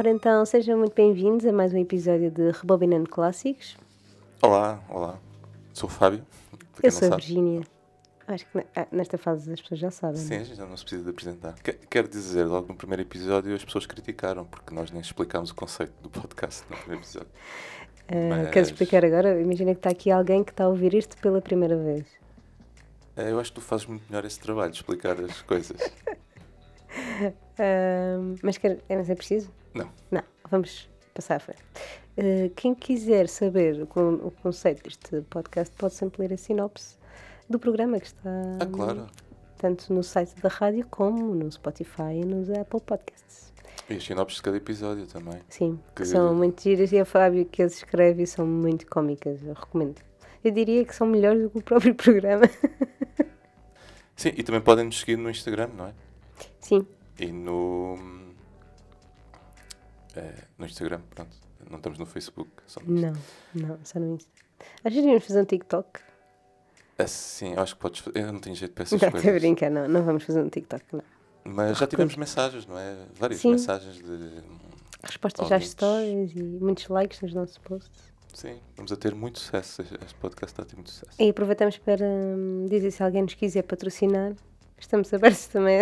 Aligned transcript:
Ora 0.00 0.08
então, 0.08 0.46
sejam 0.46 0.78
muito 0.78 0.94
bem-vindos 0.94 1.44
a 1.44 1.52
mais 1.52 1.74
um 1.74 1.76
episódio 1.76 2.30
de 2.30 2.52
Rebobinando 2.52 3.06
Clássicos. 3.06 3.76
Olá, 4.40 4.82
olá. 4.88 5.18
Sou 5.74 5.90
o 5.90 5.92
Fábio. 5.92 6.24
Eu 6.82 6.90
sou 6.90 7.08
a 7.08 7.10
sabe. 7.10 7.20
Virgínia. 7.22 7.60
Acho 8.26 8.46
que 8.46 8.64
ah, 8.74 8.86
nesta 8.90 9.18
fase 9.18 9.52
as 9.52 9.60
pessoas 9.60 9.78
já 9.78 9.90
sabem. 9.90 10.16
Sim, 10.16 10.36
não 10.36 10.40
é? 10.40 10.44
já 10.46 10.64
não 10.64 10.74
se 10.78 10.84
precisa 10.84 11.04
de 11.04 11.10
apresentar. 11.10 11.52
Que- 11.62 11.74
Quero 11.74 12.08
dizer, 12.08 12.44
logo 12.44 12.68
no 12.68 12.76
primeiro 12.76 13.02
episódio 13.02 13.54
as 13.54 13.62
pessoas 13.62 13.84
criticaram, 13.84 14.46
porque 14.46 14.74
nós 14.74 14.90
nem 14.90 15.02
explicámos 15.02 15.50
o 15.50 15.54
conceito 15.54 15.92
do 16.02 16.08
podcast 16.08 16.64
no 16.70 16.78
primeiro 16.78 17.02
episódio. 17.04 17.28
Ah, 18.08 18.14
Mas- 18.30 18.50
Queres 18.52 18.68
explicar 18.70 19.04
agora? 19.04 19.38
Imagina 19.38 19.74
que 19.74 19.80
está 19.80 19.90
aqui 19.90 20.10
alguém 20.10 20.42
que 20.42 20.50
está 20.50 20.64
a 20.64 20.68
ouvir 20.68 20.94
isto 20.94 21.14
pela 21.18 21.42
primeira 21.42 21.76
vez. 21.76 22.06
Eh, 23.18 23.32
Eu 23.32 23.38
acho 23.38 23.50
que 23.52 23.56
tu 23.56 23.60
fazes 23.60 23.84
muito 23.84 24.02
melhor 24.08 24.24
esse 24.24 24.40
trabalho, 24.40 24.70
de 24.70 24.78
explicar 24.78 25.20
as 25.20 25.42
coisas. 25.42 25.78
Ah, 27.62 28.16
mas 28.42 28.56
quer, 28.56 28.78
é, 28.88 28.96
mas 28.96 29.10
é 29.10 29.14
preciso? 29.14 29.50
Não. 29.74 29.88
Não, 30.10 30.22
vamos 30.50 30.88
passar 31.14 31.36
à 31.36 31.40
frente. 31.40 31.62
Ah, 32.18 32.50
quem 32.56 32.74
quiser 32.74 33.28
saber 33.28 33.80
o, 33.82 34.26
o 34.26 34.30
conceito 34.42 34.82
deste 34.84 35.20
podcast 35.22 35.74
pode 35.76 35.94
sempre 35.94 36.22
ler 36.26 36.34
a 36.34 36.36
sinopse 36.36 36.96
do 37.48 37.58
programa 37.58 37.98
que 38.00 38.06
está 38.06 38.30
Ah, 38.60 38.66
claro. 38.66 39.06
tanto 39.58 39.92
no 39.92 40.02
site 40.02 40.34
da 40.40 40.48
rádio 40.48 40.86
como 40.90 41.34
no 41.34 41.50
Spotify 41.50 42.14
e 42.14 42.24
nos 42.24 42.48
Apple 42.50 42.80
Podcasts. 42.80 43.50
E 43.88 43.94
as 43.94 44.04
sinopses 44.04 44.36
de 44.36 44.42
cada 44.42 44.56
episódio 44.56 45.06
também. 45.06 45.40
Sim, 45.48 45.80
que 45.96 46.04
são 46.04 46.32
muito 46.34 46.62
giras 46.62 46.92
e 46.92 46.98
a 47.00 47.04
Fábio 47.04 47.44
que 47.44 47.60
as 47.62 47.74
escreve 47.74 48.22
e 48.22 48.26
são 48.26 48.46
muito 48.46 48.86
cómicas, 48.86 49.42
eu 49.42 49.52
recomendo. 49.54 50.00
Eu 50.44 50.52
diria 50.52 50.84
que 50.84 50.94
são 50.94 51.06
melhores 51.08 51.42
do 51.42 51.50
que 51.50 51.58
o 51.58 51.62
próprio 51.62 51.92
programa. 51.96 52.42
Sim, 54.14 54.32
e 54.36 54.42
também 54.42 54.60
podem 54.60 54.84
nos 54.84 55.00
seguir 55.00 55.16
no 55.16 55.28
Instagram, 55.30 55.68
não 55.76 55.86
é? 55.86 55.94
Sim, 56.60 56.86
E 57.18 57.32
no. 57.32 57.98
Eh, 60.16 60.34
no 60.58 60.66
Instagram, 60.66 61.00
pronto. 61.10 61.36
Não 61.70 61.76
estamos 61.76 61.98
no 61.98 62.06
Facebook. 62.06 62.50
Só 62.66 62.80
no 62.80 63.00
não, 63.00 63.12
não, 63.54 63.78
só 63.84 63.98
no 64.00 64.14
Insta. 64.14 64.30
Às 64.84 64.92
vezes 64.92 65.06
íamos 65.08 65.24
fazer 65.26 65.40
um 65.40 65.44
TikTok. 65.44 66.00
Ah, 66.98 67.06
sim, 67.06 67.54
eu 67.54 67.60
acho 67.60 67.74
que 67.74 67.80
podes. 67.80 68.02
Eu 68.14 68.32
não 68.32 68.40
tenho 68.40 68.54
jeito 68.56 68.72
para 68.74 68.82
Não, 68.82 68.86
essas 68.86 69.02
estou 69.02 69.08
a 69.08 69.12
coisas. 69.22 69.40
brincar, 69.40 69.70
não, 69.70 69.88
não 69.88 70.02
vamos 70.02 70.24
fazer 70.24 70.42
um 70.42 70.48
TikTok, 70.48 70.84
não. 70.92 71.02
Mas 71.44 71.78
já 71.78 71.86
tivemos 71.86 72.14
mensagens, 72.16 72.66
não 72.66 72.78
é? 72.78 72.96
Várias 73.14 73.40
Sim. 73.40 73.52
mensagens 73.52 73.96
de. 73.96 74.42
Respostas 75.02 75.50
às 75.50 75.68
stories 75.68 76.32
e 76.36 76.42
muitos 76.42 76.86
likes 76.88 77.20
nos 77.22 77.32
nossos 77.32 77.56
posts. 77.58 78.10
Sim, 78.34 78.60
vamos 78.76 78.92
a 78.92 78.96
ter 78.96 79.14
muito 79.14 79.38
sucesso. 79.38 79.80
Este 79.82 80.14
podcast 80.20 80.52
está 80.52 80.62
a 80.62 80.66
ter 80.66 80.76
muito 80.76 80.90
sucesso. 80.90 81.16
E 81.20 81.30
aproveitamos 81.30 81.78
para 81.78 82.04
hum, 82.04 82.66
dizer 82.68 82.90
se 82.90 83.02
alguém 83.02 83.22
nos 83.22 83.34
quiser 83.34 83.62
patrocinar. 83.62 84.34
Estamos 84.78 85.12
abertos 85.12 85.46
também 85.46 85.80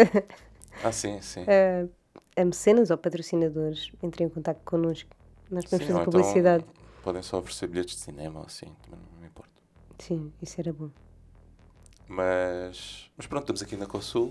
Ah, 0.84 0.92
sim, 0.92 1.20
sim. 1.20 1.42
a, 1.42 1.86
a 2.40 2.44
mecenas 2.44 2.90
ou 2.90 2.96
patrocinadores. 2.98 3.90
Entrem 4.02 4.26
em 4.26 4.30
contato 4.30 4.60
connosco. 4.64 5.10
Nós 5.50 5.64
podemos 5.64 5.86
Sim, 5.86 5.92
fazer 5.92 6.00
então 6.02 6.04
publicidade. 6.12 6.64
podem 7.02 7.22
só 7.22 7.38
oferecer 7.38 7.66
bilhetes 7.68 7.96
de 7.96 8.00
cinema 8.02 8.42
assim, 8.46 8.66
também 8.82 9.00
não 9.14 9.20
me 9.20 9.26
importa. 9.26 9.50
Sim, 9.98 10.32
isso 10.42 10.60
era 10.60 10.72
bom. 10.72 10.90
Mas, 12.06 13.10
mas 13.16 13.26
pronto, 13.26 13.42
estamos 13.42 13.62
aqui 13.62 13.76
na 13.76 13.86
Consul 13.86 14.30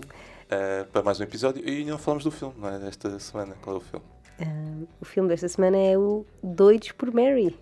eh, 0.50 0.84
para 0.92 1.02
mais 1.02 1.20
um 1.20 1.22
episódio 1.22 1.66
e 1.68 1.84
não 1.84 1.96
falamos 1.98 2.24
do 2.24 2.30
filme, 2.30 2.54
não 2.58 2.68
é? 2.68 2.78
Desta 2.78 3.18
semana. 3.20 3.54
Qual 3.62 3.76
é 3.76 3.78
o 3.78 3.82
filme? 3.82 4.04
Ah, 4.40 4.86
o 5.00 5.04
filme 5.04 5.28
desta 5.28 5.48
semana 5.48 5.76
é 5.76 5.96
o 5.96 6.24
Doidos 6.42 6.92
por 6.92 7.12
Mary. 7.12 7.56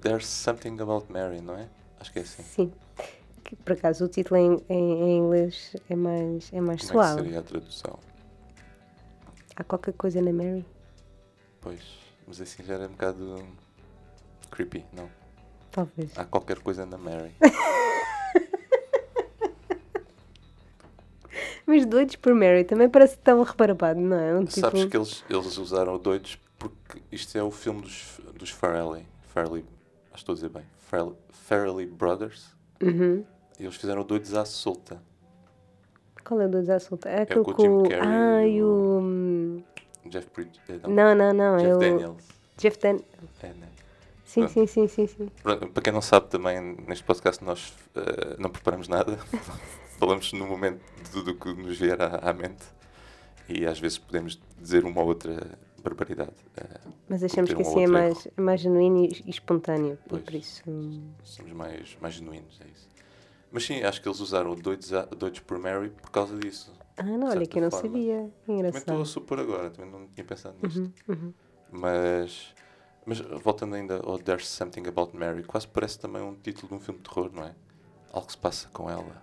There's 0.00 0.26
Something 0.26 0.80
About 0.80 1.12
Mary, 1.12 1.40
não 1.40 1.54
é? 1.56 1.68
Acho 2.00 2.12
que 2.12 2.18
é 2.18 2.22
assim. 2.22 2.42
Sim. 2.42 2.72
Que, 3.44 3.54
por 3.56 3.72
acaso 3.74 4.04
o 4.04 4.08
título 4.08 4.36
em, 4.36 4.56
em- 4.68 5.02
em 5.02 5.18
inglês 5.18 5.76
é 5.88 5.94
mais, 5.94 6.52
é 6.52 6.60
mais 6.60 6.80
Como 6.88 7.00
é 7.00 7.04
suave. 7.06 7.22
seria 7.22 7.38
a 7.38 7.42
tradução? 7.42 7.98
Há 9.56 9.64
qualquer 9.64 9.94
coisa 9.94 10.20
na 10.22 10.32
Mary? 10.32 10.64
Pois, 11.60 11.82
mas 12.26 12.40
assim 12.40 12.62
já 12.62 12.74
era 12.74 12.84
um 12.86 12.92
bocado 12.92 13.46
creepy, 14.50 14.84
não? 14.92 15.10
Talvez. 15.70 16.16
Há 16.16 16.24
qualquer 16.24 16.58
coisa 16.60 16.84
na 16.86 16.98
Mary. 16.98 17.34
Mas 21.66 21.86
Doidos 21.86 22.16
por 22.16 22.34
Mary 22.34 22.64
também 22.64 22.88
parece 22.88 23.16
tão 23.18 23.44
reparabado, 23.44 24.00
não 24.00 24.16
é? 24.16 24.34
Um 24.34 24.44
tipo... 24.44 24.58
Sabes 24.60 24.86
que 24.86 24.96
eles, 24.96 25.24
eles 25.30 25.56
usaram 25.56 25.96
doidos 25.98 26.36
porque 26.58 27.00
isto 27.12 27.38
é 27.38 27.42
o 27.44 27.50
filme 27.52 27.82
dos, 27.82 28.20
dos 28.34 28.50
Farrelly. 28.50 29.06
Farrelly, 29.28 29.64
acho 30.06 30.12
que 30.12 30.18
estou 30.18 30.32
a 30.32 30.34
dizer 30.34 30.48
bem. 30.48 30.64
Farrelly, 30.78 31.14
Farrelly 31.28 31.86
Brothers. 31.86 32.56
Uhum. 32.82 33.24
E 33.56 33.62
eles 33.62 33.76
fizeram 33.76 34.02
doidos 34.02 34.34
à 34.34 34.44
solta. 34.44 35.00
Qual 36.24 36.40
é 36.40 36.46
o 36.46 36.48
Doidos 36.48 36.70
à 36.70 36.78
Solta? 36.78 37.08
É 37.08 37.22
aquele 37.22 37.44
com 37.44 37.52
o 37.52 37.84
Jim. 37.84 37.88
Carrey 37.90 38.08
Ah, 38.08 38.46
e 38.46 38.56
e 38.56 38.62
o- 38.62 39.62
Jeff 40.06 40.28
Bridges. 40.34 40.60
eh, 40.68 40.80
Não, 40.88 41.14
Não, 41.14 41.32
não. 41.32 41.56
Jeff 41.56 41.70
é 41.70 41.74
o... 41.76 41.78
Daniels. 41.78 42.24
Jeff 42.56 42.78
Dan... 42.78 42.98
É, 43.42 43.48
né? 43.48 43.68
Sim, 44.24 44.46
sim, 44.46 44.66
sim, 44.66 44.86
sim, 44.86 45.06
sim. 45.08 45.28
Para 45.42 45.82
quem 45.82 45.92
não 45.92 46.00
sabe, 46.00 46.28
também 46.28 46.60
neste 46.86 47.02
podcast 47.04 47.42
nós 47.44 47.74
eh, 47.96 48.36
não 48.38 48.48
preparamos 48.50 48.86
nada. 48.86 49.18
Falamos 49.98 50.32
no 50.32 50.46
momento 50.46 50.80
de 51.02 51.10
tudo 51.10 51.32
o 51.32 51.34
que 51.34 51.52
nos 51.52 51.78
vier 51.78 52.00
à, 52.00 52.30
à 52.30 52.32
mente. 52.32 52.64
E 53.48 53.66
às 53.66 53.80
vezes 53.80 53.98
podemos 53.98 54.40
dizer 54.58 54.84
uma 54.84 55.00
ou 55.00 55.08
outra 55.08 55.58
barbaridade. 55.82 56.30
eh, 56.56 56.80
Mas 57.08 57.24
achamos 57.24 57.52
que 57.52 57.60
assim 57.60 57.82
é 57.82 57.86
mais, 57.88 58.26
é 58.36 58.40
mais 58.40 58.60
genuíno 58.60 59.04
e, 59.04 59.22
e 59.26 59.30
espontâneo. 59.30 59.98
E 60.06 60.08
Pois. 60.08 60.22
por 60.22 60.34
isso... 60.34 60.62
somos 61.24 61.52
mais, 61.52 61.96
mais 62.00 62.14
genuínos, 62.14 62.60
é 62.64 62.68
isso. 62.70 62.88
Mas 63.52 63.64
sim, 63.64 63.82
acho 63.82 64.00
que 64.00 64.08
eles 64.08 64.20
usaram 64.20 64.50
o 64.52 64.56
doidos, 64.56 64.92
a- 64.92 65.06
doidos 65.06 65.40
por 65.40 65.58
Mary 65.58 65.90
por 65.90 66.10
causa 66.10 66.38
disso. 66.38 66.72
Ah, 66.96 67.02
não, 67.02 67.28
olha 67.28 67.46
que 67.46 67.58
eu 67.58 67.62
não 67.62 67.70
forma. 67.70 67.88
sabia. 67.88 68.16
Também 68.18 68.30
estou 68.46 68.52
a 68.52 68.58
Engraçado. 68.58 69.04
supor 69.06 69.40
agora, 69.40 69.70
também 69.70 69.90
não 69.90 70.06
tinha 70.08 70.24
pensado 70.24 70.56
nisto. 70.62 70.80
Uhum, 70.80 70.92
uhum. 71.08 71.34
Mas, 71.72 72.54
mas 73.06 73.20
voltando 73.20 73.74
ainda 73.74 74.00
ao 74.04 74.18
There's 74.18 74.46
Something 74.48 74.86
About 74.86 75.16
Mary, 75.16 75.42
quase 75.44 75.66
parece 75.66 75.98
também 75.98 76.22
um 76.22 76.34
título 76.34 76.68
de 76.68 76.74
um 76.74 76.80
filme 76.80 77.00
de 77.00 77.08
terror, 77.08 77.30
não 77.32 77.44
é? 77.44 77.54
Algo 78.12 78.26
que 78.26 78.32
se 78.32 78.38
passa 78.38 78.68
com 78.68 78.90
ela. 78.90 79.22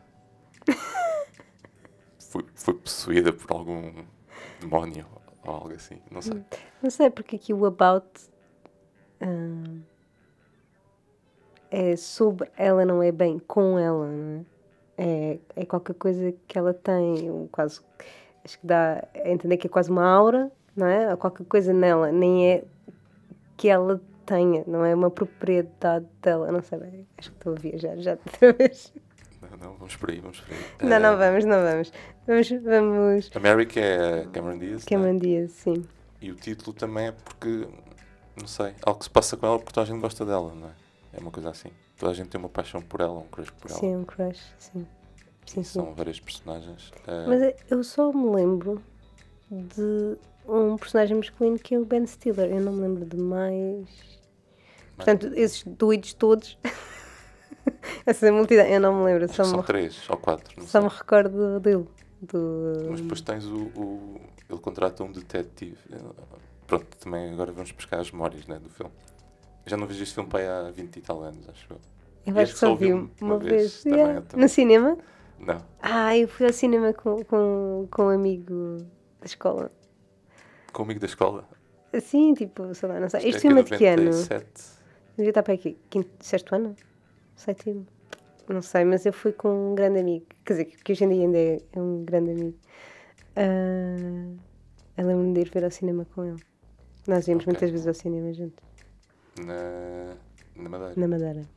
foi, 2.19 2.45
foi 2.55 2.73
possuída 2.73 3.31
por 3.33 3.51
algum 3.51 4.05
demónio 4.59 5.05
ou 5.45 5.53
algo 5.53 5.73
assim, 5.73 6.01
não 6.11 6.21
sei. 6.21 6.43
Não 6.81 6.89
sei 6.89 7.09
porque 7.09 7.35
aqui 7.37 7.53
o 7.53 7.65
About 7.65 8.07
ah, 9.21 9.79
é 11.71 11.95
sobre 11.95 12.49
ela, 12.57 12.85
não 12.85 13.01
é 13.01 13.11
bem 13.11 13.39
com 13.39 13.77
ela, 13.77 14.07
não 14.07 14.39
é? 14.39 14.57
É, 14.99 15.39
é 15.55 15.65
qualquer 15.65 15.93
coisa 15.93 16.33
que 16.47 16.57
ela 16.57 16.73
tem, 16.73 17.47
quase, 17.51 17.81
acho 18.43 18.59
que 18.59 18.65
dá 18.65 19.07
a 19.13 19.29
entender 19.29 19.57
que 19.57 19.67
é 19.67 19.69
quase 19.69 19.91
uma 19.91 20.03
aura, 20.03 20.51
não 20.75 20.87
é? 20.87 21.11
Há 21.11 21.15
qualquer 21.17 21.45
coisa 21.45 21.71
nela, 21.71 22.11
nem 22.11 22.49
é 22.49 22.63
que 23.55 23.69
ela 23.69 24.01
tenha, 24.25 24.63
não 24.65 24.83
é 24.83 24.95
uma 24.95 25.11
propriedade 25.11 26.05
dela, 26.21 26.51
não 26.51 26.61
sei 26.61 26.79
bem, 26.79 27.07
acho 27.17 27.31
que 27.31 27.37
estou 27.37 27.53
a 27.53 27.55
viajar 27.55 27.97
já 27.97 28.11
outra 28.11 28.53
vez. 28.53 28.93
Não, 29.41 29.57
não, 29.57 29.73
vamos 29.77 29.95
por 29.95 30.09
aí, 30.09 30.19
vamos 30.19 30.39
por 30.41 30.53
aí. 30.53 30.89
Não, 30.89 30.99
não 30.99 31.13
Eh, 31.13 31.15
vamos, 31.15 31.45
não 31.45 31.61
vamos. 31.61 31.93
Vamos, 32.25 32.49
vamos. 32.49 33.31
A 33.35 33.39
Mary 33.39 33.65
que 33.65 33.79
é 33.79 34.27
Cameron 34.33 34.57
Diaz, 34.57 34.83
é? 34.83 34.89
Cameron 34.89 35.17
Diaz, 35.17 35.51
sim. 35.51 35.85
E 36.19 36.31
o 36.31 36.35
título 36.35 36.73
também 36.73 37.07
é 37.07 37.11
porque, 37.11 37.67
não 38.35 38.47
sei, 38.47 38.73
algo 38.83 38.99
que 38.99 39.05
se 39.05 39.11
passa 39.11 39.37
com 39.37 39.45
ela 39.45 39.59
porque 39.59 39.73
toda 39.73 39.85
a 39.85 39.87
gente 39.87 40.01
gosta 40.01 40.25
dela, 40.25 40.53
não 40.55 40.67
é? 40.69 40.86
É 41.17 41.19
uma 41.19 41.31
coisa 41.31 41.49
assim. 41.49 41.69
Toda 41.97 42.11
a 42.11 42.15
gente 42.15 42.29
tem 42.29 42.39
uma 42.39 42.49
paixão 42.49 42.81
por 42.81 43.01
ela, 43.01 43.13
um 43.19 43.27
crush 43.27 43.51
por 43.51 43.71
ela. 43.71 43.79
Sim, 43.79 43.95
um 43.97 44.05
crush, 44.05 44.39
sim. 44.59 44.87
Sim, 45.45 45.63
sim. 45.63 45.79
São 45.79 45.93
várias 45.95 46.19
personagens. 46.19 46.91
eh, 47.07 47.25
Mas 47.27 47.55
eu 47.71 47.83
só 47.83 48.11
me 48.13 48.29
lembro 48.35 48.81
de 49.49 50.17
um 50.47 50.75
personagem 50.77 51.17
masculino 51.17 51.57
que 51.57 51.73
é 51.73 51.79
o 51.79 51.85
Ben 51.85 52.05
Stiller. 52.05 52.51
Eu 52.51 52.61
não 52.61 52.73
me 52.73 52.81
lembro 52.81 53.05
de 53.05 53.17
mais. 53.17 53.87
Portanto, 54.95 55.31
esses 55.35 55.63
doidos 55.63 56.13
todos. 56.13 56.57
Essa 58.05 58.31
multidão, 58.31 58.65
eu 58.65 58.79
não 58.79 58.95
me 58.99 59.05
lembro. 59.05 59.27
Só 59.27 59.43
que 59.43 59.49
me, 59.49 59.55
são 59.55 59.63
três 59.63 60.09
ou 60.09 60.17
quatro, 60.17 60.61
só 60.61 60.79
sei. 60.79 60.81
me 60.89 60.95
recordo 60.95 61.59
dele. 61.59 61.87
Do... 62.21 62.87
Mas 62.89 63.01
depois 63.01 63.21
tens 63.21 63.45
o, 63.45 63.55
o- 63.75 64.21
Ele 64.49 64.59
contrata 64.59 65.03
um 65.03 65.11
detetive. 65.11 65.77
Pronto, 66.65 66.85
também 66.97 67.31
agora 67.31 67.51
vamos 67.51 67.71
buscar 67.71 67.99
as 67.99 68.11
memórias 68.11 68.47
né, 68.47 68.57
do 68.59 68.69
filme. 68.69 68.91
Eu 69.67 69.71
já 69.71 69.75
não 69.75 69.85
vejo 69.85 70.01
este 70.01 70.15
filme 70.15 70.29
para 70.29 70.67
há 70.67 70.71
20 70.71 70.95
e 70.95 71.01
tal 71.01 71.21
anos, 71.21 71.47
acho 71.49 71.67
eu. 71.69 71.77
Eu 72.25 72.39
acho 72.39 72.53
que 72.53 72.59
só 72.59 72.73
vi 72.73 72.93
uma, 72.93 73.09
uma 73.21 73.37
vez. 73.37 73.83
vez 73.83 73.85
Yeah. 73.85 74.21
também. 74.21 74.43
No 74.43 74.49
cinema? 74.49 74.97
Não. 75.37 75.61
Ah, 75.81 76.17
eu 76.17 76.25
fui 76.29 76.45
ao 76.45 76.53
cinema 76.53 76.93
com, 76.93 77.21
com, 77.25 77.85
com 77.91 78.03
um 78.03 78.09
amigo 78.09 78.77
da 79.19 79.25
escola. 79.25 79.69
Com 80.71 80.83
o 80.83 80.85
amigo 80.85 81.01
da 81.01 81.05
escola. 81.05 81.43
Assim, 81.91 82.33
tipo, 82.33 82.73
sei 82.73 82.87
lá, 82.87 82.97
não 82.97 83.09
sei. 83.09 83.19
Isto 83.19 83.27
Este 83.29 83.37
é 83.37 83.41
filme 83.41 83.59
é 83.59 83.63
de 83.63 83.77
que 83.77 83.85
ano? 83.85 84.03
97. 84.05 84.63
Devia 85.17 85.29
estar 85.31 85.43
para 85.43 85.53
aqui, 85.53 85.77
quinto, 85.89 86.09
sexto 86.21 86.55
ano? 86.55 86.73
Sétimo? 87.35 87.85
Não 88.47 88.61
sei, 88.61 88.85
mas 88.85 89.05
eu 89.05 89.11
fui 89.11 89.33
com 89.33 89.71
um 89.71 89.75
grande 89.75 89.99
amigo. 89.99 90.27
Quer 90.45 90.53
dizer, 90.53 90.65
que 90.65 90.93
hoje 90.93 91.03
em 91.03 91.09
dia 91.09 91.23
ainda 91.23 91.37
é 91.37 91.59
um 91.75 92.05
grande 92.05 92.31
amigo. 92.31 92.57
Ah, 93.35 94.33
eu 94.97 95.05
lembro-me 95.07 95.33
de 95.33 95.41
ir 95.41 95.49
ver 95.49 95.65
ao 95.65 95.71
cinema 95.71 96.05
com 96.15 96.23
ele. 96.23 96.41
Nós 97.05 97.27
íamos 97.27 97.43
Ok. 97.43 97.51
muitas 97.53 97.69
vezes 97.69 97.87
ao 97.87 97.93
cinema 97.93 98.33
juntos, 98.33 98.63
Na, 99.37 100.15
na 100.55 100.69
Madeira. 100.69 100.97
na 100.97 101.07
Madeira. 101.07 101.49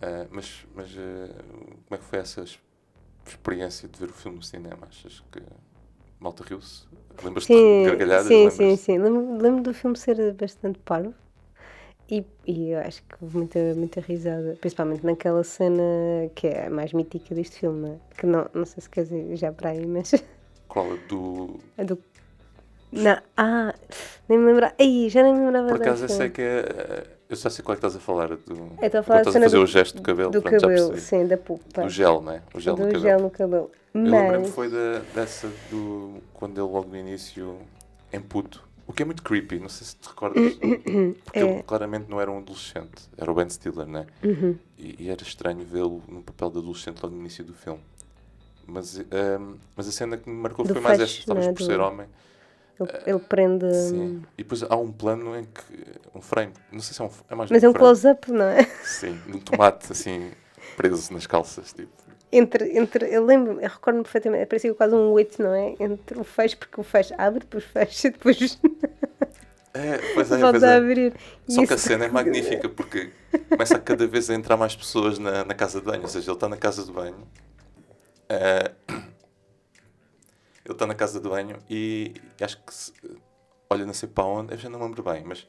Ah, 0.00 0.26
mas 0.30 0.64
mas 0.74 0.88
ah, 0.96 1.42
como 1.86 1.94
é 1.94 1.98
que 1.98 2.04
foi 2.04 2.18
essa 2.18 2.42
es- 2.42 2.58
experiência 3.26 3.88
de 3.88 3.98
ver 3.98 4.10
o 4.10 4.14
filme 4.14 4.38
no 4.38 4.44
cinema? 4.44 4.86
Achas 4.88 5.22
que 5.32 5.42
malta 6.20 6.44
riu-se. 6.44 6.86
Lembras-te 7.22 7.60
de 7.60 7.66
gargalhadas? 7.82 8.38
sim, 8.38 8.48
Lembras? 8.48 8.74
sim, 8.74 8.76
sim. 8.76 8.98
Lembro, 8.98 9.38
lembro 9.42 9.62
do 9.62 9.74
filme 9.74 9.96
ser 9.96 10.32
bastante 10.34 10.78
parvo. 10.80 11.14
E, 12.10 12.24
e 12.46 12.70
eu 12.70 12.80
acho 12.80 13.02
que 13.04 13.16
houve 13.22 13.36
muita, 13.38 13.58
muita 13.76 14.00
risada, 14.00 14.56
principalmente 14.60 15.04
naquela 15.06 15.44
cena 15.44 15.82
que 16.34 16.48
é 16.48 16.66
a 16.66 16.70
mais 16.70 16.92
mítica 16.92 17.34
deste 17.34 17.58
filme, 17.60 17.90
é? 17.90 18.00
que 18.18 18.26
não, 18.26 18.48
não 18.54 18.66
sei 18.66 18.82
se 18.82 18.90
quer 18.90 19.04
dizer 19.04 19.36
já 19.36 19.52
para 19.52 19.70
aí, 19.70 19.86
mas 19.86 20.12
Qual? 20.68 20.98
Do... 21.08 21.58
é 21.76 21.84
do. 21.84 22.02
Não, 22.94 23.18
ah, 23.36 23.74
nem 24.28 24.38
me 24.38 24.46
lembrava. 24.46 24.74
Ai, 24.80 25.08
já 25.10 25.22
nem 25.22 25.34
me 25.34 25.44
lembrava 25.46 25.68
Por 25.68 25.76
acaso 25.76 26.02
dessa. 26.02 26.14
esse 26.14 26.22
é 26.24 26.28
que 26.30 26.42
é... 26.42 26.58
eh, 26.68 27.06
Eu 27.28 27.36
já 27.36 27.50
sei 27.50 27.64
qual 27.64 27.74
é 27.74 27.80
que 27.80 27.86
estás 27.86 27.96
a 27.96 28.00
falar. 28.00 28.28
Do... 28.28 28.36
Eu 28.80 28.86
estou 28.86 29.00
a 29.00 29.02
falar 29.02 29.20
estás 29.20 29.36
a 29.36 29.40
fazer 29.40 29.56
do, 29.56 29.62
o 29.62 29.66
gesto 29.66 29.96
do 29.96 30.02
cabelo. 30.02 30.30
do 30.30 30.42
pronto, 30.42 30.60
cabelo, 30.60 30.96
sim, 30.98 31.26
da 31.26 31.36
pupa. 31.36 31.82
Do 31.82 31.88
gel, 31.88 32.20
né? 32.22 32.42
O 32.54 32.60
gel 32.60 32.74
do 32.76 32.82
no 32.82 32.86
cabelo. 32.86 33.02
gel 33.02 33.20
no 33.20 33.30
cabelo. 33.30 33.70
Eu 33.94 34.02
lembro-me 34.02 34.38
Mas, 34.38 34.50
foi 34.54 34.68
da, 34.70 34.98
dessa 35.14 35.48
do... 35.70 36.14
Quando 36.32 36.52
ele 36.60 36.70
logo 36.70 36.88
no 36.88 36.96
início 36.96 37.58
em 38.12 38.20
puto. 38.20 38.62
O 38.86 38.92
que 38.92 39.02
é 39.02 39.06
muito 39.06 39.22
creepy, 39.22 39.58
não 39.58 39.68
sei 39.68 39.86
se 39.86 39.96
te 39.96 40.06
recordas. 40.08 40.54
Porque 41.24 41.38
É. 41.38 41.42
ele 41.42 41.62
claramente 41.62 42.06
não 42.10 42.20
era 42.20 42.30
um 42.30 42.38
adolescente. 42.38 43.08
Era 43.16 43.30
o 43.30 43.34
Ben 43.34 43.48
Stiller, 43.48 43.86
né? 43.86 44.06
Uhum. 44.22 44.56
E, 44.78 45.04
e 45.04 45.08
era 45.10 45.22
estranho 45.22 45.64
vê-lo 45.64 46.02
no 46.06 46.22
papel 46.22 46.50
de 46.50 46.58
adolescente 46.58 47.00
logo 47.02 47.14
no 47.14 47.20
início 47.22 47.42
do 47.44 47.54
filme. 47.54 47.80
Mas, 48.66 48.98
ehm, 48.98 49.54
mas 49.76 49.88
a 49.88 49.92
cena 49.92 50.16
que 50.16 50.28
me 50.28 50.36
marcou 50.36 50.64
Do 50.66 50.72
foi 50.72 50.82
mais 50.82 50.98
fecho, 50.98 51.18
esta, 51.20 51.26
talvez 51.26 51.46
né, 51.48 51.52
por 51.54 51.62
ser 51.62 51.80
homem. 51.80 52.06
Ele, 52.80 52.90
ele 53.06 53.18
prende. 53.20 53.72
Sim. 53.74 54.22
E 54.38 54.42
depois 54.42 54.62
há 54.62 54.76
um 54.76 54.90
plano 54.92 55.36
em 55.38 55.44
que. 55.44 55.62
Um 56.14 56.20
frame. 56.20 56.52
Não 56.72 56.80
sei 56.80 56.94
se 56.94 57.00
é 57.02 57.04
um. 57.04 57.10
É 57.30 57.34
mais 57.34 57.50
Mas 57.50 57.62
um 57.62 57.66
é 57.66 57.68
um 57.70 57.72
close-up, 57.72 58.30
não 58.32 58.44
é? 58.44 58.64
Sim, 58.84 59.20
num 59.26 59.38
tomate 59.40 59.90
assim, 59.92 60.30
preso 60.76 61.12
nas 61.12 61.26
calças. 61.26 61.72
Tipo. 61.72 61.90
Entre, 62.32 62.76
entre, 62.76 63.06
eu 63.14 63.24
lembro, 63.24 63.60
eu 63.60 63.68
recordo-me 63.68 64.02
perfeitamente, 64.02 64.46
parecia 64.46 64.74
quase 64.74 64.92
um 64.94 65.10
8, 65.12 65.40
não 65.40 65.54
é? 65.54 65.74
Entre 65.78 66.18
o 66.18 66.24
fecho, 66.24 66.56
porque 66.58 66.80
o 66.80 66.82
fecho 66.84 67.14
abre, 67.16 67.40
depois 67.40 67.62
fecha, 67.64 68.10
depois 68.12 68.58
É, 69.72 69.98
pois 70.14 70.32
é, 70.32 70.38
pois 70.40 70.62
é. 70.62 70.74
abrir. 70.76 71.12
Só 71.48 71.64
que 71.66 71.72
a 71.72 71.76
isso- 71.76 71.88
cena 71.88 72.04
é 72.04 72.08
magnífica 72.08 72.68
porque 72.68 73.10
começa 73.48 73.78
cada 73.78 74.06
vez 74.06 74.30
a 74.30 74.34
entrar 74.34 74.56
mais 74.56 74.74
pessoas 74.74 75.18
na, 75.18 75.44
na 75.44 75.54
casa 75.54 75.78
de 75.80 75.86
banho. 75.86 76.02
Ou 76.02 76.08
seja, 76.08 76.28
ele 76.30 76.36
está 76.36 76.48
na 76.48 76.56
casa 76.56 76.84
de 76.84 76.90
banho. 76.92 77.16
eh, 78.28 78.72
ele 80.64 80.74
está 80.74 80.86
na 80.86 80.94
casa 80.94 81.20
de 81.20 81.28
banho 81.28 81.58
e 81.70 82.14
acho 82.40 82.62
que 82.64 82.74
se, 82.74 82.92
olha, 83.70 83.86
não 83.86 83.94
sei 83.94 84.08
para 84.08 84.24
onde, 84.24 84.54
eu 84.54 84.58
já 84.58 84.68
não 84.68 84.78
me 84.80 84.86
lembro 84.86 85.02
bem, 85.02 85.24
mas 85.24 85.46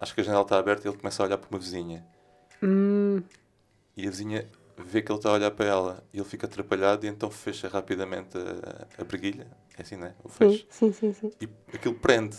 acho 0.00 0.14
que 0.14 0.20
a 0.22 0.24
janela 0.24 0.42
está 0.42 0.58
aberta 0.58 0.86
e 0.88 0.90
ele 0.90 0.98
começa 0.98 1.22
a 1.22 1.26
olhar 1.26 1.38
para 1.38 1.50
uma 1.50 1.58
vizinha. 1.58 2.06
Hum, 2.62 3.24
E 3.96 4.06
a 4.06 4.10
vizinha 4.10 4.48
vê 4.78 5.02
que 5.02 5.10
ele 5.12 5.18
está 5.18 5.30
a 5.30 5.34
olhar 5.34 5.50
para 5.50 5.66
ela 5.66 6.04
e 6.12 6.18
ele 6.18 6.24
fica 6.24 6.46
atrapalhado 6.46 7.04
e 7.04 7.08
então 7.08 7.30
fecha 7.30 7.68
rapidamente 7.68 8.36
a, 8.38 9.02
a 9.02 9.04
preguilha. 9.04 9.46
É 9.76 9.82
assim, 9.82 9.96
né? 9.96 10.14
O 10.24 10.28
fecho. 10.28 10.66
sim, 10.70 10.92
sim, 10.92 10.92
sim, 10.92 11.12
sim. 11.12 11.32
E 11.40 11.48
aquilo 11.74 11.94
prende. 11.94 12.36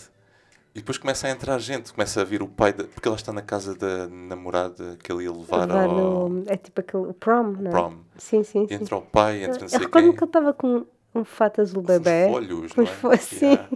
E 0.75 0.79
depois 0.79 0.97
começa 0.97 1.27
a 1.27 1.31
entrar 1.31 1.59
gente, 1.59 1.93
começa 1.93 2.21
a 2.21 2.23
vir 2.25 2.43
o 2.43 2.47
pai, 2.47 2.73
da, 2.73 2.85
porque 2.85 3.07
ela 3.07 3.17
está 3.17 3.33
na 3.33 3.41
casa 3.41 3.75
da 3.75 4.07
namorada 4.07 4.97
que 5.03 5.11
ele 5.11 5.25
ia 5.25 5.31
levar, 5.31 5.69
Levar 5.69 5.71
ao 5.71 6.29
no- 6.29 6.43
é 6.47 6.57
tipo 6.57 6.79
aquele 6.81 7.13
prom, 7.13 7.51
não 7.53 7.71
é? 7.71 7.75
prom. 7.75 8.03
Sim, 8.17 8.43
sim, 8.43 8.67
E 8.69 8.75
sim. 8.75 8.75
entra 8.75 8.97
o 8.97 9.01
pai, 9.01 9.43
entra 9.43 9.61
não 9.61 9.69
Eu 9.71 9.79
sei 9.79 9.79
recordo-me 9.79 10.13
quem. 10.13 10.17
que 10.17 10.23
ele 10.23 10.29
estava 10.29 10.53
com 10.53 10.85
um 11.13 11.23
fato 11.25 11.61
azul 11.61 11.83
com 11.83 11.91
uns 11.91 11.99
bebê. 11.99 12.29
folhos, 12.31 12.71
com 12.73 12.81
não 12.81 12.87
os 12.87 12.91
é? 12.91 12.95
fo- 12.95 13.17
sim. 13.17 13.45
Yeah. 13.45 13.69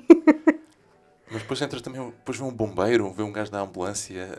Mas 1.32 1.42
depois 1.42 1.62
entra 1.62 1.82
também, 1.82 2.02
depois 2.06 2.38
vê 2.38 2.44
um 2.44 2.52
bombeiro, 2.54 3.12
vê 3.12 3.24
um 3.24 3.32
gajo 3.32 3.52
da 3.52 3.60
ambulância. 3.62 4.30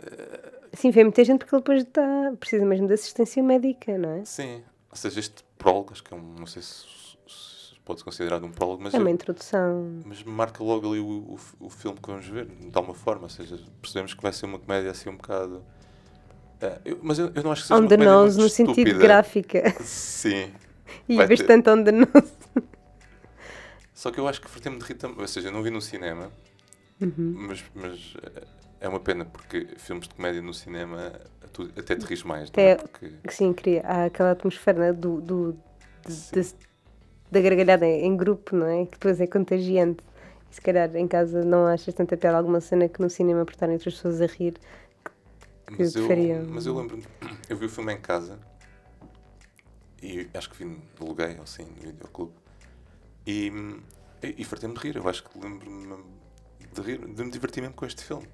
Sim, 0.72 0.90
vê 0.90 1.02
muita 1.02 1.24
gente 1.24 1.38
porque 1.40 1.54
ele 1.54 1.62
depois 1.62 1.82
está, 1.82 2.32
precisa 2.38 2.64
mesmo 2.64 2.86
de 2.86 2.94
assistência 2.94 3.42
médica, 3.42 3.98
não 3.98 4.10
é? 4.20 4.24
Sim, 4.24 4.62
ou 4.90 4.96
seja, 4.96 5.18
este 5.20 5.44
prólogo, 5.58 5.90
acho 5.92 6.02
que 6.04 6.14
é 6.14 6.16
um, 6.16 6.34
não 6.38 6.46
sei 6.46 6.62
se, 6.62 6.84
se 7.26 7.74
pode 7.84 7.98
ser 8.00 8.04
considerado 8.04 8.44
um 8.44 8.50
prólogo, 8.52 8.82
mas 8.82 8.94
É 8.94 8.98
uma 8.98 9.10
eu- 9.10 9.14
introdução. 9.14 10.00
Mas 10.04 10.22
marca 10.22 10.62
logo 10.62 10.88
ali 10.90 11.00
o, 11.00 11.06
o, 11.06 11.38
o 11.66 11.68
filme 11.70 11.98
que 12.00 12.08
vamos 12.08 12.26
ver, 12.28 12.46
de 12.46 12.70
alguma 12.74 12.94
forma. 12.94 13.24
Ou 13.24 13.28
seja, 13.30 13.58
percebemos 13.82 14.14
que 14.14 14.22
vai 14.22 14.32
ser 14.32 14.46
uma 14.46 14.58
comédia 14.58 14.90
assim 14.90 15.08
um 15.10 15.16
bocado. 15.16 15.64
eh, 16.60 16.78
eu- 16.84 16.98
mas 17.02 17.18
eu, 17.18 17.32
eu 17.34 17.42
não 17.42 17.50
acho 17.52 17.62
que 17.62 17.68
seja 17.68 17.78
On 17.78 17.82
uma 17.82 17.88
the 17.88 17.96
comédia 17.96 18.14
nose, 18.14 18.38
no 18.38 18.48
sentido 18.48 18.78
estúpida. 18.88 18.98
gráfica. 19.04 19.74
Sim. 19.82 20.52
E 21.08 21.16
Vai 21.16 21.26
ter- 21.26 21.36
bastante 21.36 21.68
on 21.68 21.82
the 21.82 21.92
nose. 21.92 22.32
Só 24.06 24.12
que 24.12 24.20
eu 24.20 24.28
acho 24.28 24.40
que 24.40 24.48
fartei-me 24.48 24.78
de 24.78 24.84
rir 24.84 24.94
também. 24.94 25.18
Ou 25.20 25.26
seja, 25.26 25.48
eu 25.48 25.52
não 25.52 25.64
vi 25.64 25.70
no 25.70 25.80
cinema, 25.82 26.30
Uhum. 27.00 27.34
mas, 27.48 27.64
mas 27.74 28.14
eh, 28.22 28.46
é 28.82 28.88
uma 28.88 29.00
pena 29.00 29.24
porque 29.24 29.66
filmes 29.78 30.06
de 30.06 30.14
comédia 30.14 30.40
no 30.40 30.54
cinema 30.54 31.12
tu 31.52 31.64
até 31.76 31.96
te 31.96 32.02
rires 32.04 32.22
mais. 32.22 32.48
Até- 32.48 32.62
Não 32.62 32.70
é? 32.70 32.76
Porque, 32.76 33.12
Sim, 33.28 33.52
queria. 33.52 33.80
Há 33.84 34.04
aquela 34.04 34.30
atmosfera 34.30 34.78
né, 34.78 34.92
do, 34.92 35.20
do, 35.20 35.52
de- 36.06 36.40
de- 36.40 36.54
da 37.32 37.40
gargalhada 37.40 37.84
em 37.84 38.16
grupo, 38.16 38.54
não 38.54 38.66
é? 38.68 38.84
Que 38.86 38.92
depois 38.92 39.20
é 39.20 39.26
contagiante. 39.26 40.04
E 40.52 40.54
se 40.54 40.60
calhar 40.60 40.94
em 40.94 41.08
casa 41.08 41.44
não 41.44 41.66
achas 41.66 41.92
tanta 41.92 42.16
piada 42.16 42.38
alguma 42.38 42.60
cena 42.60 42.88
que 42.88 43.02
no 43.02 43.10
cinema 43.10 43.44
por 43.44 43.54
estarem 43.54 43.74
outras 43.74 43.94
pessoas 43.94 44.20
a 44.22 44.26
rir. 44.26 44.54
mas, 45.68 45.96
eu, 45.96 46.06
faria- 46.06 46.44
mas 46.48 46.64
eu 46.64 46.76
lembro 46.76 47.02
eu 47.50 47.56
vi 47.56 47.66
o 47.66 47.68
filme 47.68 47.92
em 47.92 48.00
casa 48.00 48.38
e 50.00 50.28
acho 50.32 50.48
que 50.50 50.64
vi 50.64 50.80
aluguei, 51.00 51.36
assim, 51.42 51.64
no 51.64 51.82
videoclube. 51.90 52.45
E, 53.26 53.48
e, 54.22 54.34
e 54.38 54.44
fartei-me 54.44 54.74
de 54.74 54.80
rir. 54.80 54.96
Eu 54.96 55.08
acho 55.08 55.24
que 55.24 55.38
lembro-me 55.38 56.04
de 56.72 56.80
rir, 56.80 56.98
de 56.98 57.24
me 57.24 57.30
divertir 57.30 57.60
mesmo 57.60 57.74
com 57.76 57.84
este 57.86 58.04
filme. 58.04 58.28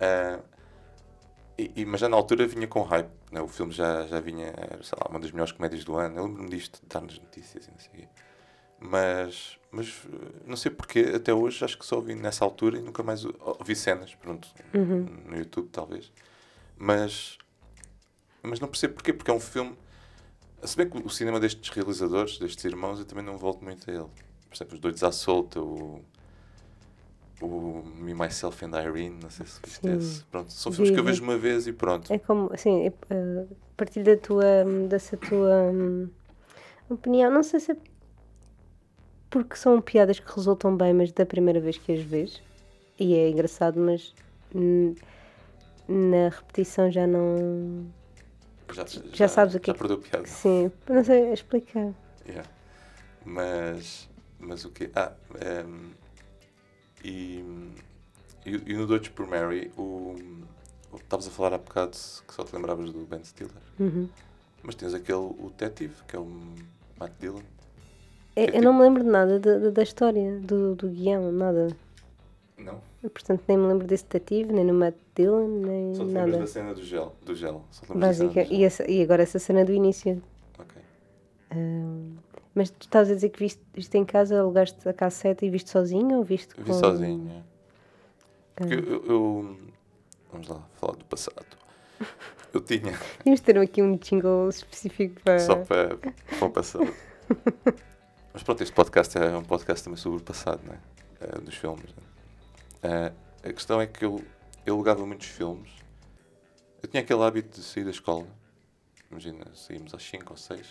Ah, 0.00 0.40
e, 1.58 1.70
e- 1.76 1.84
mas 1.84 2.00
já 2.00 2.08
na 2.08 2.16
altura 2.16 2.46
vinha 2.46 2.66
com 2.66 2.82
hype. 2.82 3.10
Né? 3.30 3.40
O 3.40 3.48
filme 3.48 3.72
já, 3.72 4.06
já 4.06 4.20
vinha, 4.20 4.46
era, 4.56 4.82
sei 4.82 4.98
lá, 5.00 5.06
uma 5.10 5.20
das 5.20 5.30
melhores 5.30 5.52
comédias 5.52 5.84
do 5.84 5.96
ano. 5.96 6.16
Eu 6.18 6.24
lembro-me 6.26 6.48
disto, 6.50 6.78
de 6.80 6.86
estar 6.86 7.00
nas 7.00 7.18
notícias 7.18 7.66
e 7.66 7.70
não 7.70 7.78
sei 7.78 7.88
o 7.90 7.92
quê. 7.94 8.08
Mas, 8.84 9.58
mas 9.70 10.02
eh, 10.12 10.40
não 10.44 10.56
sei 10.56 10.70
porquê, 10.72 11.12
até 11.14 11.32
hoje 11.32 11.64
acho 11.64 11.78
que 11.78 11.86
só 11.86 12.00
vi 12.00 12.16
nessa 12.16 12.44
altura 12.44 12.78
e 12.78 12.82
nunca 12.82 13.00
mais 13.02 13.24
ouvi 13.24 13.76
cenas, 13.76 14.12
pronto, 14.16 14.48
Uhum. 14.74 15.02
no 15.26 15.36
YouTube 15.36 15.68
talvez. 15.70 16.10
Mas, 16.76 17.38
mas 18.42 18.58
não 18.58 18.66
percebo 18.66 18.94
porquê, 18.94 19.12
porque 19.12 19.30
é 19.30 19.34
um 19.34 19.38
filme. 19.38 19.76
Se 20.62 20.76
bem 20.76 20.88
que 20.88 20.98
o 20.98 21.10
cinema 21.10 21.40
destes 21.40 21.68
realizadores, 21.70 22.38
destes 22.38 22.64
irmãos, 22.64 22.98
eu 22.98 23.04
também 23.04 23.24
não 23.24 23.36
volto 23.36 23.64
muito 23.64 23.90
a 23.90 23.94
ele. 23.94 24.06
Por 24.48 24.54
exemplo, 24.54 24.74
Os 24.74 24.80
Doidos 24.80 25.02
à 25.02 25.10
Solta, 25.10 25.60
o, 25.60 26.00
o 27.40 27.82
Me, 27.96 28.14
Myself 28.14 28.64
and 28.64 28.80
Irene, 28.80 29.18
não 29.20 29.30
sei 29.30 29.46
se 29.46 29.60
viste 29.64 29.86
esse. 29.88 30.24
Pronto, 30.24 30.52
são 30.52 30.70
filmes 30.70 30.92
que 30.92 31.00
eu 31.00 31.04
vejo 31.04 31.22
uma 31.22 31.36
vez 31.36 31.66
e 31.66 31.72
pronto. 31.72 32.12
É 32.12 32.18
como, 32.18 32.52
assim, 32.52 32.86
é, 32.86 32.92
eh, 33.10 33.46
partilho 33.76 34.04
da 34.04 34.16
tua, 34.16 34.64
dessa 34.88 35.16
tua 35.16 35.72
hum, 35.72 36.08
opinião. 36.88 37.30
Não 37.30 37.42
sei 37.42 37.58
se 37.58 37.72
é 37.72 37.76
porque 39.32 39.56
são 39.56 39.80
piadas 39.80 40.20
que 40.20 40.30
resultam 40.32 40.76
bem, 40.76 40.92
mas 40.92 41.10
da 41.10 41.24
primeira 41.24 41.58
vez 41.58 41.78
que 41.78 41.92
as 41.92 42.02
vês. 42.02 42.42
E 43.00 43.14
é 43.14 43.30
engraçado, 43.30 43.80
mas 43.80 44.14
na 45.88 46.28
repetição 46.28 46.90
já 46.90 47.06
não. 47.06 47.86
Já, 48.72 48.84
já 49.12 49.28
sabes 49.28 49.54
o 49.54 49.60
que 49.60 49.66
já 49.66 49.72
é 49.72 49.74
que- 49.74 49.78
perdeu 49.78 49.98
piada. 49.98 50.26
Sim, 50.26 50.70
não 50.88 51.04
sei 51.04 51.32
explicar. 51.32 51.92
Yeah. 52.26 52.48
Mas, 53.24 54.08
mas 54.38 54.64
o 54.64 54.70
quê? 54.70 54.90
Ah, 54.94 55.12
ehm, 55.40 55.90
e, 57.04 57.44
e, 58.46 58.62
e 58.66 58.74
no 58.74 58.86
Doidos 58.86 59.08
por 59.08 59.26
Mary, 59.26 59.70
o, 59.76 60.14
que 60.90 60.96
estavas 61.02 61.26
a 61.26 61.30
falar 61.30 61.54
há 61.54 61.58
bocado 61.58 61.90
que 61.92 62.34
só 62.34 62.44
te 62.44 62.54
lembravas 62.54 62.92
do 62.92 63.00
Ben 63.06 63.22
Stiller. 63.24 63.52
Uhum. 63.78 64.08
Mas 64.62 64.74
tens 64.74 64.94
aquele, 64.94 65.18
o 65.18 65.52
detetive, 65.56 65.94
que 66.06 66.14
é 66.16 66.18
o 66.18 66.26
Matt 66.98 67.12
Dillon. 67.20 67.42
É, 68.36 68.44
É 68.44 68.58
eu 68.58 68.62
não 68.62 68.72
me 68.72 68.82
lembro 68.82 69.02
de 69.02 69.08
nada 69.10 69.38
da, 69.38 69.58
da- 69.58 69.70
da 69.70 69.82
história, 69.82 70.38
do, 70.40 70.74
do 70.76 70.88
guião, 70.88 71.30
nada. 71.32 71.68
Não? 72.56 72.80
Portanto, 73.10 73.42
nem 73.48 73.56
me 73.58 73.66
lembro 73.66 73.86
desse 73.86 74.04
detetive, 74.04 74.52
nem 74.52 74.64
no 74.64 74.74
Matt 74.74 74.94
Dillon, 75.14 75.48
nem 75.48 75.94
Só 75.94 76.04
te 76.06 76.12
nada. 76.12 76.38
da 76.38 76.46
cena 76.46 76.72
do 76.74 76.82
gel. 76.84 77.14
Do 77.24 77.34
gel. 77.34 77.64
Só 77.70 77.94
Básica. 77.94 78.44
do 78.44 78.52
E, 78.52 78.64
essa- 78.64 78.88
e 78.90 79.02
agora 79.02 79.22
essa 79.22 79.38
cena 79.40 79.64
do 79.64 79.72
início. 79.72 80.22
Ok. 80.58 80.80
Ahm, 81.50 82.14
mas 82.54 82.70
tu 82.70 82.82
estavas 82.82 83.10
a 83.10 83.14
dizer 83.14 83.30
que 83.30 83.40
viste, 83.40 83.60
viste 83.74 83.98
em 83.98 84.04
casa, 84.04 84.38
alugaste 84.40 84.88
a 84.88 84.92
cassete 84.92 85.44
e 85.46 85.50
viste 85.50 85.70
sozinho 85.70 86.18
ou 86.18 86.22
viste 86.24 86.54
com... 86.54 86.62
vi 86.62 86.72
sozinho. 86.74 87.28
é. 87.30 87.42
Porque 88.54 88.74
Ah. 88.74 88.78
eu, 88.78 89.04
eu- 89.06 89.56
Vamos 90.30 90.48
lá, 90.48 90.62
falar 90.80 90.94
do 90.96 91.04
passado. 91.04 91.44
Eu 92.54 92.60
tinha, 92.60 92.92
Tínhamos 93.22 93.40
de 93.40 93.42
ter 93.42 93.58
aqui 93.58 93.82
um 93.82 93.96
jingle 93.96 94.48
específico 94.48 95.20
para... 95.22 95.38
só 95.40 95.56
para, 95.56 95.96
para 95.96 96.46
o 96.46 96.50
passado. 96.50 96.86
Mas 98.32 98.42
pronto, 98.42 98.62
este 98.62 98.74
podcast 98.74 99.18
é 99.18 99.36
um 99.36 99.42
podcast 99.42 99.84
também 99.84 99.98
sobre 99.98 100.18
o 100.20 100.22
passado, 100.22 100.60
não 100.66 100.72
é? 100.74 100.78
Eh, 101.20 101.40
dos 101.40 101.54
filmes. 101.54 101.84
né? 101.84 102.02
Eh, 102.82 103.12
a 103.44 103.52
questão 103.52 103.80
é 103.80 103.86
que 103.86 104.04
eu, 104.04 104.22
eu 104.66 104.74
alugava 104.74 105.04
muitos 105.06 105.28
filmes. 105.28 105.70
Eu 106.82 106.88
tinha 106.88 107.02
aquele 107.02 107.22
hábito 107.22 107.60
de 107.60 107.64
sair 107.64 107.84
da 107.84 107.90
escola. 107.90 108.26
Imagina, 109.10 109.46
saímos 109.54 109.94
às 109.94 110.02
5 110.02 110.32
ou 110.32 110.36
6. 110.36 110.66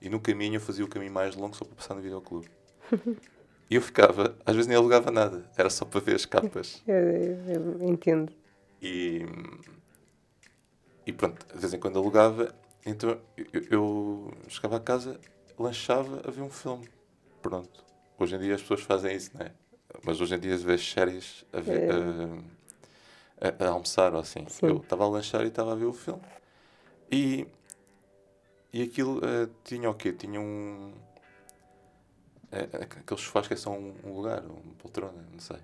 E 0.00 0.08
no 0.08 0.20
caminho 0.20 0.56
eu 0.56 0.60
fazia 0.60 0.84
o 0.84 0.88
caminho 0.88 1.12
mais 1.12 1.34
longo 1.34 1.56
só 1.56 1.64
para 1.64 1.74
passar 1.76 1.94
no 1.94 2.02
videoclube. 2.02 2.48
E 3.70 3.74
eu 3.74 3.82
ficava, 3.82 4.34
às 4.46 4.54
vezes 4.56 4.66
nem 4.66 4.78
alugava 4.78 5.10
nada, 5.10 5.44
era 5.54 5.68
só 5.68 5.84
para 5.84 6.00
ver 6.00 6.14
as 6.14 6.24
capas. 6.24 6.82
Eu, 6.88 6.94
eu- 6.96 7.78
eu 7.80 7.88
entendo. 7.90 8.32
E, 8.80 9.26
e 11.06 11.12
pronto, 11.12 11.46
de 11.52 11.58
vez 11.60 11.72
em 11.72 11.78
quando 11.78 11.98
alugava, 11.98 12.54
então 12.84 13.18
eu, 13.36 13.62
eu 13.70 14.32
chegava 14.48 14.76
a 14.76 14.80
casa, 14.80 15.18
lanchava 15.58 16.22
a 16.26 16.30
ver 16.30 16.42
um 16.42 16.50
filme. 16.50 16.88
Pronto. 17.42 17.84
hoje 18.18 18.36
em 18.36 18.40
dia 18.40 18.54
as 18.54 18.62
pessoas 18.62 18.80
fazem 18.80 19.14
isso, 19.16 19.30
não 19.34 19.46
é? 19.46 19.52
Mas 20.04 20.20
hoje 20.20 20.34
em 20.34 20.38
dia 20.38 20.56
vês 20.56 20.82
séries 20.90 21.44
a, 21.52 21.60
ver, 21.60 21.90
a, 23.40 23.64
a, 23.64 23.64
a 23.66 23.70
almoçar 23.70 24.14
ou 24.14 24.20
assim. 24.20 24.46
Sim. 24.48 24.66
Eu 24.68 24.78
estava 24.78 25.04
a 25.04 25.08
lanchar 25.08 25.42
e 25.44 25.48
estava 25.48 25.72
a 25.72 25.74
ver 25.74 25.86
o 25.86 25.92
filme 25.92 26.22
e, 27.10 27.46
e 28.72 28.82
aquilo 28.82 29.20
eh, 29.24 29.48
tinha 29.64 29.88
o 29.90 29.94
quê? 29.94 30.12
Tinha 30.12 30.40
um. 30.40 30.92
eh, 32.52 32.68
aqueles 33.00 33.22
sofás 33.22 33.46
que 33.48 33.56
são 33.56 33.76
um, 33.78 33.94
um 34.04 34.12
lugar, 34.14 34.42
uma 34.44 34.74
poltrona, 34.78 35.24
não 35.32 35.40
sei. 35.40 35.58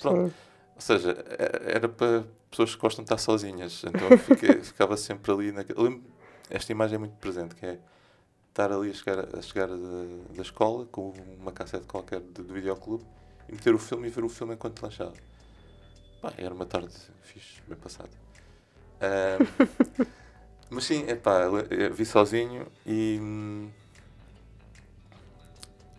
Pronto. 0.00 0.28
Sim. 0.28 0.34
Ou 0.74 0.80
seja, 0.80 1.12
e- 1.12 1.70
era 1.76 1.88
para 1.88 2.24
pessoas 2.50 2.74
que 2.74 2.80
gostam 2.80 3.04
de 3.04 3.06
estar 3.12 3.18
sozinhas. 3.18 3.82
Então 3.84 4.16
fiquei- 4.18 4.60
ficava 4.62 4.96
sempre 4.96 5.32
ali 5.32 5.52
naquele. 5.52 6.02
esta 6.50 6.72
imagem 6.72 6.96
é 6.96 6.98
muito 6.98 7.16
presente, 7.16 7.54
que 7.54 7.66
é 7.66 7.78
estar 8.56 8.72
ali 8.72 8.90
a 8.90 8.94
chegar, 8.94 9.36
a 9.36 9.42
chegar 9.42 9.68
da, 9.68 9.74
da 10.34 10.42
escola 10.42 10.86
com 10.86 11.12
uma 11.38 11.52
cassete 11.52 11.84
qualquer 11.86 12.20
de, 12.20 12.42
do 12.42 12.54
videoclube 12.54 13.04
e 13.48 13.52
meter 13.52 13.74
o 13.74 13.78
filme 13.78 14.06
e 14.08 14.10
ver 14.10 14.24
o 14.24 14.30
filme 14.30 14.54
enquanto 14.54 14.80
lanchava. 14.82 15.12
Pá, 16.22 16.32
era 16.38 16.54
uma 16.54 16.64
tarde 16.64 16.94
fixe, 17.22 17.60
bem 17.68 17.76
passada. 17.76 18.08
Ahm, 19.00 20.06
mas 20.70 20.84
sim, 20.84 21.04
é 21.06 21.14
pá, 21.14 21.42
vi 21.92 22.06
sozinho 22.06 22.66
e. 22.86 23.20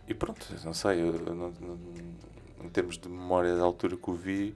E 0.07 0.13
pronto, 0.13 0.47
não 0.63 0.73
sei, 0.73 1.01
eu 1.01 1.13
não- 1.35 1.51
não- 1.59 1.79
em 2.63 2.69
termos 2.69 2.97
de 2.97 3.07
memória 3.07 3.55
da 3.55 3.61
altura 3.61 3.95
que 3.97 4.09
o 4.09 4.13
vi, 4.15 4.55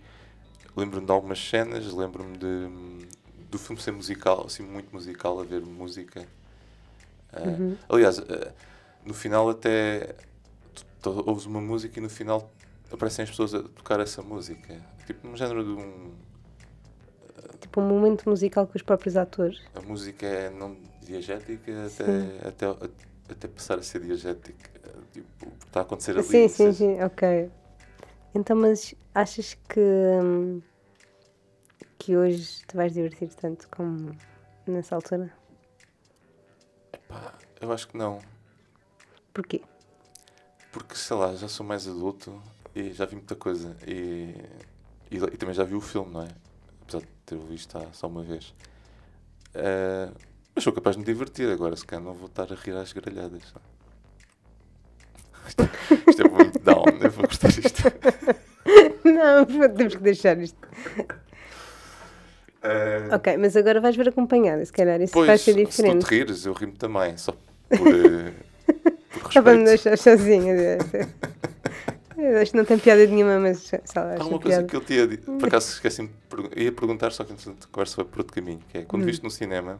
lembro-me 0.75 1.05
de 1.05 1.11
algumas 1.11 1.39
cenas, 1.39 1.91
lembro-me 1.93 2.37
de, 2.37 3.07
do 3.49 3.59
filme 3.59 3.81
ser 3.81 3.91
musical, 3.91 4.45
assim, 4.47 4.63
muito 4.63 4.91
musical, 4.93 5.39
a 5.39 5.43
ver 5.43 5.61
música. 5.61 6.25
Uhum. 7.39 7.77
Aliás, 7.89 8.19
ah, 8.19 8.51
no 9.05 9.13
final 9.13 9.49
até 9.49 10.15
ouves 11.05 11.45
uma 11.45 11.61
música 11.61 11.99
e 11.99 12.01
no 12.01 12.09
final 12.09 12.51
aparecem 12.91 13.23
as 13.23 13.29
pessoas 13.29 13.53
a 13.53 13.63
tocar 13.63 13.99
essa 13.99 14.21
música. 14.21 14.79
Tipo, 15.05 15.27
num 15.27 15.37
género 15.37 15.63
de 15.63 15.71
um. 15.71 16.11
Tipo 17.59 17.81
um 17.81 17.87
momento 17.87 18.29
musical 18.29 18.67
com 18.67 18.75
os 18.75 18.81
próprios 18.81 19.15
atores. 19.15 19.61
A 19.75 19.81
música 19.81 20.25
é 20.25 20.49
não 20.49 20.75
diegética 21.01 21.85
até, 21.85 22.47
até, 22.47 22.89
até 23.29 23.47
passar 23.47 23.79
a 23.79 23.83
ser 23.83 24.01
diegética. 24.01 24.69
Tipo, 25.11 25.47
está 25.65 25.81
a 25.81 25.83
acontecer 25.83 26.11
ali. 26.11 26.23
Sim, 26.23 26.47
sim, 26.47 26.73
sim, 26.73 27.01
ok. 27.03 27.49
Então, 28.33 28.55
mas 28.55 28.95
achas 29.13 29.57
que, 29.67 29.79
hum, 29.79 30.61
que 31.97 32.15
hoje 32.15 32.61
te 32.65 32.75
vais 32.75 32.93
divertir 32.93 33.29
tanto 33.29 33.67
como 33.69 34.15
nessa 34.65 34.95
altura? 34.95 35.31
Pá, 37.11 37.33
eu 37.59 37.71
acho 37.71 37.87
que 37.87 37.97
não. 37.97 38.19
Porquê? 39.33 39.61
Porque, 40.71 40.95
sei 40.95 41.15
lá, 41.17 41.35
já 41.35 41.47
sou 41.47 41.65
mais 41.65 41.87
adulto 41.87 42.41
e 42.73 42.93
já 42.93 43.05
vi 43.05 43.15
muita 43.15 43.35
coisa. 43.35 43.75
E, 43.85 44.35
e, 45.11 45.17
e 45.17 45.37
também 45.37 45.53
já 45.53 45.63
vi 45.63 45.75
o 45.75 45.81
filme, 45.81 46.11
não 46.11 46.23
é? 46.23 46.29
Apesar 46.81 46.99
de 46.99 47.07
ter 47.25 47.37
visto 47.37 47.77
há 47.77 47.91
só 47.93 48.07
uma 48.07 48.23
vez. 48.23 48.53
Eh, 49.53 50.09
mas 50.55 50.63
sou 50.63 50.73
capaz 50.73 50.95
de 50.95 50.99
me 51.01 51.05
divertir 51.05 51.49
agora, 51.49 51.75
se 51.75 51.85
calhar 51.85 52.03
não 52.03 52.13
vou 52.13 52.27
estar 52.27 52.51
a 52.51 52.55
rir 52.55 52.75
às 52.75 52.93
gralhadas. 52.93 53.53
Isto, 55.47 55.63
isto 56.09 56.21
é 56.21 56.29
muito 56.29 56.59
down, 56.59 56.85
eu 57.01 57.11
vou 57.11 57.25
gostar 57.25 57.49
disto. 57.49 57.83
Não, 59.03 59.43
temos 59.45 59.95
que 59.95 60.03
deixar 60.03 60.39
isto. 60.39 60.59
Eh, 62.63 63.09
Ok, 63.15 63.37
mas 63.37 63.55
agora 63.57 63.81
vais 63.81 63.95
ver 63.95 64.09
acompanhada, 64.09 64.63
se 64.65 64.71
calhar 64.71 65.01
isso 65.01 65.13
vai 65.15 65.25
pois, 65.25 65.41
ser 65.41 65.53
se 65.53 65.63
tu 65.63 65.65
diferente. 65.67 66.05
te 66.05 66.09
rires, 66.15 66.45
eu 66.45 66.53
rimo 66.53 66.73
também, 66.73 67.17
só 67.17 67.31
por, 67.69 67.87
eh, 67.87 68.33
por 69.13 69.33
Só 69.33 69.41
para 69.41 69.57
me 69.57 69.65
deixar 69.65 69.97
sozinha. 69.97 70.53
Acho 72.41 72.51
que 72.51 72.57
não 72.57 72.65
tem 72.65 72.77
piada 72.77 73.05
nenhuma, 73.07 73.39
mas 73.39 73.59
sei 73.59 73.79
lá, 73.95 74.15
Há 74.19 74.23
uma 74.25 74.39
coisa 74.39 74.57
piada. 74.57 74.63
que 74.67 74.75
eu 74.75 74.81
tinha 74.81 75.07
dito, 75.07 75.31
por 75.31 75.47
acaso 75.47 75.71
esqueci-me 75.73 76.09
ia 76.55 76.71
perguntar, 76.71 77.11
só 77.11 77.23
que 77.23 77.33
a 77.33 77.35
conversa 77.71 77.95
foi 77.95 78.05
por 78.05 78.19
outro 78.19 78.33
caminho, 78.33 78.61
que 78.69 78.77
é 78.79 78.83
quando 78.83 79.01
Hum. 79.03 79.05
viste 79.07 79.23
no 79.23 79.31
cinema, 79.31 79.77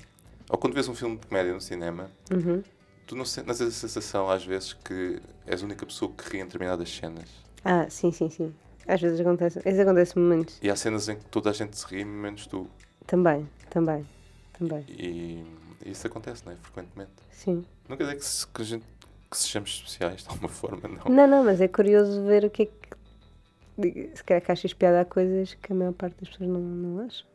ou 0.50 0.58
quando 0.58 0.74
vês 0.74 0.88
um 0.88 0.96
filme 0.96 1.18
de 1.18 1.28
comédia 1.28 1.54
no 1.54 1.62
cinema, 1.62 2.10
Uhum. 2.32 2.64
tu 3.06 3.16
não 3.16 3.24
tens 3.26 3.62
a 3.62 3.72
sensação 3.72 4.30
às 4.30 4.44
vezes 4.44 4.74
que 4.74 5.22
és 5.46 5.62
a 5.62 5.66
única 5.66 5.86
pessoa 5.86 6.12
que 6.18 6.30
ri 6.30 6.40
em 6.40 6.46
determinadas 6.46 6.90
cenas. 6.90 7.30
Ah, 7.64 7.86
sim, 7.90 8.12
sim, 8.12 8.30
sim. 8.30 8.52
Às 8.88 9.02
vezes 9.02 9.20
acontece. 9.20 9.60
Isso 9.66 9.82
acontece 9.82 10.18
momentos. 10.18 10.60
E 10.62 10.70
há 10.70 10.76
cenas 10.76 11.08
em 11.10 11.16
que 11.16 11.26
toda 11.26 11.50
a 11.50 11.54
gente 11.54 11.78
se 11.78 11.86
ri, 11.88 12.04
menos 12.06 12.48
tu. 12.48 12.68
Também, 13.08 13.48
também, 13.70 14.06
também. 14.54 14.86
E, 14.90 15.44
isso 15.86 16.06
acontece, 16.08 16.46
não 16.46 16.54
é? 16.54 16.56
Frequentemente. 16.58 17.12
Sim. 17.30 17.66
Não 17.88 17.98
quer 17.98 18.04
dizer 18.04 18.16
que, 18.18 18.26
se, 18.26 18.48
que 18.48 18.62
a 18.62 18.66
gente 18.66 18.86
que 19.30 19.38
sejamos 19.38 19.70
especiais 19.70 20.24
de 20.24 20.30
alguma 20.30 20.50
forma, 20.50 20.88
não. 20.88 21.14
Não, 21.16 21.28
não, 21.28 21.44
mas 21.44 21.62
é 21.62 21.68
curioso 21.68 22.24
ver 22.26 22.46
o 22.46 22.50
que 22.50 22.64
é 22.64 22.66
que. 22.66 24.16
Se 24.16 24.24
calhar 24.24 24.42
que 24.44 24.52
achas 24.52 24.74
piada 24.74 25.02
a 25.02 25.06
coisas 25.06 25.54
que 25.56 25.72
a 25.72 25.76
maior 25.76 25.94
parte 25.94 26.16
das 26.20 26.30
pessoas 26.30 26.50
não, 26.50 26.60
não 26.60 27.06
acham. 27.06 27.26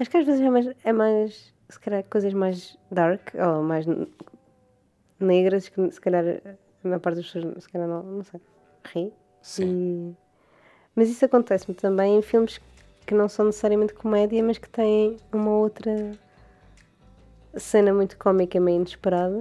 Acho 0.00 0.10
que 0.10 0.16
às 0.16 0.24
vezes 0.26 0.40
é 0.40 0.50
mais, 0.50 0.66
é 0.84 0.92
mais. 0.92 1.54
Se 1.68 1.78
calhar 1.78 2.02
coisas 2.04 2.32
mais 2.32 2.76
dark 2.90 3.28
ou 3.34 3.62
mais 3.62 3.84
negras 5.20 5.68
que 5.68 5.90
se 5.90 6.00
calhar 6.00 6.24
a 6.84 6.88
maior 6.88 7.00
parte 7.00 7.16
das 7.16 7.26
pessoas 7.30 7.62
se 7.64 7.68
calhar 7.68 7.86
não, 7.88 8.02
não 8.02 8.22
sei, 8.24 8.40
ri. 8.94 9.12
Sim. 9.42 10.16
E- 10.16 10.27
Mas 10.94 11.08
isso 11.08 11.24
acontece-me 11.24 11.74
também 11.74 12.16
em 12.16 12.22
filmes 12.22 12.60
que 13.06 13.14
não 13.14 13.28
são 13.28 13.46
necessariamente 13.46 13.94
comédia, 13.94 14.42
mas 14.42 14.58
que 14.58 14.68
têm 14.68 15.16
uma 15.32 15.50
outra 15.50 16.12
cena 17.56 17.92
muito 17.92 18.16
cómica, 18.18 18.60
meio 18.60 18.76
inesperada. 18.76 19.40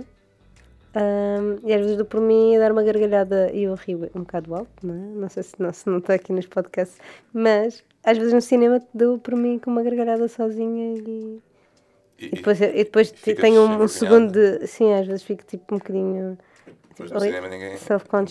Ahm, 0.95 1.59
e 1.63 1.73
às 1.73 1.81
vezes 1.81 1.97
dou 1.97 2.05
por 2.05 2.21
mim 2.21 2.55
a 2.55 2.59
dar 2.59 2.71
uma 2.71 2.81
gargalhada 2.81 3.51
e 3.53 3.63
eu 3.63 3.75
rio 3.75 4.09
um 4.15 4.21
bocado 4.21 4.55
alto, 4.55 4.87
não 4.87 4.93
é? 4.95 5.19
Não 5.19 5.29
sei 5.29 5.43
se 5.43 5.53
não, 5.59 5.71
se 5.73 5.87
não 5.89 5.97
está 5.97 6.13
aqui 6.13 6.31
nos 6.31 6.47
podcasts, 6.47 6.97
mas 7.33 7.83
às 8.03 8.17
vezes 8.17 8.33
no 8.33 8.41
cinema 8.41 8.81
dou 8.93 9.19
por 9.19 9.35
mim 9.35 9.59
com 9.59 9.69
uma 9.69 9.83
gargalhada 9.83 10.27
sozinha 10.27 10.95
e, 10.95 11.41
E, 12.17 12.25
e 12.27 12.29
depois, 12.31 12.59
e 12.61 12.83
depois 12.83 13.11
tenho 13.11 13.61
um, 13.61 13.83
um 13.83 13.87
segundo 13.87 14.31
de. 14.31 14.65
Sim, 14.65 14.93
às 14.93 15.05
vezes 15.05 15.21
fico 15.23 15.45
tipo 15.45 15.75
um 15.75 15.77
bocadinho. 15.77 16.37
depois 16.89 17.11
no 17.11 17.19
cinema 17.19 17.47
ninguém, 17.47 17.77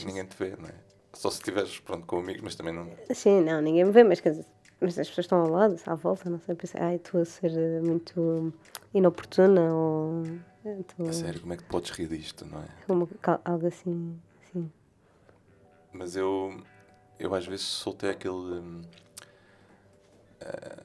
ninguém 0.07 0.25
te 0.25 0.37
vê, 0.37 0.57
não 0.59 0.69
é? 0.69 0.86
Só 1.17 1.31
se 1.31 1.39
estiveres 1.39 1.79
pronto, 1.81 2.07
com 2.07 2.19
amigos, 2.19 2.43
mas 2.43 2.55
também 2.55 2.75
não. 2.75 2.91
Sim, 3.13 3.41
não, 3.41 3.61
ninguém 3.61 3.85
me 3.85 3.91
vê, 3.91 4.05
mas 4.05 4.21
quer 4.21 4.31
dizer, 4.31 4.47
mas 4.81 4.99
as 4.99 5.09
pessoas 5.09 5.25
estão 5.25 5.41
ao 5.41 5.49
lado, 5.49 5.81
à 5.87 5.95
volta, 5.95 6.29
não 6.29 6.39
sei, 6.41 6.55
pensei, 6.55 6.81
ai, 6.81 6.97
estou 6.97 7.21
a 7.23 7.25
ser 7.25 7.51
eh, 7.57 7.81
muito 7.81 8.53
inoportuna 8.93 9.73
ou 9.75 10.23
eh, 10.65 10.81
estou 10.81 11.09
A 11.09 11.13
sério, 11.13 11.41
como 11.41 11.55
é 11.55 11.57
que 11.57 11.65
podes 11.65 11.91
rir 11.93 12.09
disto, 12.09 12.45
não 12.45 12.61
é? 12.63 12.67
cal- 13.23 13.41
algo 13.45 13.67
assim, 13.67 14.21
sim. 14.53 14.71
Mas 15.93 16.15
eu, 16.17 16.61
eu 17.19 17.35
às 17.35 17.47
vezes 17.47 17.65
soltei 17.65 18.11
aquele. 18.11 18.35
hum, 18.35 18.83
ah, 20.43 20.83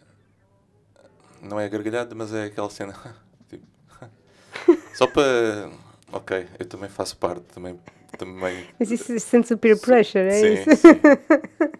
não 1.41 1.59
é 1.59 1.67
gargalhada, 1.67 2.15
mas 2.15 2.33
é 2.33 2.45
aquela 2.45 2.69
cena. 2.69 2.93
tipo, 3.49 3.65
só 4.95 5.07
para. 5.07 5.69
Ok, 6.13 6.47
eu 6.59 6.65
também 6.65 6.89
faço 6.89 7.15
parte, 7.17 7.43
também. 7.53 7.79
também 8.17 8.65
Mas 8.79 8.91
isso 8.91 9.17
sente 9.19 9.53
o 9.53 9.57
peer 9.57 9.79
pressure, 9.79 10.27
é 10.27 10.39
sim, 10.39 10.53
isso? 10.71 10.75
sim. 10.75 11.01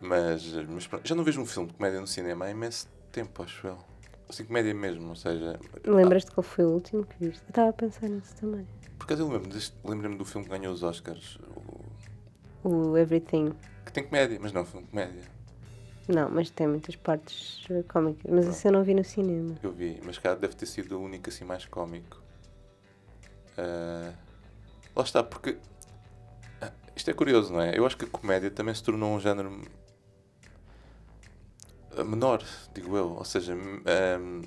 mas, 0.00 0.52
mas 0.68 0.86
pronto, 0.86 1.06
já 1.06 1.14
não 1.14 1.24
vejo 1.24 1.40
um 1.40 1.46
filme 1.46 1.68
de 1.68 1.74
comédia 1.74 2.00
no 2.00 2.06
cinema 2.06 2.46
há 2.46 2.50
imenso 2.50 2.88
tempo, 3.12 3.42
acho 3.42 3.66
eu. 3.66 3.78
Assim, 4.28 4.44
comédia 4.44 4.72
mesmo, 4.74 5.08
ou 5.08 5.16
seja. 5.16 5.58
Lembras-te 5.84 6.30
qual 6.30 6.42
foi 6.44 6.64
o 6.64 6.70
último 6.70 7.04
que 7.04 7.16
viste? 7.26 7.42
Eu 7.44 7.48
estava 7.50 7.70
a 7.70 7.72
pensar 7.72 8.08
nisso 8.08 8.34
também. 8.36 8.66
Por 8.98 9.04
acaso 9.04 9.22
eu 9.22 9.28
lembro-me 9.28 9.60
lembro-me 9.84 10.16
do 10.16 10.24
filme 10.24 10.46
que 10.46 10.52
ganhou 10.52 10.72
os 10.72 10.82
Oscars, 10.82 11.38
o- 12.64 12.68
O 12.68 12.96
Everything. 12.96 13.52
que 13.84 13.92
tem 13.92 14.04
comédia, 14.04 14.38
mas 14.40 14.52
não 14.52 14.60
é 14.60 14.64
um 14.64 14.66
filme 14.66 14.84
de 14.86 14.90
comédia. 14.90 15.22
Não, 16.08 16.28
mas 16.28 16.50
tem 16.50 16.66
muitas 16.66 16.96
partes 16.96 17.64
eh, 17.70 17.82
cómicas. 17.84 18.30
Mas 18.30 18.46
esse 18.46 18.66
eu 18.66 18.72
não 18.72 18.82
vi 18.82 18.94
no 18.94 19.04
cinema. 19.04 19.54
Eu 19.62 19.70
vi, 19.72 20.00
mas 20.04 20.18
cá 20.18 20.34
deve 20.34 20.54
ter 20.54 20.66
sido 20.66 20.98
o 20.98 21.02
único 21.02 21.28
assim 21.28 21.44
mais 21.44 21.64
cómico. 21.66 22.20
Ah, 23.56 24.12
lá 24.96 25.04
está, 25.04 25.22
porque 25.22 25.56
ah, 26.60 26.72
isto 26.96 27.10
é 27.10 27.14
curioso, 27.14 27.52
não 27.52 27.60
é? 27.60 27.78
Eu 27.78 27.86
acho 27.86 27.96
que 27.96 28.04
a 28.04 28.08
comédia 28.08 28.50
também 28.50 28.74
se 28.74 28.82
tornou 28.82 29.14
um 29.14 29.20
género 29.20 29.62
ah, 31.96 32.04
menor, 32.04 32.42
digo 32.74 32.96
eu. 32.96 33.10
Ou 33.12 33.24
seja, 33.24 33.52
m- 33.54 33.82
ahm, 33.86 34.42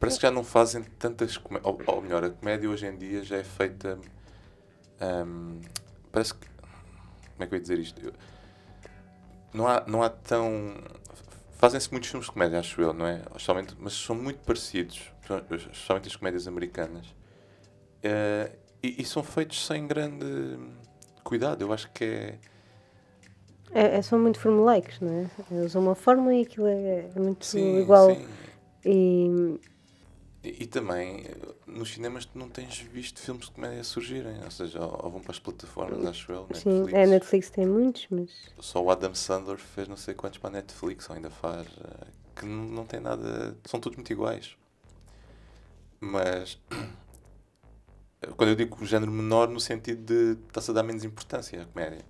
parece 0.00 0.18
que 0.18 0.22
já 0.22 0.30
não 0.32 0.42
fazem 0.42 0.82
tantas 0.98 1.36
comédias. 1.36 1.72
Ou, 1.86 1.94
ou 1.94 2.02
melhor, 2.02 2.24
a 2.24 2.30
comédia 2.30 2.68
hoje 2.68 2.86
em 2.86 2.96
dia 2.96 3.22
já 3.22 3.36
é 3.36 3.44
feita. 3.44 3.98
ahm, 5.00 5.60
parece 6.10 6.34
que. 6.34 6.48
Como 6.48 7.44
é 7.44 7.46
que 7.46 7.54
eu 7.54 7.56
ia 7.58 7.62
dizer 7.62 7.78
isto? 7.78 8.04
Eu- 8.04 8.12
não 9.52 9.66
há, 9.66 9.84
não 9.86 10.02
há 10.02 10.08
tão. 10.10 10.74
Fazem-se 11.58 11.90
muitos 11.90 12.08
filmes 12.10 12.26
de 12.26 12.32
comédia, 12.32 12.58
acho 12.58 12.80
eu, 12.80 12.92
não 12.92 13.06
é? 13.06 13.22
Especialmente, 13.36 13.76
mas 13.78 13.92
são 13.92 14.16
muito 14.16 14.38
parecidos, 14.40 15.12
especialmente 15.50 16.08
as 16.08 16.16
comédias 16.16 16.48
americanas. 16.48 17.06
Eh, 18.02 18.50
e, 18.82 19.02
e 19.02 19.04
são 19.04 19.22
feitos 19.22 19.66
sem 19.66 19.86
grande 19.86 20.24
cuidado. 21.22 21.62
Eu 21.62 21.72
acho 21.72 21.90
que 21.92 22.04
é. 22.04 22.38
É, 23.72 23.96
é- 23.98 24.02
são 24.02 24.18
muito 24.18 24.40
formulaicos, 24.40 24.98
não 25.00 25.12
é? 25.50 25.64
Usam 25.64 25.82
uma 25.82 25.94
fórmula 25.94 26.34
e 26.34 26.42
aquilo 26.42 26.66
é, 26.66 27.10
é 27.14 27.20
muito 27.20 27.44
Sim, 27.44 27.80
igual. 27.80 28.14
sim. 28.16 28.26
E, 28.84 29.60
E, 30.42 30.62
e 30.64 30.66
também, 30.66 31.24
nos 31.66 31.92
cinemas 31.92 32.24
tu 32.24 32.38
não 32.38 32.48
tens 32.48 32.78
visto 32.78 33.20
filmes 33.20 33.46
de 33.46 33.50
comédia 33.52 33.84
surgirem, 33.84 34.42
ou 34.42 34.50
seja, 34.50 34.80
ou, 34.80 35.04
ou 35.04 35.10
vão 35.10 35.20
para 35.20 35.32
as 35.32 35.38
plataformas, 35.38 36.06
acho 36.06 36.32
eu, 36.32 36.46
Sim, 36.54 36.80
Netflix. 36.82 36.94
a 36.94 37.06
Netflix 37.06 37.50
tem 37.50 37.66
muitos, 37.66 38.06
mas. 38.10 38.30
Só 38.58 38.82
o 38.82 38.90
Adam 38.90 39.14
Sandler 39.14 39.58
fez 39.58 39.86
não 39.86 39.96
sei 39.96 40.14
quantos 40.14 40.38
para 40.38 40.48
a 40.48 40.52
Netflix, 40.52 41.08
ou 41.10 41.16
ainda 41.16 41.30
faz, 41.30 41.66
eh, 41.66 42.06
que 42.36 42.46
não, 42.46 42.64
não 42.64 42.86
tem 42.86 43.00
nada, 43.00 43.56
são 43.66 43.78
todos 43.80 43.96
muito 43.96 44.10
iguais. 44.12 44.56
Mas, 46.00 46.58
quando 48.36 48.50
eu 48.50 48.56
digo 48.56 48.76
o 48.80 48.86
género 48.86 49.10
menor, 49.12 49.48
no 49.48 49.60
sentido 49.60 50.02
de 50.04 50.40
está-se 50.48 50.70
a 50.70 50.74
dar 50.74 50.82
menos 50.82 51.04
importância 51.04 51.62
à 51.62 51.66
comédia. 51.66 52.04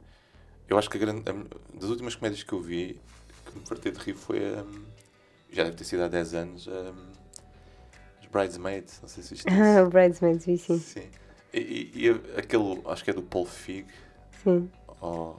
Eu 0.68 0.78
acho 0.78 0.90
que 0.90 0.96
a 0.96 1.00
grande, 1.00 1.22
a- 1.30 1.78
das 1.78 1.90
últimas 1.90 2.14
comédias 2.16 2.42
que 2.42 2.52
eu 2.52 2.60
vi, 2.60 3.00
que 3.46 3.58
me 3.58 3.66
fartei 3.66 3.92
de 3.92 3.98
rir 4.00 4.14
foi, 4.14 4.40
hum, 4.40 4.84
já 5.50 5.64
deve 5.64 5.76
ter 5.76 5.84
sido 5.84 6.04
há 6.04 6.08
10 6.08 6.34
anos, 6.34 6.66
hum, 6.68 7.09
Bridesmaids, 8.32 8.98
não 9.02 9.08
sei 9.08 9.22
se 9.22 9.34
isto 9.34 9.46
Ah, 9.50 9.84
Bridesmaids, 9.88 10.46
vi 10.46 10.56
sim. 10.56 10.78
Sim. 10.78 11.08
E, 11.52 11.58
e, 11.94 12.06
e 12.06 12.10
aquele, 12.38 12.80
acho 12.86 13.02
que 13.02 13.10
é 13.10 13.12
do 13.12 13.22
Paul 13.22 13.44
Fig, 13.44 13.86
Sim. 14.44 14.70
ou, 15.00 15.36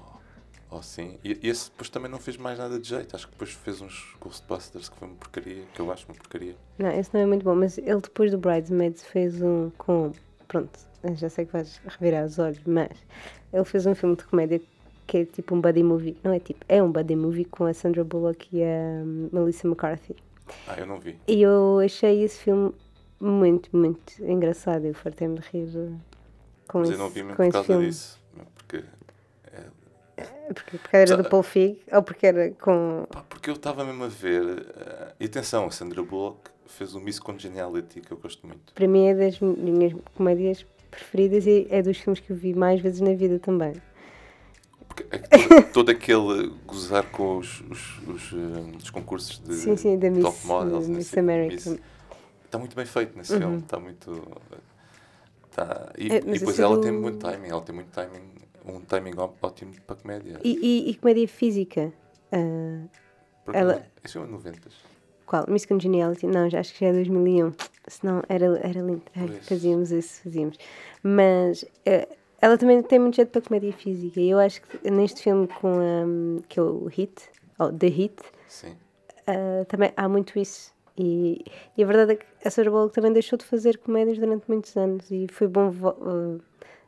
ou 0.70 0.84
sim. 0.84 1.18
E, 1.24 1.40
e 1.42 1.50
esse 1.50 1.70
depois 1.70 1.90
também 1.90 2.12
não 2.12 2.20
fez 2.20 2.36
mais 2.38 2.60
nada 2.60 2.78
de 2.80 2.88
jeito. 2.88 3.16
Acho 3.16 3.28
que 3.28 3.32
depois 3.32 3.52
fez 3.52 3.82
uns 3.82 4.16
Ghostbusters 4.20 4.90
que 4.90 4.98
foi 4.98 5.08
uma 5.08 5.16
porcaria, 5.18 5.64
que 5.74 5.80
eu 5.80 5.92
acho 5.92 6.06
uma 6.08 6.16
porcaria. 6.16 6.56
Não, 6.78 6.92
esse 6.92 7.14
não 7.14 7.22
é 7.22 7.26
muito 7.26 7.44
bom, 7.44 7.56
mas 7.56 7.78
ele 7.78 8.02
depois 8.02 8.32
do 8.32 8.38
Bridesmaids 8.38 9.04
fez 9.04 9.42
um 9.42 9.70
com. 9.78 10.12
Pronto, 10.48 10.78
já 11.16 11.30
sei 11.30 11.46
que 11.46 11.54
vais 11.54 11.80
revirar 11.86 12.26
os 12.26 12.38
olhos, 12.38 12.60
mas 12.66 12.90
ele 13.54 13.64
fez 13.66 13.86
um 13.86 13.96
filme 13.96 14.16
de 14.18 14.26
comédia 14.26 14.62
que 15.08 15.18
é 15.18 15.26
tipo 15.26 15.56
um 15.56 15.62
buddy 15.62 15.84
movie. 15.84 16.18
Não 16.24 16.34
é 16.34 16.40
tipo, 16.40 16.64
é 16.68 16.82
um 16.84 16.92
buddy 16.92 17.16
movie 17.16 17.46
com 17.46 17.66
a 17.66 17.74
Sandra 17.74 18.04
Bullock 18.04 18.48
e 18.52 18.64
a 18.64 19.04
hum, 19.04 19.30
Melissa 19.32 19.68
McCarthy. 19.68 20.16
Ah, 20.68 20.76
eu 20.78 20.86
não 20.86 21.00
vi. 21.00 21.18
E 21.28 21.42
eu 21.42 21.80
achei 21.84 22.24
esse 22.24 22.40
filme 22.40 22.74
muito, 23.20 23.70
muito 23.76 24.14
engraçado. 24.24 24.86
Eu 24.86 24.94
fartei-me 24.94 25.40
de 25.40 25.48
rir 25.50 25.68
uh, 25.78 26.00
com 26.68 26.80
Mas 26.80 26.90
esse, 26.90 26.98
eu 26.98 27.04
não 27.04 27.10
vi 27.10 27.24
mesmo 27.24 27.36
por 27.38 27.52
causa 27.52 27.68
filme. 27.68 27.86
disso. 27.88 28.20
Porque, 28.56 28.84
é, 30.18 30.24
Porque, 30.54 30.78
porque 30.78 30.98
era 30.98 31.18
do 31.18 31.30
Paul 31.30 31.44
Fig 31.44 31.82
ou 31.92 32.04
porque 32.04 32.26
era 32.28 32.52
com. 32.52 33.06
pá, 33.10 33.24
porque 33.30 33.50
eu 33.50 33.54
estava 33.56 33.84
mesmo 33.84 34.04
a 34.04 34.08
ver. 34.08 34.66
eh, 34.76 35.14
e 35.20 35.26
atenção, 35.26 35.66
a 35.66 35.72
Sandra 35.72 36.02
Bullock 36.04 36.50
fez 36.68 36.94
o 36.96 37.00
Miss 37.00 37.20
Congeniality, 37.20 38.02
que 38.02 38.12
eu 38.12 38.18
gosto 38.18 38.46
muito. 38.48 38.74
Para 38.74 38.88
mim 38.88 39.08
é 39.08 39.16
das 39.16 39.40
minhas 39.40 39.94
comédias 40.16 40.66
preferidas 40.90 41.46
e 41.48 41.68
é 41.70 41.82
dos 41.82 41.98
filmes 41.98 42.20
que 42.20 42.32
eu 42.32 42.36
vi 42.36 42.54
mais 42.54 42.80
vezes 42.82 43.02
na 43.02 43.14
vida 43.14 43.40
também. 43.40 43.74
Porque 44.94 45.06
é 45.10 45.18
todo, 45.20 45.64
todo 45.74 45.90
aquele 45.90 46.50
gozar 46.66 47.04
com 47.12 47.38
os, 47.38 47.62
os, 47.62 47.98
os, 48.08 48.34
eh, 48.34 48.78
os 48.78 48.90
concursos 48.90 49.40
de 49.40 49.54
sim, 49.56 49.76
sim, 49.78 49.98
da 49.98 50.10
Miss, 50.10 50.24
top 50.24 50.48
models, 50.48 50.88
não 50.88 50.96
Miss 50.96 51.18
America. 51.18 51.80
Está 52.46 52.58
muito 52.60 52.76
bem 52.76 52.86
feito 52.86 53.18
nesse 53.18 53.34
Uhum. 53.34 53.40
filme, 53.40 53.58
está 53.60 53.80
muito. 53.80 54.28
Tá, 55.56 55.92
e, 55.98 56.12
É, 56.12 56.18
e 56.18 56.22
depois 56.22 56.60
é 56.60 56.64
ela 56.64 56.76
do- 56.76 56.82
tem 56.82 56.92
muito 56.92 57.18
timing, 57.20 57.48
ela 57.48 57.62
tem 57.62 57.74
muito 57.76 57.90
timing, 57.92 58.32
um 58.66 58.82
timing 58.82 59.14
ótimo 59.42 59.74
para 59.88 59.96
comédia. 59.96 60.40
E, 60.44 60.58
e, 60.62 60.90
e 60.92 60.96
comédia 60.96 61.28
física. 61.28 61.92
Porque 63.46 63.58
ela- 63.58 63.86
Isso 64.04 64.20
é 64.20 64.26
90 64.26 64.70
qual? 65.26 65.46
Miss 65.48 65.66
Congeniality? 65.66 66.28
Não, 66.28 66.50
já 66.50 66.60
acho 66.60 66.74
que 66.74 66.82
já 66.82 66.88
é 66.88 66.94
2001. 66.94 67.54
Senão 67.88 68.22
era, 68.28 68.46
era 68.60 68.82
lindo. 68.82 69.04
Ai, 69.16 69.30
fazíamos 69.42 69.90
isso, 69.92 70.22
fazíamos. 70.24 70.58
Mas 71.02 71.64
eh, 71.86 72.08
ela 72.42 72.58
também 72.58 72.82
tem 72.84 73.00
muito 73.00 73.16
jeito 73.16 73.30
para 73.32 73.42
comédia 73.42 73.72
física. 73.74 74.20
E 74.20 74.30
eu 74.30 74.40
acho 74.40 74.62
que 74.62 74.90
neste 74.90 75.22
filme 75.24 75.48
com 75.48 75.68
a, 75.74 76.44
que 76.48 76.60
é 76.60 76.64
o 76.64 76.86
Hit, 76.88 77.30
ou 77.60 77.72
The 77.72 77.88
Hit, 77.88 78.22
Sim. 78.48 78.76
ah, 79.28 79.66
também 79.68 79.92
há 79.96 80.10
muito 80.10 80.38
isso. 80.40 80.74
E, 80.98 81.44
e 81.78 81.84
a 81.84 81.88
verdade 81.88 82.14
é 82.14 82.16
que 82.18 82.26
a 82.48 82.52
Sandra 82.52 82.70
Bullock 82.72 82.94
também 82.94 83.14
deixou 83.14 83.38
de 83.38 83.46
fazer 83.46 83.78
comédias 83.78 84.18
durante 84.20 84.44
muitos 84.50 84.76
anos 84.76 85.10
e 85.10 85.26
foi 85.32 85.48
bom 85.48 85.72
ah, 85.86 86.38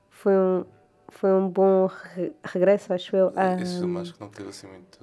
foi 0.09 0.33
um 0.35 0.65
foi 1.09 1.31
um 1.31 1.47
bom 1.47 1.85
re- 1.87 2.33
regresso 2.43 2.91
acho 2.91 3.15
eu 3.15 3.31
a 3.35 3.61
Esse 3.61 3.77
filme 3.79 3.99
acho 3.99 4.13
que 4.15 4.19
não 4.21 4.29
teve 4.29 4.49
assim 4.49 4.67
muito. 4.67 4.99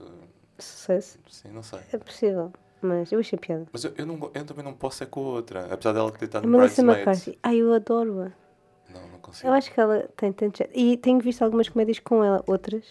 sucesso 0.59 1.19
Sim, 1.29 1.49
não 1.53 1.63
sei. 1.63 1.81
é 1.93 1.99
possível 1.99 2.53
mas 2.83 3.11
eu 3.13 3.21
achei 3.21 3.39
piada 3.39 3.67
Mas 3.73 3.85
eu, 3.85 3.93
eu, 3.97 4.07
não, 4.07 4.31
eu 4.35 4.45
também 4.45 4.65
não 4.65 4.73
posso 4.75 5.03
é 5.03 5.07
com 5.07 5.21
a 5.21 5.29
outra. 5.33 5.73
Apesar 5.73 5.93
dela 5.93 6.11
ter 6.13 6.25
estado 6.27 6.47
no 6.47 6.59
Melissa. 6.59 6.83
McCarthy 6.83 7.39
ai 7.43 7.57
eu 7.57 7.73
adoro-a 7.73 8.33
consigo. 9.31 9.49
eu 9.49 9.53
acho 9.55 9.73
que 9.73 9.81
ela 9.81 10.09
tem 10.17 10.33
tanto 10.33 10.59
jeito 10.59 10.73
e 10.79 10.97
tenho 10.97 11.19
visto 11.21 11.43
algumas 11.43 11.69
comédias 11.69 11.99
com 11.99 12.23
ela 12.23 12.43
outras 12.47 12.85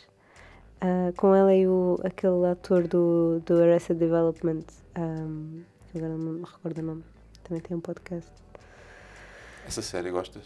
ah, 0.81 1.11
com 1.15 1.33
ela 1.35 1.53
e 1.53 1.67
o 1.67 1.99
aquele 2.03 2.45
ator 2.47 2.87
do, 2.87 3.41
do 3.45 3.61
Arrested 3.61 3.97
Development 3.99 4.63
ah, 4.95 5.01
agora 5.95 6.17
não 6.17 6.33
me 6.33 6.43
recordo 6.45 6.79
o 6.79 6.83
nome 6.83 7.03
também 7.43 7.61
tem 7.61 7.77
um 7.77 7.81
podcast 7.81 8.31
Essa 9.67 9.81
série 9.81 10.09
gostas? 10.11 10.43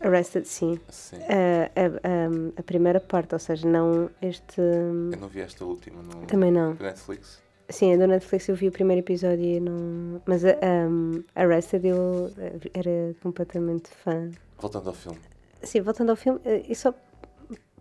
Arrested 0.00 0.44
sim 0.46 0.78
Sim. 0.88 1.16
a, 1.22 1.80
a, 1.80 1.86
a, 1.86 2.60
a 2.60 2.62
primeira 2.62 3.00
parte, 3.00 3.32
ou 3.34 3.38
seja, 3.38 3.66
não 3.66 4.10
este. 4.20 4.60
Eu 4.60 5.18
não 5.18 5.26
vi 5.28 5.40
esta 5.40 5.64
última 5.64 6.02
no 6.02 6.26
Também 6.26 6.52
não. 6.52 6.74
Netflix. 6.74 7.42
Sim, 7.68 7.94
a 7.94 7.96
do 7.96 8.06
Netflix 8.06 8.48
eu 8.48 8.54
vi 8.54 8.68
o 8.68 8.72
primeiro 8.72 9.00
episódio 9.00 9.44
e 9.44 9.58
não. 9.60 10.22
Mas 10.26 10.44
a 10.44 10.56
um, 10.88 11.22
Arrested 11.34 11.84
eu 11.84 12.30
eh, 12.38 12.70
era 12.74 13.14
completamente 13.20 13.88
fã. 13.90 14.30
Voltando 14.58 14.88
ao 14.88 14.94
filme. 14.94 15.18
Sim, 15.62 15.80
voltando 15.80 16.10
ao 16.10 16.16
filme, 16.16 16.40
eh, 16.44 16.62
e 16.68 16.74
só 16.76 16.94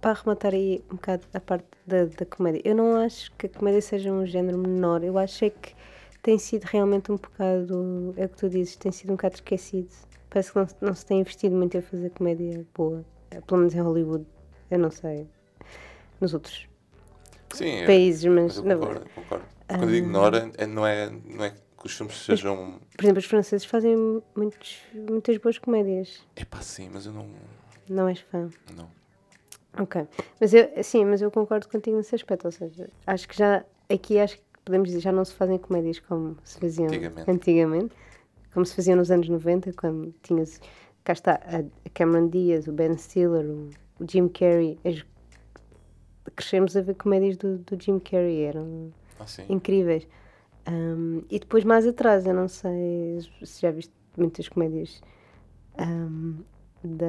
para 0.02 0.12
arrematar 0.12 0.54
aí 0.54 0.84
um 0.92 0.96
bocado 0.96 1.24
a 1.34 1.40
parte 1.40 1.66
da, 1.86 2.06
da 2.06 2.26
comédia, 2.26 2.62
eu 2.66 2.76
não 2.76 2.96
acho 2.98 3.32
que 3.38 3.46
a 3.46 3.50
comédia 3.50 3.82
seja 3.82 4.12
um 4.12 4.26
género 4.26 4.58
menor, 4.58 5.04
eu 5.04 5.18
acho 5.18 5.46
é 5.46 5.50
que 5.52 5.74
tem 6.22 6.38
sido 6.40 6.64
realmente 6.64 7.12
um 7.12 7.16
bocado. 7.18 8.14
É 8.18 8.26
o 8.26 8.30
que 8.30 8.38
tu 8.38 8.50
dizes, 8.50 8.76
tem 8.76 8.92
sido 8.92 9.12
um 9.12 9.16
bocado 9.16 9.36
esquecido. 9.36 9.90
Parece 10.32 10.52
que 10.52 10.58
não, 10.60 10.68
se- 10.68 10.76
não 10.82 10.96
se 10.96 11.06
tem 11.06 11.20
investido 11.20 11.56
muito 11.56 11.78
em 11.78 11.82
fazer 11.82 12.10
comédia 12.10 12.66
boa, 12.74 13.06
eh, 13.30 13.40
pelo 13.42 13.60
menos 13.60 13.76
em 13.76 13.82
Hollywood, 13.82 14.26
eu 14.72 14.80
não 14.80 14.90
sei. 14.90 15.28
Nos 16.20 16.34
outros 16.34 16.68
Sim, 17.54 17.70
é- 17.82 17.86
países, 17.86 18.26
mas 18.26 18.58
mas. 18.62 18.72
eu 18.72 18.80
concordo, 18.80 19.06
concordo. 19.14 19.46
Quando 19.68 19.90
eu 19.90 19.96
ignora, 19.96 20.52
é, 20.58 20.66
não, 20.66 20.86
é, 20.86 21.10
não 21.10 21.44
é 21.46 21.50
que 21.52 21.86
os 21.86 21.94
filmes 21.96 22.16
sejam. 22.24 22.80
por 22.96 23.04
exemplo, 23.04 23.20
os 23.20 23.26
franceses 23.26 23.66
fazem 23.66 24.22
muitos, 24.36 24.78
muitas 24.94 25.38
boas 25.38 25.58
comédias. 25.58 26.22
Epá, 26.36 26.62
sim, 26.62 26.90
mas 26.94 27.06
eu 27.06 27.14
não. 27.14 27.28
Não 27.90 28.08
és 28.08 28.20
fã. 28.20 28.50
Não. 28.76 28.88
Ok. 29.78 30.08
Mas 30.40 30.54
eu, 30.54 30.70
sim, 30.84 31.04
mas 31.06 31.22
eu 31.22 31.30
concordo 31.30 31.68
contigo 31.68 31.98
nesse 31.98 32.16
aspecto. 32.16 32.46
Ou 32.46 32.52
seja, 32.52 32.90
acho 33.06 33.28
que 33.28 33.38
já 33.38 33.64
aqui 33.90 34.20
acho 34.20 34.38
que 34.38 34.44
podemos 34.64 34.90
dizer 34.90 35.02
já 35.02 35.12
não 35.12 35.24
se 35.26 35.34
fazem 35.34 35.58
comédias 35.58 36.00
como 36.00 36.38
se 36.44 36.58
faziam 36.60 36.88
Antigamente. 36.88 37.30
antigamente, 37.32 37.96
como 38.54 38.66
se 38.66 38.74
faziam 38.76 38.96
nos 38.98 39.12
anos 39.12 39.28
90, 39.30 39.74
quando 39.74 40.14
tinhas 40.24 40.60
cá 41.04 41.14
está 41.14 41.34
a 41.46 41.58
a 41.60 41.90
Cameron 41.94 42.30
Diaz, 42.30 42.68
o 42.68 42.72
Ben 42.72 42.98
Stiller, 42.98 43.46
o, 43.46 43.70
o 44.00 44.06
Jim 44.10 44.28
Carrey. 44.30 44.80
As- 44.86 45.06
crescemos 46.36 46.76
a 46.76 46.82
ver 46.82 46.96
comédias 46.96 47.38
do, 47.38 47.58
do 47.60 47.80
Jim 47.82 48.00
Carrey, 48.00 48.44
eram 48.44 48.92
Ah, 49.20 49.26
incríveis. 49.50 50.08
Um, 50.68 51.22
e 51.30 51.40
depois 51.40 51.64
mais 51.64 51.86
atrás, 51.86 52.26
eu 52.26 52.34
não 52.34 52.48
sei 52.48 53.20
se 53.44 53.62
já 53.62 53.72
viste 53.72 53.94
muitas 54.18 54.48
comédias 54.50 55.02
um, 55.80 56.38
da, 56.84 57.06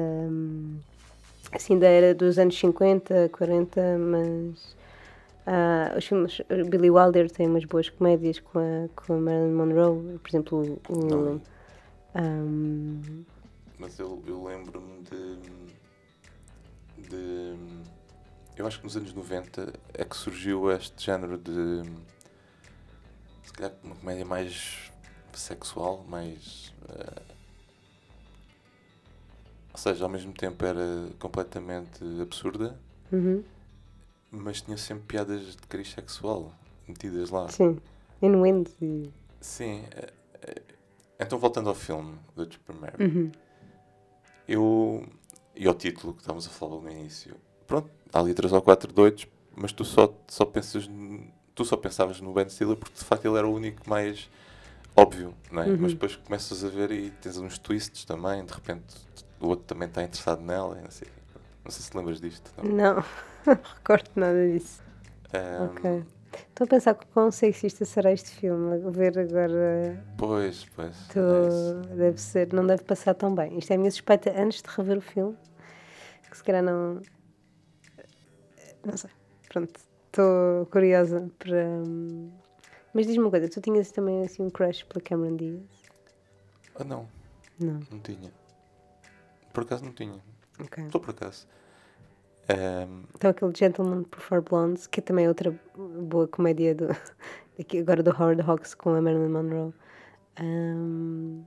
assim, 1.51 1.79
da 1.79 1.87
era 1.87 2.13
dos 2.13 2.37
anos 2.37 2.57
50, 2.57 3.29
40, 3.29 3.97
mas 3.97 4.75
ah, 5.45 5.95
os 5.97 6.05
filmes, 6.05 6.41
Billy 6.69 6.89
Wilder 6.89 7.31
tem 7.31 7.47
umas 7.47 7.65
boas 7.65 7.89
comédias 7.89 8.39
com 8.39 8.59
a, 8.59 8.89
com 8.95 9.13
a 9.13 9.17
Marilyn 9.17 9.53
Monroe, 9.53 10.19
por 10.19 10.29
exemplo, 10.29 10.79
o 10.89 11.41
um, 12.15 13.23
Mas 13.79 13.99
eu, 13.99 14.21
eu 14.27 14.43
lembro-me 14.43 15.03
de, 15.03 15.37
de. 17.09 17.55
Eu 18.57 18.65
acho 18.65 18.79
que 18.79 18.85
nos 18.85 18.97
anos 18.97 19.13
90 19.13 19.73
é 19.93 20.03
que 20.03 20.15
surgiu 20.15 20.71
este 20.71 21.05
género 21.05 21.37
de. 21.37 21.83
Se 23.43 23.53
calhar 23.53 23.73
uma 23.83 23.95
comédia 23.95 24.25
mais 24.25 24.91
sexual, 25.33 26.03
mais. 26.07 26.73
eh, 26.89 27.21
ou 29.73 29.77
seja, 29.77 30.03
ao 30.05 30.09
mesmo 30.09 30.33
tempo 30.33 30.65
era 30.65 31.07
completamente 31.19 32.03
absurda, 32.19 32.79
uhum, 33.11 33.43
mas 34.31 34.61
tinha 34.61 34.75
sempre 34.75 35.03
piadas 35.05 35.55
de 35.55 35.61
cariz 35.67 35.91
sexual 35.91 36.51
metidas 36.87 37.29
lá. 37.29 37.47
sim, 37.49 37.79
inuendo 38.21 38.71
e 38.81 39.11
Sim. 39.39 39.85
eh, 39.91 40.13
eh, 40.41 40.61
Então, 41.19 41.37
voltando 41.37 41.69
ao 41.69 41.75
filme 41.75 42.17
do 42.35 42.47
Primeiro. 42.59 43.03
uhum, 43.03 43.31
Eu. 44.47 45.07
E 45.55 45.67
ao 45.67 45.73
título 45.73 46.13
que 46.13 46.21
estávamos 46.21 46.47
a 46.47 46.49
falar 46.49 46.79
no 46.81 46.89
início. 46.89 47.35
Pronto, 47.67 47.89
há 48.11 48.19
ali 48.19 48.33
três 48.33 48.51
ou 48.53 48.61
quatro 48.61 48.91
doidos, 48.91 49.27
mas 49.55 49.71
tu 49.71 49.83
só, 49.85 50.13
só 50.27 50.45
pensas. 50.45 50.89
Tu 51.53 51.65
só 51.65 51.75
pensavas 51.75 52.21
no 52.21 52.33
Ben 52.33 52.47
Stiller 52.49 52.77
porque 52.77 52.97
de 52.97 53.03
facto 53.03 53.25
ele 53.25 53.37
era 53.37 53.47
o 53.47 53.53
único 53.53 53.87
mais 53.89 54.29
óbvio, 54.95 55.33
não 55.51 55.63
é? 55.63 55.67
Uhum. 55.67 55.77
Mas 55.81 55.93
depois 55.93 56.15
começas 56.15 56.63
a 56.63 56.69
ver 56.69 56.91
e 56.91 57.09
tens 57.11 57.37
uns 57.37 57.57
twists 57.57 58.05
também, 58.05 58.45
de 58.45 58.53
repente 58.53 58.95
o 59.39 59.47
outro 59.47 59.65
também 59.65 59.87
está 59.87 60.03
interessado 60.03 60.41
nela 60.41 60.75
não 60.75 60.91
sei. 60.91 61.07
Não 61.63 61.71
sei 61.71 61.83
se 61.83 61.91
te 61.91 61.97
lembras 61.97 62.21
disto. 62.21 62.51
Não. 62.63 62.71
não, 62.71 62.95
não 63.45 63.59
recordo 63.75 64.09
nada 64.15 64.51
disso. 64.51 64.81
Ahm, 65.33 65.65
Ok. 65.65 66.03
Estou 66.49 66.65
a 66.65 66.67
pensar 66.67 66.93
quão 66.93 67.31
sexista 67.31 67.83
será 67.85 68.11
este 68.11 68.29
filme. 68.29 68.85
A 68.85 68.89
ver 68.89 69.17
agora. 69.17 70.03
Pois, 70.17 70.65
pois. 70.75 70.95
Tô... 71.07 71.19
é. 71.19 71.95
Deve 71.95 72.21
ser, 72.21 72.53
não 72.53 72.65
deve 72.65 72.83
passar 72.83 73.13
tão 73.13 73.33
bem. 73.33 73.57
Isto 73.57 73.71
é 73.71 73.75
a 73.75 73.77
minha 73.77 73.91
suspeita 73.91 74.33
antes 74.39 74.61
de 74.61 74.69
rever 74.69 74.97
o 74.97 75.01
filme. 75.01 75.35
Que 76.29 76.37
se 76.37 76.43
calhar 76.43 76.63
não. 76.63 77.01
Não 78.87 78.97
sei. 78.97 79.09
Pronto. 79.49 79.79
Estou 80.07 80.65
curiosa 80.67 81.29
para. 81.37 81.65
Mas 82.93 83.05
diz-me 83.05 83.23
uma 83.25 83.29
coisa, 83.29 83.47
tu 83.49 83.61
tinhas 83.61 83.91
também 83.91 84.23
assim 84.23 84.41
um 84.41 84.49
crush 84.49 84.83
pela 84.85 85.01
Cameron 85.03 85.35
Diaz? 85.35 85.61
Ah, 86.79 86.83
não, 86.83 87.07
Não. 87.59 87.79
não 87.91 87.99
tinha. 87.99 88.31
Por 89.53 89.63
acaso 89.63 89.83
não 89.85 89.91
tinha. 89.91 90.19
Ok. 90.59 90.87
Só 90.91 90.99
por 90.99 91.09
acaso. 91.11 91.47
Ehm, 92.47 93.03
Então 93.13 93.29
aquele 93.29 93.53
Gentleman 93.55 94.03
Prefer 94.03 94.41
Blondes, 94.41 94.87
que 94.87 95.01
também 95.01 95.25
é 95.25 95.27
outra 95.27 95.53
boa 95.75 96.27
comédia 96.27 96.73
do, 96.73 96.87
agora 97.79 98.01
do 98.01 98.11
Howard 98.11 98.41
Hawks 98.41 98.73
com 98.73 98.91
a 98.91 99.01
Marilyn 99.01 99.29
Monroe. 99.29 99.73
Ahm, 100.39 101.43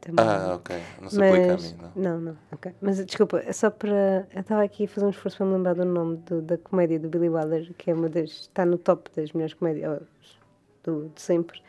também. 0.00 0.24
ah, 0.24 0.54
ok. 0.56 0.76
Não 1.00 1.10
se 1.10 1.16
aplica 1.24 1.46
a 1.46 1.52
Mas, 1.56 1.72
mim, 1.72 1.78
não. 1.80 1.92
não, 2.02 2.20
não, 2.20 2.36
ok. 2.52 2.74
Mas 2.80 3.04
desculpa, 3.04 3.38
é 3.40 3.52
só 3.52 3.70
para. 3.70 4.26
Eu 4.34 4.40
estava 4.40 4.62
aqui 4.62 4.84
a 4.84 4.88
fazer 4.88 5.06
um 5.06 5.10
esforço 5.10 5.36
para 5.38 5.46
me 5.46 5.52
lembrar 5.54 5.74
do 5.74 5.84
nome 5.84 6.16
do- 6.18 6.42
da 6.42 6.58
comédia 6.58 6.98
do 6.98 7.08
Billy 7.08 7.28
Wilder, 7.28 7.72
que 7.74 7.90
é 7.90 7.94
uma 7.94 8.08
das. 8.08 8.30
está 8.30 8.64
no 8.66 8.78
top 8.78 9.10
das 9.16 9.32
melhores 9.32 9.54
comédias 9.54 10.02
do, 10.84 11.08
de 11.08 11.20
sempre, 11.20 11.62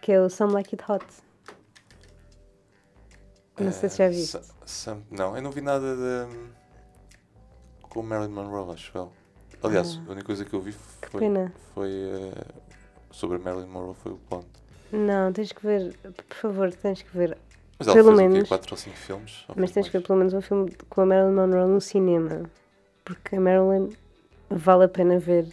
que 0.00 0.12
é 0.12 0.20
o 0.20 0.28
Some 0.30 0.52
Like 0.52 0.74
It 0.74 0.84
Hot. 0.90 1.04
Não 3.58 3.72
sei 3.72 3.88
se 3.90 3.98
já 3.98 4.04
Eh, 4.04 4.08
viste. 4.10 4.40
Sam- 4.64 5.02
não, 5.10 5.36
eu 5.36 5.42
não 5.42 5.50
vi 5.50 5.60
nada 5.60 5.94
de. 5.96 6.50
com 7.82 8.02
Marilyn 8.02 8.32
Monroe, 8.32 8.72
acho 8.74 8.96
eu. 8.96 9.12
Aliás, 9.62 10.00
a 10.08 10.12
única 10.12 10.24
coisa 10.24 10.44
que 10.44 10.54
eu 10.54 10.60
vi 10.60 10.74
Ah. 11.02 11.06
Foi, 11.10 11.20
foi 11.74 11.90
eh, 11.92 12.44
sobre 13.10 13.36
Marilyn 13.38 13.66
Monroe 13.66 13.94
foi 13.94 14.12
o 14.12 14.20
Blonde. 14.30 14.46
Não, 14.92 15.32
tens 15.32 15.52
que 15.52 15.62
ver, 15.64 15.94
por 16.28 16.34
favor, 16.36 16.72
tens 16.72 17.02
que 17.02 17.16
ver. 17.16 17.36
Mas 17.80 17.88
ela 17.88 17.96
Pelo 17.96 18.14
menos. 18.16 18.46
4 18.48 18.72
ou 18.74 18.76
5 18.76 18.96
filmes? 18.96 19.44
Ou 19.48 19.54
Mas 19.58 19.70
tens 19.72 19.86
que 19.86 19.92
ver 19.92 19.98
mais? 20.00 20.06
pelo 20.06 20.18
menos 20.18 20.34
um 20.34 20.40
filme 20.42 20.70
com 20.90 21.00
a 21.00 21.06
Marilyn 21.06 21.32
Monroe 21.34 21.66
no 21.68 21.80
cinema. 21.80 22.42
Porque 23.04 23.36
a 23.36 23.40
Marilyn 23.40 23.88
vale 24.50 24.84
a 24.84 24.88
pena 24.88 25.18
ver 25.18 25.48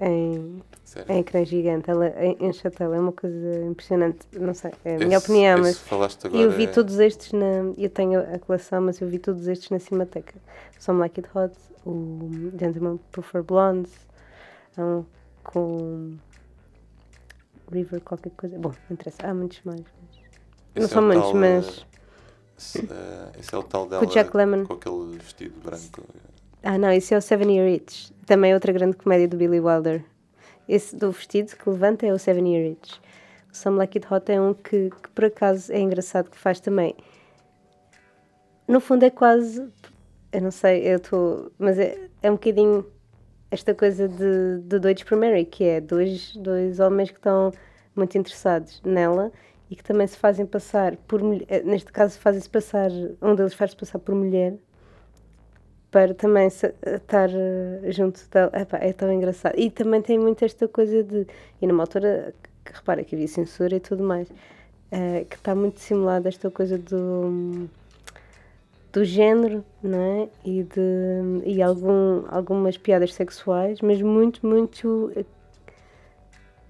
em, 0.00 0.62
Sério? 0.84 1.12
em 1.12 1.18
ecrã 1.18 1.44
gigante. 1.44 1.90
Ela 1.90 2.08
em, 2.24 2.36
em 2.38 2.52
chatela 2.52 2.94
é 2.96 3.00
uma 3.00 3.10
coisa 3.12 3.64
impressionante. 3.64 4.20
Não 4.32 4.54
sei, 4.54 4.70
é 4.84 4.94
a 4.94 4.98
minha 4.98 5.16
Esse- 5.16 5.26
opinião, 5.26 5.58
esse 5.66 5.80
mas 5.92 6.18
eu 6.32 6.50
vi 6.52 6.64
é- 6.64 6.66
todos 6.68 7.00
estes 7.00 7.32
na. 7.32 7.72
Eu 7.76 7.90
tenho 7.90 8.20
a 8.20 8.38
coleção, 8.38 8.80
mas 8.80 9.00
eu 9.00 9.08
vi 9.08 9.18
todos 9.18 9.48
estes 9.48 9.68
na 9.70 9.80
Cinemateca. 9.80 10.34
Some 10.78 11.00
Like 11.00 11.20
It 11.20 11.30
Hot, 11.36 11.52
o 11.84 12.52
Gentleman 12.58 12.98
Prefer 13.10 13.42
Blondes, 13.42 13.92
um 14.78 15.04
com 15.42 16.16
River 17.72 18.00
qualquer 18.02 18.30
coisa. 18.36 18.56
Bom, 18.58 18.68
não 18.70 18.94
interessa, 18.94 19.26
há 19.26 19.34
muitos 19.34 19.60
mais. 19.64 19.82
Não 20.74 20.84
é 20.84 20.88
são 20.88 21.02
o 21.02 21.06
muitos, 21.06 21.32
mas- 21.32 21.86
eh, 22.76 22.80
eh, 22.90 23.38
Esse 23.40 23.54
é 23.54 23.58
o 23.58 23.62
tal 23.62 23.84
Com 23.84 23.90
dela 23.90 24.02
o 24.02 24.06
Jack 24.06 24.36
Lemmon. 24.36 24.64
com 24.66 24.74
aquele 24.74 25.18
vestido 25.18 25.60
branco. 25.60 26.02
Ah, 26.62 26.78
não, 26.78 26.90
esse 26.92 27.12
é 27.14 27.18
o 27.18 27.20
Seven 27.22 27.50
Year 27.56 27.68
Itch. 27.68 28.10
Também 28.26 28.52
é 28.52 28.54
outra 28.54 28.72
grande 28.72 28.96
comédia 28.96 29.26
do 29.28 29.36
Billy 29.36 29.58
Wilder. 29.60 30.04
Esse 30.68 30.94
do 30.94 31.10
vestido 31.10 31.56
que 31.56 31.68
levanta 31.68 32.06
é 32.06 32.12
o 32.12 32.18
Seven 32.18 32.48
Year 32.54 32.72
Itch. 32.72 32.98
O 33.52 33.56
Some 33.56 33.76
Like 33.78 33.98
It 33.98 34.12
Hot 34.14 34.30
é 34.30 34.40
um 34.40 34.54
que, 34.54 34.90
que 34.90 35.10
por 35.14 35.24
acaso 35.24 35.72
é 35.72 35.80
engraçado 35.80 36.30
que 36.30 36.38
faz 36.38 36.60
também. 36.60 36.94
No 38.66 38.80
fundo 38.80 39.04
é 39.04 39.10
quase. 39.10 39.66
Eu 40.32 40.40
não 40.40 40.50
sei, 40.50 40.86
eu 40.86 40.96
estou. 40.96 41.50
Mas 41.58 41.78
é, 41.78 41.98
é 42.22 42.30
um 42.30 42.34
bocadinho 42.34 42.86
esta 43.50 43.74
coisa 43.74 44.08
de, 44.08 44.60
de 44.62 44.78
doidos 44.78 45.02
por 45.02 45.18
Mary, 45.18 45.44
que 45.44 45.64
é 45.64 45.80
dois, 45.80 46.34
dois 46.36 46.80
homens 46.80 47.10
que 47.10 47.18
estão 47.18 47.52
muito 47.94 48.16
interessados 48.16 48.80
nela 48.84 49.30
e 49.72 49.74
que 49.74 49.82
também 49.82 50.06
se 50.06 50.18
fazem 50.18 50.44
passar 50.44 50.96
por 51.08 51.22
mulher. 51.22 51.64
Neste 51.64 51.90
caso, 51.90 52.18
fazem-se 52.18 52.48
passar. 52.50 52.90
Um 53.22 53.34
deles 53.34 53.54
faz-se 53.54 53.74
passar 53.74 53.98
por 53.98 54.14
mulher 54.14 54.52
para 55.90 56.12
também 56.12 56.50
se- 56.50 56.74
estar 56.84 57.30
eh, 57.32 57.90
junto 57.90 58.20
dela. 58.30 58.50
Epá, 58.54 58.76
é 58.78 58.92
tão 58.92 59.10
engraçado. 59.10 59.58
E 59.58 59.70
também 59.70 60.02
tem 60.02 60.18
muito 60.18 60.44
esta 60.44 60.68
coisa 60.68 61.02
de. 61.02 61.26
E 61.60 61.66
numa 61.66 61.84
altura, 61.84 62.34
repara 62.66 63.02
que 63.02 63.14
havia 63.14 63.26
censura 63.28 63.74
e 63.76 63.80
tudo 63.80 64.02
mais, 64.04 64.28
eh, 64.90 65.24
que 65.28 65.36
está 65.36 65.54
muito 65.54 65.80
simulada 65.80 66.28
esta 66.28 66.50
coisa 66.50 66.76
do. 66.76 67.66
do 68.92 69.04
género, 69.06 69.64
não 69.82 69.98
é? 69.98 70.28
E, 70.44 70.64
de, 70.64 70.80
e 71.46 71.62
algum, 71.62 72.24
algumas 72.28 72.76
piadas 72.76 73.14
sexuais, 73.14 73.80
mas 73.80 74.02
muito, 74.02 74.46
muito. 74.46 75.10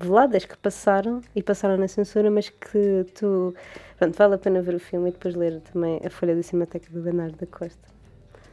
Eh, 0.02 0.06
veladas 0.06 0.44
que 0.44 0.56
passaram 0.56 1.20
e 1.34 1.42
passaram 1.42 1.76
na 1.76 1.88
censura, 1.88 2.30
mas 2.30 2.48
que 2.48 3.04
tu. 3.14 3.54
Pronto, 3.98 4.16
vale 4.16 4.34
a 4.34 4.38
pena 4.38 4.62
ver 4.62 4.74
o 4.74 4.80
filme 4.80 5.10
e 5.10 5.12
depois 5.12 5.34
ler 5.34 5.60
também 5.60 6.00
a 6.04 6.10
folha 6.10 6.34
da 6.34 6.42
Cinemateca 6.42 6.90
do 6.90 7.00
Leonardo 7.02 7.36
da 7.36 7.46
Costa. 7.46 7.88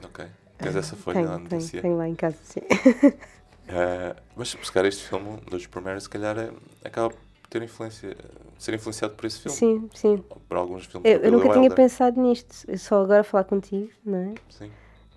Ok. 0.04 0.26
Tens 0.58 0.76
essa 0.76 0.96
folha 0.96 1.16
tenho, 1.16 1.30
na 1.30 1.38
tenho, 1.40 1.62
notícia? 1.62 1.82
tenho 1.82 1.98
lá 1.98 2.08
em 2.08 2.16
casa, 2.16 2.38
sim. 2.44 2.62
Eh, 3.68 4.16
mas 4.36 4.50
se 4.50 4.58
buscar 4.58 4.84
este 4.86 5.04
filme, 5.08 5.40
Dois 5.50 5.68
Primeiros, 5.68 6.04
se 6.04 6.10
calhar 6.10 6.38
é- 6.38 6.52
acaba 6.84 7.10
por 7.12 7.20
ter 7.50 7.62
influência, 7.62 8.16
ser 8.58 8.74
influenciado 8.74 9.14
por 9.14 9.26
esse 9.26 9.40
filme. 9.42 9.58
Sim, 9.58 9.90
sim. 9.94 10.24
Por 10.48 10.58
alguns 10.58 10.86
filmes 10.86 11.08
Eu, 11.10 11.20
eu 11.20 11.32
nunca 11.32 11.50
tinha 11.50 11.62
Wilder. 11.62 11.76
pensado 11.76 12.20
nisto, 12.20 12.66
eu 12.68 12.78
só 12.80 13.04
agora 13.04 13.24
falar 13.24 13.44
contigo, 13.44 13.92
não 14.04 14.18
é? 14.18 14.34
Sim. 14.50 14.72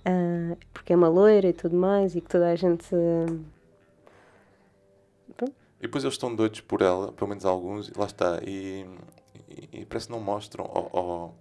Ah, 0.05 0.57
porque 0.73 0.92
é 0.92 0.97
uma 0.97 1.09
loira 1.09 1.49
e 1.49 1.53
tudo 1.53 1.77
mais, 1.77 2.14
e 2.14 2.21
que 2.21 2.29
toda 2.29 2.49
a 2.51 2.55
gente. 2.55 2.87
ah, 2.95 3.62
E 5.83 5.87
depois 5.87 6.05
eles 6.05 6.14
estão 6.14 6.33
doidos 6.33 6.61
por 6.61 6.81
ela, 6.81 7.11
pelo 7.12 7.29
menos 7.29 7.45
alguns, 7.45 7.88
e 7.88 7.92
lá 7.99 8.07
está. 8.07 8.40
E, 8.47 8.87
e, 9.49 9.81
e 9.81 9.85
parece 9.85 10.07
que 10.07 10.12
não 10.12 10.21
mostram, 10.21 10.64
ou, 10.73 10.88
ou, 10.92 11.35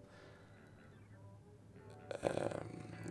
eh, 2.23 2.59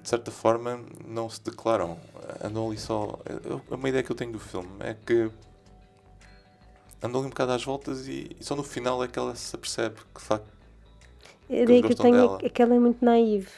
de 0.02 0.08
certa 0.08 0.30
forma, 0.32 0.80
não 1.06 1.28
se 1.30 1.40
declaram. 1.42 1.96
Andam 2.42 2.66
ali 2.66 2.78
só. 2.78 3.18
eu- 3.44 3.60
uma 3.70 3.88
ideia 3.88 4.02
que 4.02 4.10
eu 4.10 4.16
tenho 4.16 4.32
do 4.32 4.40
filme 4.40 4.68
é 4.80 4.94
que 4.94 5.30
andam 7.02 7.20
ali 7.20 7.26
um 7.26 7.30
bocado 7.30 7.52
às 7.52 7.64
voltas 7.64 8.08
e, 8.08 8.36
e 8.38 8.44
só 8.44 8.56
no 8.56 8.62
final 8.64 9.02
é 9.04 9.08
que 9.08 9.18
ela 9.18 9.34
se 9.36 9.54
apercebe 9.54 9.96
que 10.14 10.20
de 10.20 10.26
facto. 10.26 10.48
A 11.48 11.52
ideia 11.52 11.66
que 11.80 11.86
eu 11.86 11.88
gostam 11.90 12.04
tenho 12.06 12.16
dela. 12.16 12.38
é 12.42 12.48
que 12.48 12.62
ela 12.62 12.74
é 12.74 12.78
muito 12.78 13.04
naive. 13.04 13.48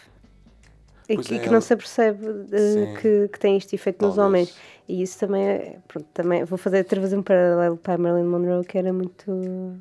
E 1.09 1.17
que, 1.19 1.35
é, 1.35 1.39
que 1.41 1.51
não 1.51 1.61
se 1.61 1.73
apercebe 1.75 2.25
Sim. 2.27 2.95
que, 3.01 3.29
que 3.29 3.39
tem 3.39 3.57
este 3.57 3.75
efeito 3.75 4.05
nos 4.07 4.17
talvez. 4.17 4.49
homens. 4.51 4.57
E 4.88 5.03
isso 5.03 5.18
também 5.18 5.47
é. 5.47 5.79
Pronto, 5.88 6.07
também 6.12 6.45
vou 6.45 6.59
fazer 6.59 6.79
outra 6.79 7.01
vez 7.01 7.12
um 7.12 7.23
paralelo 7.23 7.77
para 7.77 7.95
a 7.95 7.99
Marilyn 7.99 8.25
Monroe, 8.29 8.64
que 8.64 8.77
era 8.79 8.92
muito. 8.92 9.81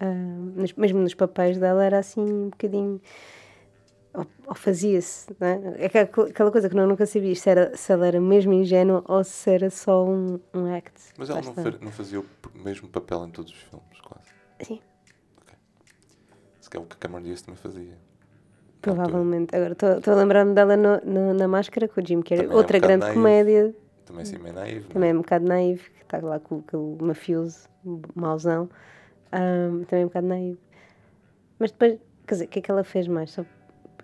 ah, 0.00 0.04
nos- 0.54 0.72
mesmo 0.74 1.00
nos 1.00 1.14
papéis 1.14 1.58
dela, 1.58 1.84
era 1.84 1.98
assim 1.98 2.20
um 2.20 2.48
bocadinho. 2.50 3.00
Ou, 4.14 4.26
ou 4.46 4.54
fazia-se, 4.54 5.26
é? 5.40 5.82
É 5.84 5.86
aquela, 5.86 6.50
coisa 6.50 6.68
que 6.70 6.74
não 6.76 6.86
nunca 6.86 7.04
sabia 7.04 7.34
se, 7.34 7.50
era, 7.50 7.76
se 7.76 7.92
ela 7.92 8.06
era 8.06 8.18
mesmo 8.20 8.52
ingênua 8.52 9.04
ou 9.06 9.22
se 9.22 9.50
era 9.50 9.68
só 9.68 10.06
um, 10.06 10.40
um 10.54 10.74
act. 10.74 10.92
Mas 11.18 11.28
ela 11.28 11.42
não, 11.42 11.54
não 11.82 11.90
fazia 11.92 12.20
o 12.20 12.24
mesmo 12.54 12.88
papel 12.88 13.26
em 13.26 13.30
todos 13.30 13.52
os 13.52 13.58
filmes, 13.58 14.00
quase. 14.00 14.24
Sim, 14.62 14.80
Se 16.62 16.70
calhar 16.70 16.84
o 16.86 16.88
que 16.88 16.94
a 16.96 16.98
Cameron 16.98 17.22
Diaz 17.24 17.42
também 17.42 17.58
fazia. 17.60 17.98
provavelmente. 18.80 19.54
Agora 19.54 19.72
estou 19.72 20.14
a 20.14 20.16
lembrar-me 20.16 20.54
dela 20.54 20.76
no, 20.78 20.96
no- 21.04 21.34
na 21.34 21.46
máscara 21.46 21.86
com 21.86 22.00
o 22.00 22.06
Jim 22.06 22.22
Carrey. 22.22 22.44
Também 22.44 22.52
é 22.52 22.54
um 22.54 22.56
Outra 22.56 22.78
grande 22.78 23.04
comédia, 23.12 23.74
Também 24.06 24.22
assim 24.22 24.38
meio 24.38 24.54
naive. 24.54 24.86
também 24.88 25.10
é 25.10 25.14
um 25.14 25.18
bocado 25.18 25.44
naive, 25.46 25.90
que 25.90 26.02
está 26.02 26.18
lá 26.18 26.38
com 26.40 26.58
aquele 26.66 26.96
mafioso, 27.02 27.68
mauzão. 28.14 28.68
Ahm, 29.32 29.82
também 29.84 30.02
é 30.02 30.04
um 30.04 30.08
bocado 30.08 30.26
naive. 30.26 30.58
Mas 31.58 31.70
depois, 31.72 31.98
quer 32.26 32.34
dizer, 32.34 32.44
o 32.44 32.48
que 32.48 32.58
é 32.58 32.62
que 32.62 32.70
ela 32.70 32.84
fez 32.84 33.08
mais? 33.08 33.30
Só, 33.32 33.44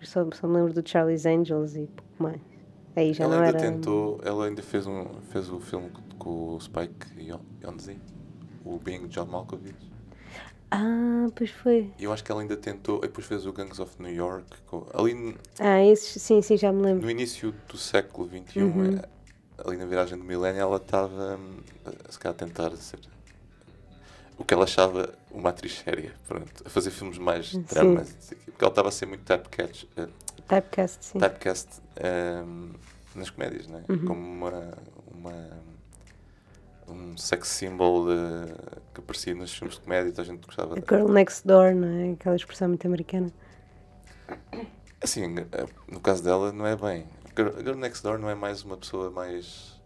só, 0.02 0.28
só 0.32 0.46
me 0.48 0.56
lembro 0.56 0.72
do 0.72 0.86
Charlie's 0.88 1.24
Angels 1.26 1.76
e 1.76 1.86
pouco 1.86 2.22
mais. 2.22 2.40
Aí 2.96 3.12
já 3.12 3.24
ela 3.24 3.36
não 3.36 3.42
ainda 3.44 3.58
era. 3.58 3.70
tentou, 3.72 4.20
ela 4.24 4.46
ainda 4.46 4.62
fez, 4.62 4.86
um, 4.86 5.04
fez 5.30 5.48
o 5.50 5.58
filme 5.60 5.88
co- 5.90 6.02
com 6.18 6.54
o 6.56 6.60
Spike 6.60 7.06
Jon- 7.26 7.40
Jonze, 7.62 7.98
o 8.64 8.78
Being 8.78 9.06
John 9.08 9.26
Malkovich. 9.26 9.76
Ah, 10.70 11.26
pois 11.34 11.50
foi. 11.50 11.90
Eu 11.98 12.12
acho 12.12 12.24
que 12.24 12.32
ela 12.32 12.40
ainda 12.40 12.56
tentou, 12.56 12.98
e 12.98 13.02
depois 13.02 13.26
fez 13.26 13.46
o 13.46 13.52
Gangs 13.52 13.80
of 13.80 14.00
New 14.02 14.12
York. 14.12 14.46
com- 14.66 14.86
ali 14.94 15.36
Ah, 15.58 15.82
esses, 15.84 16.20
sim, 16.22 16.40
sim, 16.42 16.56
já 16.56 16.72
me 16.72 16.82
lembro. 16.82 17.02
no 17.04 17.10
início 17.10 17.54
do 17.68 17.76
século 17.76 18.28
XXI, 18.28 18.62
Uhum. 18.62 18.96
eh, 18.98 19.08
ali 19.64 19.76
na 19.76 19.86
viragem 19.86 20.18
do 20.18 20.24
milénio, 20.24 20.60
ela 20.60 20.76
estava 20.76 21.36
hum, 21.36 21.58
a, 21.84 22.12
se 22.12 22.18
calhar, 22.18 22.34
a 22.34 22.38
tentar 22.38 22.76
ser 22.76 22.98
o 24.38 24.44
que 24.44 24.54
ela 24.54 24.64
achava 24.64 25.14
uma 25.30 25.50
atriz 25.50 25.78
séria, 25.78 26.12
pronto, 26.26 26.64
a 26.64 26.68
fazer 26.68 26.90
filmes 26.90 27.18
mais 27.18 27.50
Sim. 27.50 27.62
dramas, 27.62 28.12
porque 28.44 28.64
ela 28.64 28.70
estava 28.70 28.88
a 28.88 28.92
ser 28.92 29.06
muito 29.06 29.24
typecast, 29.24 29.88
eh, 29.96 30.08
Typecast, 30.48 31.04
sim. 31.04 31.18
typecast 31.18 31.68
hum, 32.44 32.72
nas 33.14 33.30
comédias, 33.30 33.66
né? 33.68 33.84
Uhum. 33.88 34.04
como 34.04 34.20
uma, 34.20 34.72
uma 35.14 35.48
um 36.88 37.16
sex 37.16 37.48
symbol 37.48 38.06
eh, 38.10 38.54
que 38.92 39.00
aparecia 39.00 39.34
nos 39.34 39.54
filmes 39.54 39.76
de 39.76 39.82
comédia, 39.82 40.10
toda 40.10 40.22
a 40.22 40.24
gente 40.24 40.44
gostava. 40.44 40.74
A 40.74 40.80
Girl 40.80 41.10
Next 41.10 41.46
Door, 41.46 41.74
não 41.74 41.88
é? 41.88 42.12
Aquela 42.12 42.36
expressão 42.36 42.68
muito 42.68 42.86
americana. 42.86 43.30
Assim, 45.00 45.22
eh, 45.38 45.66
no 45.88 46.00
caso 46.00 46.22
dela, 46.22 46.52
não 46.52 46.66
é 46.66 46.76
bem. 46.76 47.06
Girl 47.36 47.50
Girl 47.60 47.76
Next 47.76 48.02
Door 48.02 48.18
não 48.18 48.28
é 48.28 48.34
mais 48.34 48.62
uma 48.62 48.76
pessoa 48.76 49.10
mais. 49.10 49.80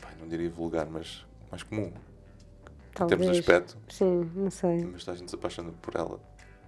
pá, 0.00 0.10
não 0.18 0.28
diria 0.28 0.50
vulgar, 0.50 0.86
mas 0.86 1.24
mais 1.50 1.62
comum. 1.62 1.86
em 1.86 3.06
termos 3.06 3.26
de 3.26 3.32
Talvez. 3.32 3.38
aspecto, 3.38 3.76
Sim, 3.88 4.30
não 4.34 4.50
sei. 4.50 4.84
mas 4.84 5.08
a 5.08 5.14
gente 5.14 5.28
se 5.30 5.34
apaixona 5.34 5.72
por 5.72 5.94
ela, 5.96 6.20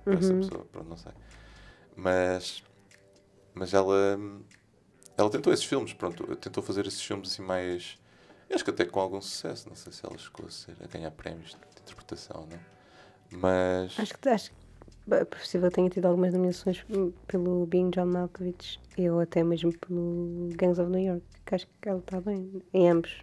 por 0.04 0.14
essa 0.14 0.32
Uhum. 0.32 0.40
pessoa, 0.40 0.64
pronto, 0.72 0.88
não 0.88 0.96
sei. 0.96 1.12
Mas, 1.94 2.62
mas 3.54 3.72
ela, 3.74 4.18
ela 5.16 5.30
tentou 5.30 5.52
esses 5.52 5.64
filmes, 5.64 5.92
pronto, 5.92 6.34
tentou 6.36 6.62
fazer 6.62 6.86
esses 6.86 7.02
filmes 7.02 7.32
assim 7.32 7.42
mais, 7.42 7.98
eu 8.48 8.54
acho 8.56 8.64
que 8.64 8.70
até 8.70 8.84
com 8.84 9.00
algum 9.00 9.20
sucesso, 9.20 9.68
não 9.68 9.76
sei 9.76 9.92
se 9.92 10.04
ela 10.04 10.16
chegou 10.18 10.46
a, 10.46 10.50
ser, 10.50 10.76
a 10.82 10.86
ganhar 10.86 11.10
prémios 11.12 11.50
de 11.50 11.56
interpretação 11.82 12.46
não, 12.50 13.38
mas 13.38 13.98
Acho 13.98 14.18
que, 14.18 14.28
acho 14.28 14.50
que 14.50 14.56
possível 15.30 15.68
que 15.68 15.74
tenha 15.76 15.90
tido 15.90 16.06
algumas 16.06 16.32
nomeações 16.32 16.84
pelo 17.26 17.66
Being 17.66 17.90
John 17.90 18.06
Malkovich 18.06 18.80
ou 18.98 19.20
até 19.20 19.42
mesmo 19.44 19.72
pelo 19.78 20.48
Gangs 20.56 20.80
of 20.80 20.90
New 20.90 21.00
York, 21.00 21.22
que 21.44 21.54
acho 21.54 21.66
que 21.80 21.88
ela 21.88 21.98
está 21.98 22.20
bem 22.20 22.62
em 22.72 22.90
ambos, 22.90 23.22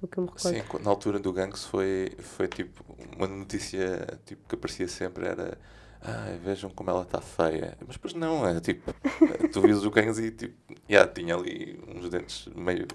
do 0.00 0.08
que 0.08 0.18
eu 0.18 0.24
me 0.24 0.30
recordo. 0.30 0.54
sim, 0.54 0.62
na 0.82 0.90
altura 0.90 1.18
do 1.18 1.32
Gangs 1.32 1.64
foi, 1.64 2.12
foi 2.18 2.48
tipo, 2.48 2.84
uma 3.16 3.26
notícia 3.26 4.18
tipo, 4.26 4.46
que 4.48 4.54
aparecia 4.54 4.88
sempre 4.88 5.26
era 5.26 5.56
Ai, 6.02 6.38
vejam 6.38 6.70
como 6.70 6.90
ela 6.90 7.02
está 7.02 7.20
feia. 7.20 7.76
Mas 7.80 7.96
depois 7.96 8.14
não, 8.14 8.46
é 8.46 8.60
tipo, 8.60 8.92
tu 9.52 9.60
vias 9.60 9.84
o 9.84 9.90
Gangs 9.90 10.18
e 10.20 10.30
tipo, 10.30 10.54
já 10.88 11.06
tinha 11.06 11.34
ali 11.34 11.80
uns 11.88 12.08
dentes 12.08 12.48
meio 12.54 12.86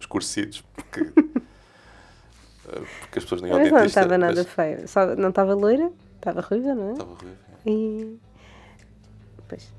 escurecidos 0.00 0.62
porque, 0.74 1.00
eh, 2.68 2.82
porque 3.00 3.18
as 3.18 3.24
pessoas 3.24 3.42
nem 3.42 3.50
ao 3.52 3.58
Mas 3.58 3.70
não 3.70 3.78
dentista. 3.78 4.00
estava 4.00 4.18
nada 4.18 4.34
mas 4.34 4.46
feia. 4.46 4.86
Só, 4.86 5.14
não 5.14 5.28
estava 5.28 5.54
loira, 5.54 5.92
estava 6.16 6.40
ruiva, 6.40 6.74
não 6.74 6.88
é? 6.88 6.92
Estava 6.92 7.14
ruiva. 7.14 7.43
E. 7.66 8.16
Pois. 9.48 9.72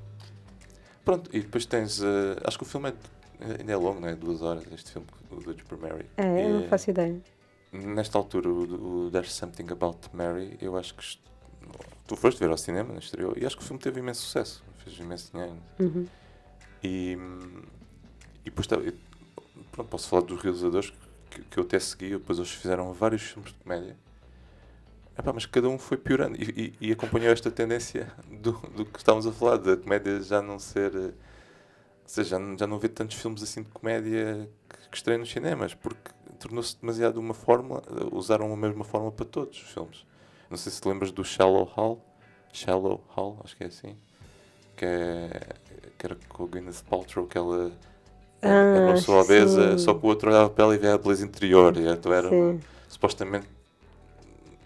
Pronto, 1.04 1.30
e 1.32 1.40
depois 1.40 1.66
tens. 1.66 2.00
eh, 2.02 2.36
acho 2.44 2.56
que 2.58 2.64
o 2.64 2.66
filme 2.66 2.90
é, 2.90 3.60
ainda 3.60 3.72
é 3.72 3.76
longo, 3.76 4.00
não 4.00 4.08
é? 4.08 4.14
Duas 4.16 4.42
horas, 4.42 4.64
este 4.72 4.92
filme, 4.92 5.06
o 5.30 5.36
Dutch 5.36 5.60
for 5.62 5.78
Mary. 5.78 6.06
É, 6.16 6.44
eu 6.46 6.50
não 6.54 6.64
E, 6.64 6.68
faço 6.68 6.90
ideia. 6.90 7.20
Nesta 7.72 8.18
altura, 8.18 8.48
o, 8.48 9.06
o 9.06 9.10
There's 9.10 9.32
Something 9.32 9.70
About 9.70 9.98
Mary, 10.12 10.56
eu 10.60 10.76
acho 10.76 10.94
que. 10.94 11.18
Tu 12.06 12.14
foste 12.16 12.38
ver 12.38 12.50
ao 12.50 12.56
cinema, 12.56 12.92
no 12.92 12.98
exterior, 13.00 13.36
e 13.36 13.44
acho 13.44 13.56
que 13.56 13.62
o 13.62 13.66
filme 13.66 13.82
teve 13.82 13.98
imenso 14.00 14.22
sucesso. 14.22 14.64
Fez 14.84 14.96
imenso 14.98 15.30
dinheiro. 15.32 15.56
Uhum. 15.80 16.06
E, 16.82 17.18
e 18.44 18.50
depois 18.50 18.66
tá- 18.68 18.76
e, 18.76 18.92
pronto, 19.72 19.88
posso 19.88 20.08
falar 20.08 20.22
dos 20.22 20.40
realizadores 20.40 20.92
que, 21.30 21.42
que 21.42 21.58
eu 21.58 21.64
até 21.64 21.78
segui, 21.80 22.10
depois 22.10 22.38
eles 22.38 22.50
fizeram 22.52 22.92
vários 22.92 23.22
filmes 23.22 23.52
de 23.52 23.58
comédia. 23.58 23.96
Epá, 25.18 25.32
mas 25.32 25.46
cada 25.46 25.68
um 25.68 25.78
foi 25.78 25.96
piorando 25.96 26.36
e, 26.36 26.74
e- 26.80 26.88
e 26.88 26.92
acompanhou 26.92 27.32
esta 27.32 27.50
tendência 27.50 28.12
do, 28.30 28.52
do 28.52 28.84
que 28.84 28.98
estávamos 28.98 29.26
a 29.26 29.32
falar, 29.32 29.56
da 29.58 29.76
comédia 29.76 30.20
já 30.22 30.42
não 30.42 30.58
ser. 30.58 30.94
eh, 30.94 30.98
Ou 30.98 31.14
seja, 32.08 32.30
já 32.30 32.38
não, 32.38 32.58
já 32.58 32.66
não 32.66 32.76
haver 32.76 32.90
tantos 32.90 33.16
filmes 33.16 33.42
assim 33.42 33.62
de 33.62 33.70
comédia 33.70 34.48
que, 34.68 34.90
que 34.90 34.96
estreiam 34.96 35.20
nos 35.20 35.30
cinemas, 35.30 35.74
porque 35.74 36.10
tornou-se 36.40 36.78
demasiado 36.80 37.18
uma 37.18 37.34
fórmula, 37.34 37.82
eh, 37.88 38.08
usaram 38.16 38.52
a 38.52 38.56
mesma 38.56 38.84
fórmula 38.84 39.12
para 39.12 39.26
todos 39.26 39.62
os 39.62 39.70
filmes. 39.72 40.06
Não 40.50 40.56
sei 40.58 40.72
se 40.72 40.80
te 40.80 40.88
lembras 40.88 41.10
do 41.12 41.24
Shallow 41.24 41.64
Hall, 41.64 42.04
Shallow 42.52 43.04
Hall, 43.16 43.40
acho 43.44 43.56
que 43.56 43.64
é 43.64 43.66
assim, 43.68 43.96
que, 44.76 44.84
é, 44.86 45.30
que 45.98 46.06
era 46.06 46.16
com 46.28 46.44
o 46.44 46.48
Gwyneth 46.48 46.84
Paltrow, 46.88 47.26
que 47.26 47.38
ela 47.38 47.72
Ah, 48.42 48.48
era 48.72 48.84
uma 48.84 48.94
pessoa 48.94 49.22
obesa, 49.22 49.78
sim. 49.78 49.78
só 49.78 49.94
que 49.94 50.04
o 50.04 50.08
outro 50.08 50.30
olhava 50.30 50.50
para 50.50 50.64
ela 50.64 50.74
e 50.74 50.78
via 50.78 50.94
a 50.94 50.98
beleza 50.98 51.24
interior, 51.24 51.76
e 51.76 51.86
então 51.88 52.12
era 52.12 52.28
Sim. 52.28 52.62
supostamente 52.88 53.46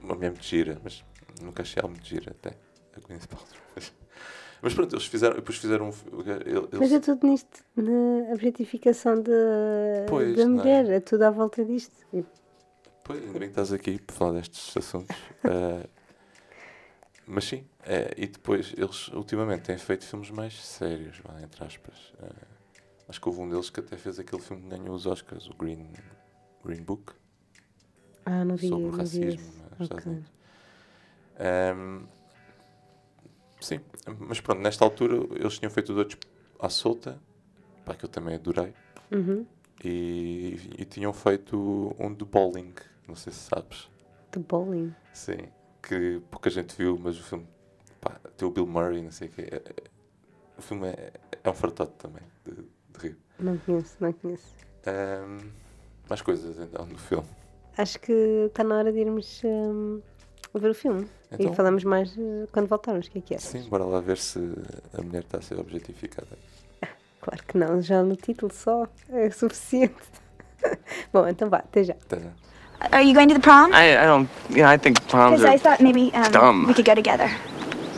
uma 0.02 0.14
mulher 0.14 0.30
muito 0.30 0.44
gira, 0.44 0.80
mas 0.82 1.04
nunca 1.42 1.62
achei 1.62 1.80
ela 1.80 1.88
muito 1.88 2.06
gira 2.06 2.30
até, 2.32 2.56
a 2.96 3.00
Gwyneth 3.00 3.26
Paltrow. 3.28 3.60
Mas, 3.74 3.92
mas 4.62 4.74
pronto, 4.74 4.94
eles 4.94 5.06
fizeram, 5.06 5.36
depois 5.36 5.56
fizeram 5.58 5.86
um 5.86 5.92
eles, 6.46 6.68
Mas 6.78 6.92
é 6.92 7.00
tudo 7.00 7.26
nisto, 7.26 7.64
na 7.76 8.32
objetificação 8.34 9.22
da, 9.22 9.32
Pois, 10.08 10.36
da 10.36 10.42
é? 10.42 10.46
mulher, 10.46 10.90
é 10.90 11.00
tudo 11.00 11.22
à 11.22 11.30
volta 11.30 11.64
disto. 11.64 11.94
Pois, 13.04 13.20
ainda 13.22 13.32
bem 13.38 13.48
que 13.48 13.52
estás 13.52 13.72
aqui 13.72 13.98
para 13.98 14.14
falar 14.16 14.32
destes 14.32 14.76
assuntos. 14.76 15.16
Eh, 15.44 15.88
mas 17.26 17.44
sim, 17.44 17.64
eh, 17.84 18.12
e 18.16 18.26
depois 18.26 18.74
eles 18.76 19.08
ultimamente 19.08 19.62
têm 19.62 19.78
feito 19.78 20.04
filmes 20.04 20.30
mais 20.30 20.52
sérios, 20.64 21.18
vá, 21.24 21.40
entre 21.40 21.64
aspas. 21.64 22.12
Eh, 22.20 22.44
acho 23.08 23.20
que 23.20 23.28
houve 23.28 23.40
um 23.40 23.48
deles 23.48 23.70
que 23.70 23.80
até 23.80 23.96
fez 23.96 24.18
aquele 24.18 24.42
filme 24.42 24.62
que 24.62 24.68
ganhou 24.68 24.94
os 24.94 25.06
Oscars, 25.06 25.46
o 25.48 25.54
Green, 25.54 25.92
Green 26.64 26.82
Book, 26.82 27.12
Ah, 28.26 28.44
não 28.44 28.56
vi, 28.56 28.68
sobre 28.68 28.84
o 28.84 28.90
não 28.90 28.98
racismo. 28.98 29.40
Nos 29.80 29.86
Estados. 29.88 30.06
Unidos. 30.06 30.32
Ehm, 31.38 32.04
sim, 33.60 33.80
mas 34.18 34.40
pronto, 34.40 34.60
nesta 34.60 34.84
altura 34.84 35.16
eles 35.38 35.58
tinham 35.58 35.70
feito 35.70 35.92
outros 35.96 36.18
à 36.58 36.68
solta, 36.68 37.18
pá, 37.84 37.94
que 37.94 38.04
eu 38.04 38.08
também 38.08 38.34
adorei, 38.34 38.72
Uhum. 39.10 39.46
e, 39.82 40.58
e 40.78 40.84
tinham 40.84 41.12
feito 41.12 41.94
um 41.98 42.12
de 42.14 42.24
bowling, 42.24 42.74
não 43.08 43.14
sei 43.16 43.32
se 43.32 43.40
sabes. 43.40 43.88
De 44.32 44.38
bowling. 44.38 44.94
Sim, 45.12 45.48
que 45.82 46.20
pouca 46.30 46.50
gente 46.50 46.76
viu, 46.76 46.98
mas 46.98 47.18
o 47.18 47.22
filme 47.22 47.46
pá, 48.00 48.20
tem 48.36 48.46
o 48.46 48.50
Bill 48.50 48.66
Murray, 48.66 49.02
não 49.02 49.10
sei 49.10 49.28
o 49.28 49.30
quê. 49.32 49.48
É- 49.50 49.56
é- 49.56 49.90
O 50.58 50.62
filme 50.62 50.88
é, 50.88 51.12
é 51.42 51.48
um 51.50 51.54
fartote 51.54 51.92
também, 51.96 52.22
de, 52.44 52.52
de 52.52 52.98
rir. 53.08 53.16
Não 53.38 53.56
conheço, 53.58 53.96
não 53.98 54.12
conheço. 54.12 54.54
Ahm, 54.86 55.50
mais 56.08 56.20
coisas 56.20 56.58
então 56.58 56.86
do 56.86 56.98
filme. 56.98 57.26
Acho 57.76 57.98
que 58.00 58.12
está 58.46 58.62
na 58.64 58.78
hora 58.78 58.92
de 58.92 58.98
irmos 59.00 59.40
hum, 59.44 60.00
ver 60.54 60.70
o 60.70 60.74
filme. 60.74 61.06
Então, 61.32 61.52
E 61.52 61.54
falamos 61.54 61.84
mais 61.84 62.12
eh, 62.18 62.46
quando 62.52 62.66
voltarmos. 62.68 63.06
O 63.06 63.10
que 63.10 63.18
é 63.18 63.20
que 63.22 63.34
é? 63.34 63.38
sim, 63.38 63.62
bora 63.68 63.84
lá 63.84 64.00
ver 64.00 64.18
se 64.18 64.38
a 64.98 65.02
mulher 65.02 65.20
está 65.22 65.38
a 65.38 65.42
ser 65.42 65.58
objetificada. 65.58 66.28
Claro 67.22 67.42
que 67.46 67.58
não, 67.58 67.82
já 67.82 68.02
no 68.02 68.16
título 68.16 68.50
só 68.50 68.86
é 69.10 69.28
suficiente. 69.30 69.94
Bom, 71.12 71.28
então 71.28 71.50
vá, 71.50 71.58
até 71.58 71.84
já. 71.84 71.92
Até 71.92 72.18
já. 72.18 72.30
Are 72.92 73.04
you 73.06 73.12
going 73.12 73.28
to 73.28 73.34
the 73.34 73.40
prom? 73.40 73.68
I, 73.74 73.92
I 73.94 74.06
don't, 74.06 74.26
know, 74.48 74.64
I 74.66 74.78
think 74.78 74.98
proms 75.06 75.42
Because 75.42 75.44
I 75.44 75.56
are. 75.56 75.58
thought 75.58 75.82
maybe 75.82 76.10
um, 76.14 76.32
dumb. 76.32 76.66
we 76.66 76.72
could 76.72 76.86
go 76.86 76.94
together. 76.94 77.28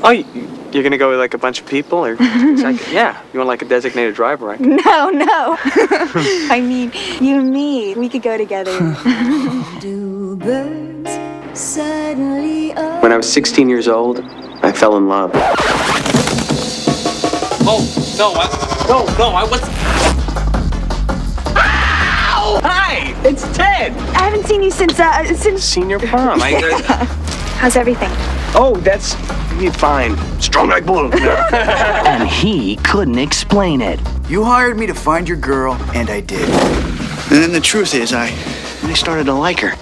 Oh, 0.02 0.11
you, 0.11 0.24
you're 0.72 0.82
gonna 0.82 0.98
go 0.98 1.11
with 1.11 1.18
like 1.18 1.35
a 1.35 1.38
bunch 1.38 1.61
of 1.61 1.66
people, 1.66 2.04
or 2.04 2.16
I 2.20 2.78
yeah, 2.90 3.20
you 3.32 3.38
want 3.38 3.48
like 3.48 3.62
a 3.62 3.66
designated 3.66 4.14
driver? 4.14 4.50
I 4.50 4.56
could- 4.56 4.66
No, 4.85 5.11
no. 5.11 5.56
I 6.50 6.61
mean, 6.64 6.92
you 7.20 7.38
and 7.40 7.50
me, 7.50 7.94
we 7.94 8.08
could 8.08 8.22
go 8.22 8.37
together. 8.38 8.72
Do 9.80 10.37
birds 10.37 11.11
suddenly 11.58 12.70
When 13.02 13.12
I 13.12 13.16
was 13.16 13.30
16 13.30 13.68
years 13.68 13.87
old, 13.88 14.20
I 14.62 14.72
fell 14.72 14.96
in 14.96 15.08
love. 15.08 15.30
Oh, 17.64 17.85
no, 18.18 18.32
I, 18.35 18.46
no, 18.88 19.04
no, 19.18 19.35
I 19.35 19.44
was. 19.44 19.61
Hi, 22.64 23.14
it's 23.26 23.42
Ted. 23.56 23.92
I 24.16 24.22
haven't 24.24 24.46
seen 24.46 24.62
you 24.62 24.70
since 24.70 24.98
uh 24.98 25.24
since. 25.35 25.62
Senior 25.62 25.98
prom. 25.98 26.40
I, 26.42 26.54
I, 26.56 27.04
How's 27.58 27.76
everything? 27.76 28.11
oh, 28.54 28.74
that's 28.82 29.14
you 29.62 29.72
fine. 29.72 30.16
Strong 30.40 30.68
like 30.68 30.85
bull. 30.85 31.12
and 31.55 32.29
he 32.29 32.77
couldn't 32.77 33.18
explain 33.18 33.81
it. 33.81 34.01
You 34.29 34.44
hired 34.44 34.77
me 34.79 34.87
to 34.87 34.94
find 34.94 35.29
your 35.29 35.37
girl, 35.38 35.75
and 35.94 36.11
I 36.11 36.20
did. 36.20 36.48
And 36.48 37.42
then 37.42 37.53
the 37.53 37.61
truth 37.61 37.94
is, 37.94 38.12
I, 38.12 38.27
I 38.83 38.92
started 38.94 39.25
to 39.25 39.35
like 39.35 39.61
her. 39.61 39.72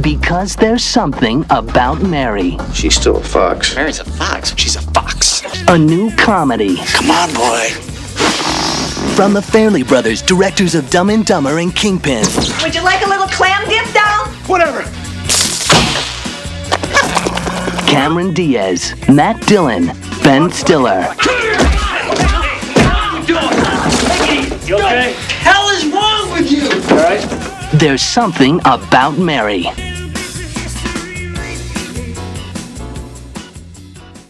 Because 0.00 0.56
there's 0.56 0.84
something 0.84 1.44
about 1.50 2.02
Mary. 2.02 2.56
She's 2.74 2.94
still 2.94 3.16
a 3.18 3.22
fox. 3.22 3.74
Mary's 3.74 4.00
a 4.00 4.04
fox. 4.04 4.54
She's 4.56 4.76
a 4.76 4.80
fox. 4.80 5.42
A 5.68 5.78
new 5.78 6.10
comedy 6.16 6.76
Come 6.78 7.10
on, 7.10 7.28
boy. 7.34 7.68
from 9.16 9.32
the 9.34 9.42
Fairley 9.42 9.82
Brothers, 9.82 10.22
directors 10.22 10.74
of 10.74 10.88
Dumb 10.90 11.10
and 11.10 11.24
Dumber 11.26 11.58
and 11.58 11.74
Kingpin. 11.74 12.24
Would 12.62 12.74
you 12.74 12.82
like 12.82 13.04
a 13.04 13.08
little 13.08 13.26
clam 13.28 13.68
dip, 13.68 13.92
doll? 13.92 14.26
Whatever. 14.46 14.82
Cameron 17.92 18.32
Diaz, 18.32 18.94
Matt 19.08 19.44
Dillon, 19.46 19.92
Ben 20.24 20.50
Stiller. 20.50 21.02
hell 25.44 25.68
is 25.76 25.84
wrong 25.92 26.32
with 26.32 26.50
you? 26.50 26.68
There's 27.78 28.00
something 28.02 28.60
about 28.64 29.18
Mary. 29.18 29.66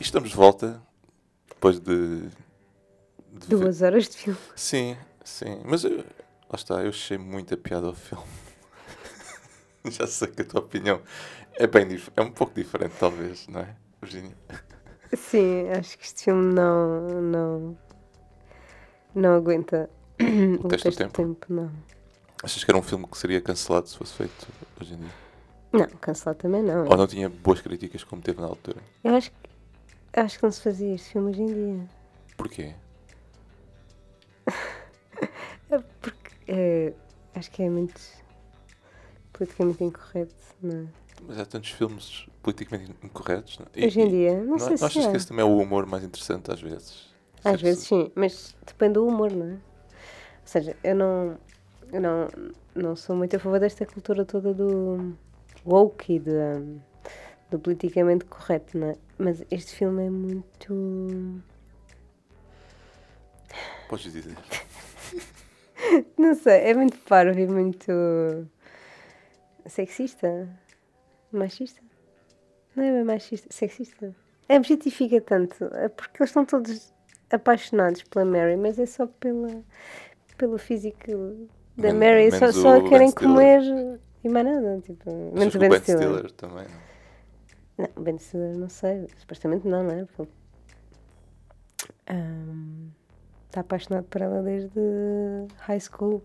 E 0.01 0.03
estamos 0.03 0.31
de 0.31 0.37
volta 0.37 0.83
depois 1.49 1.79
de. 1.79 2.23
de 2.29 3.47
ver- 3.47 3.49
Duas 3.49 3.81
horas 3.83 4.09
de 4.09 4.17
filme. 4.17 4.39
Sim, 4.57 4.97
sim. 5.25 5.61
Mas 5.65 5.85
eu, 5.85 5.99
lá 5.99 6.55
está, 6.57 6.83
eu 6.83 6.89
achei 6.89 7.17
muita 7.17 7.57
piada 7.57 7.87
ao 7.87 7.95
filme. 7.95 8.25
Já 9.89 10.07
sei 10.09 10.29
que 10.29 10.43
a 10.43 10.45
tua 10.45 10.61
opinião 10.61 11.01
é 11.63 11.67
bem 11.69 11.87
é 12.17 12.23
um 12.23 12.33
pouco 12.33 12.53
diferente, 12.55 12.95
talvez, 12.99 13.47
não 13.47 13.61
é, 13.61 13.77
Virginia? 14.03 14.37
Sim, 15.15 15.69
acho 15.71 15.97
que 15.97 16.05
este 16.05 16.25
filme 16.25 16.53
não. 16.53 17.07
não, 17.23 17.79
não 19.15 19.35
aguenta 19.37 19.89
o 20.59 20.63
do 20.63 20.69
teste 20.69 20.91
do 20.91 20.97
tempo? 20.97 21.13
tempo, 21.13 21.47
não. 21.49 21.71
Achas 22.43 22.65
que 22.65 22.71
era 22.71 22.77
um 22.77 22.83
filme 22.83 23.07
que 23.07 23.17
seria 23.17 23.41
cancelado 23.41 23.89
se 23.89 23.97
fosse 23.97 24.15
feito 24.15 24.49
hoje 24.81 24.95
em 24.95 24.97
dia? 24.97 25.11
Não, 25.73 25.87
cancelar 26.01 26.35
também 26.35 26.63
não. 26.63 26.89
Ou 26.89 26.97
não 26.97 27.07
tinha 27.07 27.29
boas 27.29 27.61
críticas 27.61 28.03
como 28.03 28.21
teve 28.21 28.41
na 28.41 28.49
altura? 28.49 28.83
Eu 29.05 29.15
acho 29.15 29.31
que, 29.31 30.21
acho 30.21 30.39
que 30.39 30.45
não 30.45 30.51
se 30.51 30.63
fazia 30.63 30.95
este 30.97 31.11
filme 31.11 31.31
hoje 31.31 31.43
em 31.43 31.47
dia. 31.47 31.89
Porquê? 32.37 32.75
Porque 36.01 36.33
é, 36.49 36.93
acho 37.37 37.51
que 37.53 37.63
é 37.63 37.71
muito 37.71 38.01
politicamente 39.33 39.85
incorreto, 39.85 40.35
não 40.61 40.81
é? 40.81 41.02
Mas 41.27 41.39
há 41.39 41.47
tantos 41.47 41.71
filmes 41.71 42.27
politicamente 42.43 42.93
incorretos. 43.03 43.59
não 43.59 43.67
é? 43.75 43.81
E- 43.81 43.87
Hoje 43.87 44.01
em 44.01 44.09
dia, 44.09 44.43
não 44.43 44.59
sei 44.59 44.71
não 44.71 44.77
se 44.77 44.85
achas 44.85 45.05
é. 45.07 45.11
que 45.11 45.17
esse 45.17 45.27
também 45.27 45.43
é 45.45 45.49
o 45.49 45.57
humor 45.59 45.87
mais 45.87 46.03
interessante 46.05 46.51
às 46.51 46.61
vezes? 46.61 47.13
Às 47.45 47.61
vezes 47.61 47.85
sim, 47.87 48.11
mas 48.15 48.55
depende 48.67 48.95
do 48.95 49.07
humor, 49.07 49.31
não 49.33 49.47
é? 49.47 49.53
Ou 49.53 49.59
seja, 50.45 50.77
eu 50.83 50.95
não, 50.95 51.39
eu 51.93 52.01
não, 52.01 52.29
não 52.75 52.97
sou 52.97 53.17
muito 53.17 53.35
a 53.37 53.39
favor 53.39 53.59
desta 53.61 53.87
cultura 53.87 54.25
toda 54.25 54.53
do 54.53 55.17
woke 55.65 56.15
e 56.15 56.19
de, 56.19 56.31
um, 56.31 56.81
do 57.51 57.59
politicamente 57.59 58.25
correto, 58.27 58.77
não 58.79 58.89
é? 58.89 58.97
Mas 59.19 59.45
este 59.51 59.75
filme 59.75 60.07
é 60.07 60.11
muito. 60.11 61.43
Podes 63.89 64.13
dizer. 64.13 64.37
Não 66.17 66.35
sei, 66.35 66.61
é 66.71 66.75
muito 66.75 66.97
parvo 66.99 67.39
e 67.39 67.47
muito. 67.47 67.93
sexista? 69.67 70.49
Machista? 71.33 71.81
Não 72.77 72.85
é 72.85 72.93
bem 72.93 73.05
machista, 73.05 73.49
sexista. 73.51 74.15
É 74.49 74.57
objetifica 74.57 75.21
tanto, 75.21 75.65
é 75.75 75.89
porque 75.89 76.23
eles 76.23 76.31
estão 76.31 76.45
todos 76.45 76.93
apaixonados 77.31 78.03
pela 78.05 78.25
Mary, 78.25 78.57
mas 78.57 78.79
é 78.79 78.87
só 78.87 79.07
pela, 79.07 79.63
pelo 80.37 80.59
físico 80.59 81.49
da 81.77 81.93
Men- 81.93 81.99
Mary, 81.99 82.33
só, 82.33 82.53
só 82.53 82.81
Ben 82.81 82.89
querem 82.91 83.13
comer 83.13 83.63
e 84.25 84.29
mais 84.29 84.47
nada. 84.47 84.81
Tipo, 84.83 85.11
menos 85.35 85.55
o 85.55 85.59
Ben 85.59 85.73
Stiller. 85.81 86.03
Stiller 86.03 86.33
também. 86.33 86.67
não? 86.67 87.87
Não, 87.87 87.89
o 87.97 88.01
Ben 88.01 88.19
Stiller 88.19 88.57
não 88.57 88.69
sei, 88.69 89.07
supostamente 89.19 89.67
não, 89.67 89.83
não 89.85 89.91
é? 89.95 90.05
Porque 90.05 90.33
ahm, 92.09 92.89
está 93.49 93.61
apaixonado 93.61 94.05
por 94.05 94.21
ela 94.21 94.43
desde 94.43 94.81
high 95.61 95.81
school, 95.81 96.23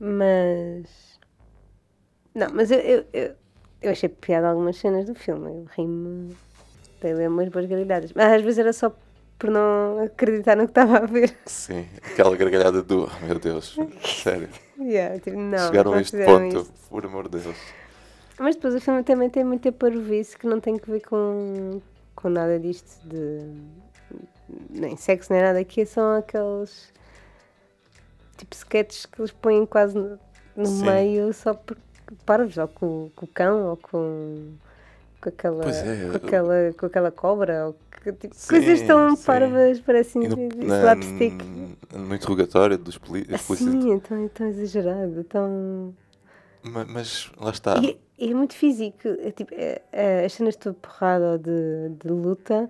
mas 0.00 1.18
não, 2.34 2.48
mas 2.52 2.70
eu, 2.70 2.78
eu, 2.80 3.04
eu, 3.12 3.34
eu 3.80 3.90
achei 3.90 4.08
piada 4.08 4.48
algumas 4.48 4.76
cenas 4.76 5.06
do 5.06 5.14
filme, 5.14 5.46
eu 5.46 5.66
ri-me, 5.76 6.36
dei 7.00 7.12
ali 7.12 7.28
umas 7.28 7.48
boas 7.48 7.66
gargalhadas, 7.66 8.12
mas 8.12 8.32
às 8.32 8.42
vezes 8.42 8.58
era 8.58 8.72
só 8.72 8.92
por 9.38 9.50
não 9.50 10.00
acreditar 10.04 10.56
no 10.56 10.64
que 10.64 10.72
estava 10.72 10.98
a 10.98 11.06
ver. 11.06 11.34
Sim, 11.46 11.86
aquela 12.02 12.36
gargalhada 12.36 12.82
do. 12.82 13.04
Oh, 13.04 13.26
meu 13.26 13.38
Deus, 13.38 13.76
sério. 14.04 14.48
Yeah, 14.78 15.18
tipo, 15.20 15.38
não, 15.38 15.68
Chegaram 15.68 15.92
a 15.92 16.00
este 16.00 16.24
ponto, 16.24 16.56
isto. 16.58 16.72
por 16.90 17.04
amor 17.06 17.28
de 17.28 17.38
Deus. 17.40 17.56
Mas 18.38 18.56
depois 18.56 18.74
o 18.74 18.80
filme 18.80 19.02
também 19.02 19.30
tem 19.30 19.44
muita 19.44 19.70
parvoíce 19.72 20.36
que 20.36 20.46
não 20.46 20.60
tem 20.60 20.76
que 20.76 20.90
ver 20.90 21.00
com, 21.00 21.80
com 22.14 22.28
nada 22.28 22.58
disto 22.58 23.00
de 23.04 23.42
nem 24.70 24.96
sexo 24.96 25.32
nem 25.32 25.42
nada, 25.42 25.62
que 25.64 25.84
são 25.84 26.16
aqueles 26.16 26.92
tipo 28.36 28.54
sketches 28.54 29.06
que 29.06 29.20
eles 29.20 29.32
põem 29.32 29.66
quase 29.66 29.98
no, 29.98 30.18
no 30.56 30.70
meio 30.84 31.32
só 31.32 31.52
por 31.52 31.76
parvos, 32.24 32.56
ou 32.58 32.68
com, 32.68 33.10
com 33.14 33.24
o 33.24 33.28
cão, 33.28 33.66
ou 33.70 33.76
com, 33.76 34.52
com 35.20 35.28
aquela 35.28 35.64
é, 35.70 36.08
com 36.10 36.16
aquela, 36.16 36.54
com 36.78 36.86
aquela 36.86 37.10
cobra, 37.10 37.66
ou 37.68 37.76
que, 37.90 38.12
tipo, 38.12 38.34
Sim, 38.34 38.48
coisas 38.48 38.82
tão 38.82 39.16
sim. 39.16 39.22
parvas, 39.24 39.80
parecem 39.80 40.22
slapstick. 40.62 41.34
no 41.94 42.14
interrogatório 42.14 42.78
dos 42.78 42.98
poli 42.98 43.22
dos 43.24 43.42
polícias. 43.42 43.74
Assim, 43.74 43.94
é 43.94 43.98
tão, 44.00 44.28
tão 44.28 44.46
exagerado, 44.48 45.24
tão. 45.24 45.94
Ma- 46.62 46.86
Mas 46.88 47.30
lá 47.38 47.50
está. 47.50 47.76
E, 47.78 47.98
é 48.18 48.34
muito 48.34 48.54
físico. 48.54 49.06
É, 49.06 49.30
tipo, 49.30 49.54
é- 49.54 49.80
é, 49.92 50.24
as 50.24 50.32
cenas 50.32 50.56
de 50.56 50.72
porrada 50.72 51.32
ou 51.32 51.38
de, 51.38 51.88
de 52.02 52.08
luta, 52.08 52.68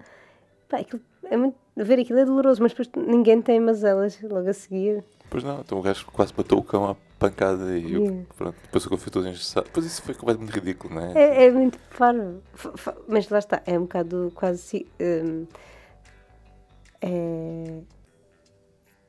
pá, 0.68 0.78
aquilo 0.78 1.00
é 1.24 1.36
muito. 1.36 1.56
Ver 1.80 2.00
aquilo 2.00 2.18
é 2.18 2.24
doloroso, 2.24 2.60
mas 2.60 2.72
depois 2.72 2.90
ninguém 3.06 3.40
tem 3.40 3.60
mazelas 3.60 4.20
logo 4.22 4.48
a 4.48 4.52
seguir. 4.52 5.04
Pois 5.30 5.44
não, 5.44 5.60
então 5.60 5.78
o 5.78 5.82
gajo 5.82 6.04
quase 6.06 6.32
matou 6.36 6.58
o 6.58 6.62
cão 6.64 6.84
à 6.90 6.96
pancada 7.18 7.76
e 7.78 7.92
eu- 7.92 8.02
Yeah. 8.02 8.24
pronto, 8.36 8.56
depois 8.62 8.86
o 8.86 8.96
foi 8.96 9.12
todo 9.12 9.28
engessado. 9.28 9.68
Pois 9.72 9.84
isso 9.84 10.02
foi 10.02 10.14
completamente 10.14 10.52
ridículo, 10.52 10.94
não 10.94 11.02
é? 11.02 11.12
É, 11.14 11.44
é 11.46 11.50
muito 11.50 11.78
parvo. 11.98 12.40
Mas 13.08 13.28
lá 13.28 13.38
está, 13.38 13.62
é 13.66 13.78
um 13.78 13.82
bocado 13.82 14.32
quase. 14.34 14.86
hum, 15.00 15.46
é. 17.00 17.80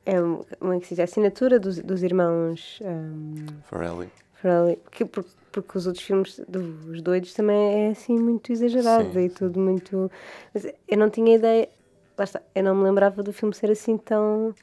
É 0.06 0.20
um- 0.20 0.42
como 0.58 0.72
é 0.72 0.80
que 0.80 0.86
se 0.86 0.94
diz? 0.94 1.00
A 1.00 1.04
assinatura 1.04 1.60
dos, 1.60 1.78
dos 1.78 2.02
irmãos 2.02 2.80
hum, 2.82 3.34
Farrelly. 3.64 4.08
Farrelly, 4.34 4.76
porque, 4.76 5.04
por- 5.04 5.24
porque 5.52 5.78
os 5.78 5.86
outros 5.86 6.04
filmes 6.04 6.40
dos 6.48 7.02
doidos 7.02 7.32
também 7.34 7.86
é 7.86 7.90
assim 7.90 8.18
muito 8.18 8.50
exagerado 8.50 9.12
Sim, 9.12 9.20
e 9.26 9.28
tudo 9.28 9.60
muito. 9.60 10.10
Mas 10.54 10.64
eu 10.88 10.98
não 10.98 11.10
tinha 11.10 11.36
ideia, 11.36 11.68
lá 12.16 12.24
está, 12.24 12.40
eu 12.54 12.64
não 12.64 12.74
me 12.74 12.82
lembrava 12.84 13.22
do 13.22 13.32
filme 13.32 13.54
ser 13.54 13.70
assim 13.70 13.96
tão 13.98 14.54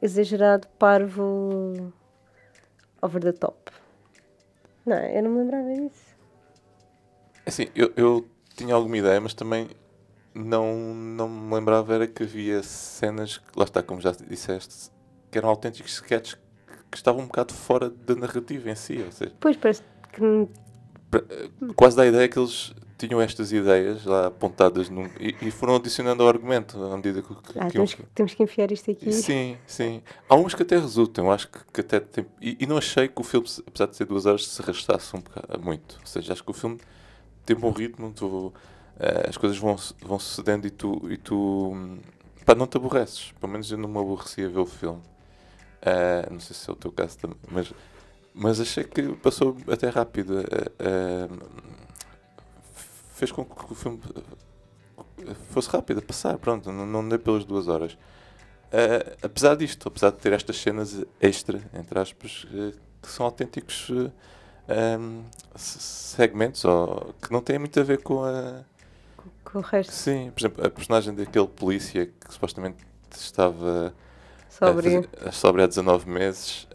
exagerado, 0.00 0.68
parvo, 0.78 1.92
over 3.02 3.20
the 3.22 3.32
top. 3.32 3.70
Não, 4.86 4.96
eu 4.96 5.22
não 5.22 5.30
me 5.30 5.38
lembrava 5.38 5.72
disso. 5.74 6.16
Assim, 7.46 7.66
eu, 7.74 7.92
eu 7.96 8.28
tinha 8.56 8.74
alguma 8.74 8.96
ideia, 8.96 9.20
mas 9.20 9.34
também 9.34 9.68
não, 10.34 10.94
não 10.94 11.28
me 11.28 11.54
lembrava 11.54 11.94
era 11.94 12.06
que 12.06 12.22
havia 12.22 12.62
cenas, 12.62 13.40
lá 13.56 13.64
está, 13.64 13.82
como 13.82 14.00
já 14.00 14.12
disseste, 14.12 14.90
que 15.30 15.38
eram 15.38 15.48
autênticos 15.48 15.92
sketches 15.94 16.34
que, 16.90 16.96
estavam 16.96 17.22
um 17.22 17.26
bocado 17.26 17.52
fora 17.52 17.90
da 17.90 18.14
narrativa 18.14 18.70
em 18.70 18.74
si. 18.74 19.02
Ou 19.02 19.12
seja, 19.12 19.32
Pois 19.40 19.56
parece 19.56 19.82
que 20.12 20.48
pra- 21.10 21.22
quase 21.76 21.96
dá 21.96 22.02
a 22.02 22.06
ideia 22.06 22.28
que 22.28 22.38
eles 22.38 22.72
tinham 22.98 23.20
estas 23.20 23.52
ideias 23.52 24.04
lá 24.04 24.26
apontadas 24.26 24.90
num, 24.90 25.06
e, 25.20 25.34
e 25.40 25.50
foram 25.52 25.76
adicionando 25.76 26.22
ao 26.24 26.28
argumento 26.28 26.82
à 26.82 26.96
medida 26.96 27.22
que, 27.22 27.28
que, 27.28 27.58
ah, 27.58 27.66
que 27.66 27.72
temos, 27.72 27.94
que, 27.94 28.02
temos 28.06 28.34
que 28.34 28.42
enfiar 28.42 28.72
isto 28.72 28.90
aqui. 28.90 29.12
Sim, 29.12 29.56
sim. 29.66 30.02
Há 30.28 30.34
uns 30.34 30.52
que 30.52 30.62
até 30.64 30.76
resultam, 30.76 31.26
eu 31.26 31.32
acho 31.32 31.48
que, 31.48 31.58
que 31.72 31.80
até 31.80 32.00
tem. 32.00 32.26
E, 32.42 32.56
e 32.60 32.66
não 32.66 32.76
achei 32.76 33.06
que 33.06 33.20
o 33.20 33.24
filme, 33.24 33.46
apesar 33.66 33.86
de 33.86 33.96
ser 33.96 34.04
duas 34.04 34.26
horas, 34.26 34.46
se 34.46 34.60
arrastasse 34.60 35.16
um 35.16 35.20
bocado 35.20 35.62
muito. 35.62 35.96
Ou 36.00 36.06
seja, 36.06 36.32
acho 36.32 36.42
que 36.42 36.50
o 36.50 36.54
filme 36.54 36.78
tem 37.46 37.56
bom 37.56 37.70
ritmo, 37.70 38.12
tu, 38.12 38.52
eh, 38.98 39.26
as 39.28 39.36
coisas 39.36 39.56
vão, 39.56 39.76
vão 40.02 40.18
sucedendo 40.18 40.66
e 40.66 40.70
tu, 40.70 41.00
e 41.08 41.16
tu 41.16 41.70
hum, 41.72 41.98
pá, 42.44 42.56
não 42.56 42.66
te 42.66 42.76
aborreces. 42.76 43.32
Pelo 43.40 43.52
menos 43.52 43.70
eu 43.70 43.78
não 43.78 43.88
me 43.88 43.98
aborreci 43.98 44.44
a 44.44 44.48
ver 44.48 44.58
o 44.58 44.66
filme. 44.66 45.00
Eh, 45.82 46.26
não 46.32 46.40
sei 46.40 46.56
se 46.56 46.68
é 46.68 46.72
o 46.72 46.76
teu 46.76 46.90
caso 46.90 47.16
também, 47.16 47.38
mas, 47.48 47.72
mas 48.34 48.60
achei 48.60 48.82
que 48.82 49.02
passou 49.16 49.56
até 49.70 49.88
rápido. 49.88 50.40
eh, 50.80 51.28
fez 53.18 53.32
com 53.32 53.44
que 53.44 53.72
o 53.72 53.74
filme 53.74 54.00
eh, 55.26 55.34
fosse 55.50 55.68
rápido 55.70 55.98
a 55.98 56.02
passar, 56.02 56.38
pronto, 56.38 56.70
não, 56.72 56.86
não 56.86 57.08
dei 57.08 57.18
pelas 57.18 57.44
duas 57.44 57.68
horas. 57.68 57.96
Eh, 58.72 59.16
apesar 59.22 59.56
disto, 59.56 59.88
apesar 59.88 60.10
de 60.10 60.18
ter 60.18 60.32
estas 60.32 60.56
cenas 60.58 61.04
extra, 61.20 61.60
entre 61.74 61.98
aspas, 61.98 62.46
eh, 62.52 62.72
que 63.02 63.08
são 63.08 63.26
autênticos 63.26 63.88
eh, 64.68 64.98
um, 64.98 65.24
se- 65.56 65.78
segmentos 65.80 66.64
ou, 66.64 67.14
que 67.22 67.32
não 67.32 67.40
têm 67.40 67.58
muito 67.58 67.78
a 67.80 67.82
ver 67.82 68.02
com 68.02 68.24
a. 68.24 68.62
Com 69.44 69.58
o 69.58 69.62
resto 69.62 69.92
Sim, 69.92 70.30
por 70.34 70.40
exemplo, 70.40 70.66
a 70.66 70.70
personagem 70.70 71.14
daquele 71.14 71.46
polícia 71.48 72.06
que 72.06 72.32
supostamente 72.32 72.76
estava 73.10 73.94
sóbrio. 74.50 75.00
a 75.00 75.14
fazer- 75.22 75.32
sóbrio 75.32 75.64
há 75.64 75.66
19 75.68 76.08
meses. 76.10 76.66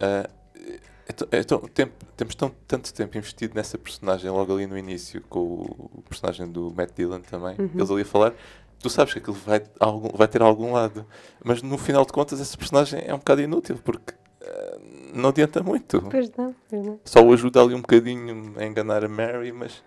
Eh, 1.08 1.10
é 1.10 1.14
tão- 1.14 1.28
é 1.32 1.44
tão- 1.44 1.60
tempo- 1.70 2.06
temos 2.18 2.36
tão, 2.36 2.52
tanto 2.68 2.94
tempo 2.94 3.18
investido 3.18 3.54
nessa 3.56 3.78
personagem 3.78 4.30
logo 4.32 4.54
ali 4.54 4.66
no 4.68 4.78
início, 4.78 5.22
com 5.30 5.40
o, 5.40 6.04
personagem 6.08 6.48
do 6.48 6.72
Matt 6.76 6.92
Dillon 6.96 7.20
também, 7.22 7.56
Uhum. 7.60 7.70
eles 7.76 7.92
ali 7.92 8.02
a 8.02 8.06
falar. 8.06 8.34
Tu 8.80 8.90
sabes 8.90 9.14
que 9.14 9.20
aquilo 9.20 9.36
vai, 9.46 9.64
algum- 9.80 10.16
vai 10.18 10.28
ter 10.28 10.42
algum 10.42 10.74
lado, 10.74 11.06
mas 11.44 11.62
no 11.62 11.78
final 11.78 12.06
de 12.06 12.12
contas, 12.12 12.40
esse 12.40 12.58
personagem 12.58 13.02
é 13.06 13.14
um 13.14 13.18
bocado 13.18 13.42
inútil 13.42 13.78
porque 13.84 14.14
eh, 14.42 14.80
não 15.14 15.30
adianta 15.30 15.64
muito. 15.64 16.02
Pois 16.02 16.30
não, 16.38 16.54
pois 16.70 16.86
não. 16.86 17.00
Só 17.06 17.22
o 17.24 17.32
ajuda 17.32 17.62
ali 17.62 17.74
um 17.74 17.80
bocadinho 17.82 18.54
a 18.58 18.66
enganar 18.66 19.04
a 19.06 19.08
Mary, 19.08 19.54
mas 19.54 19.82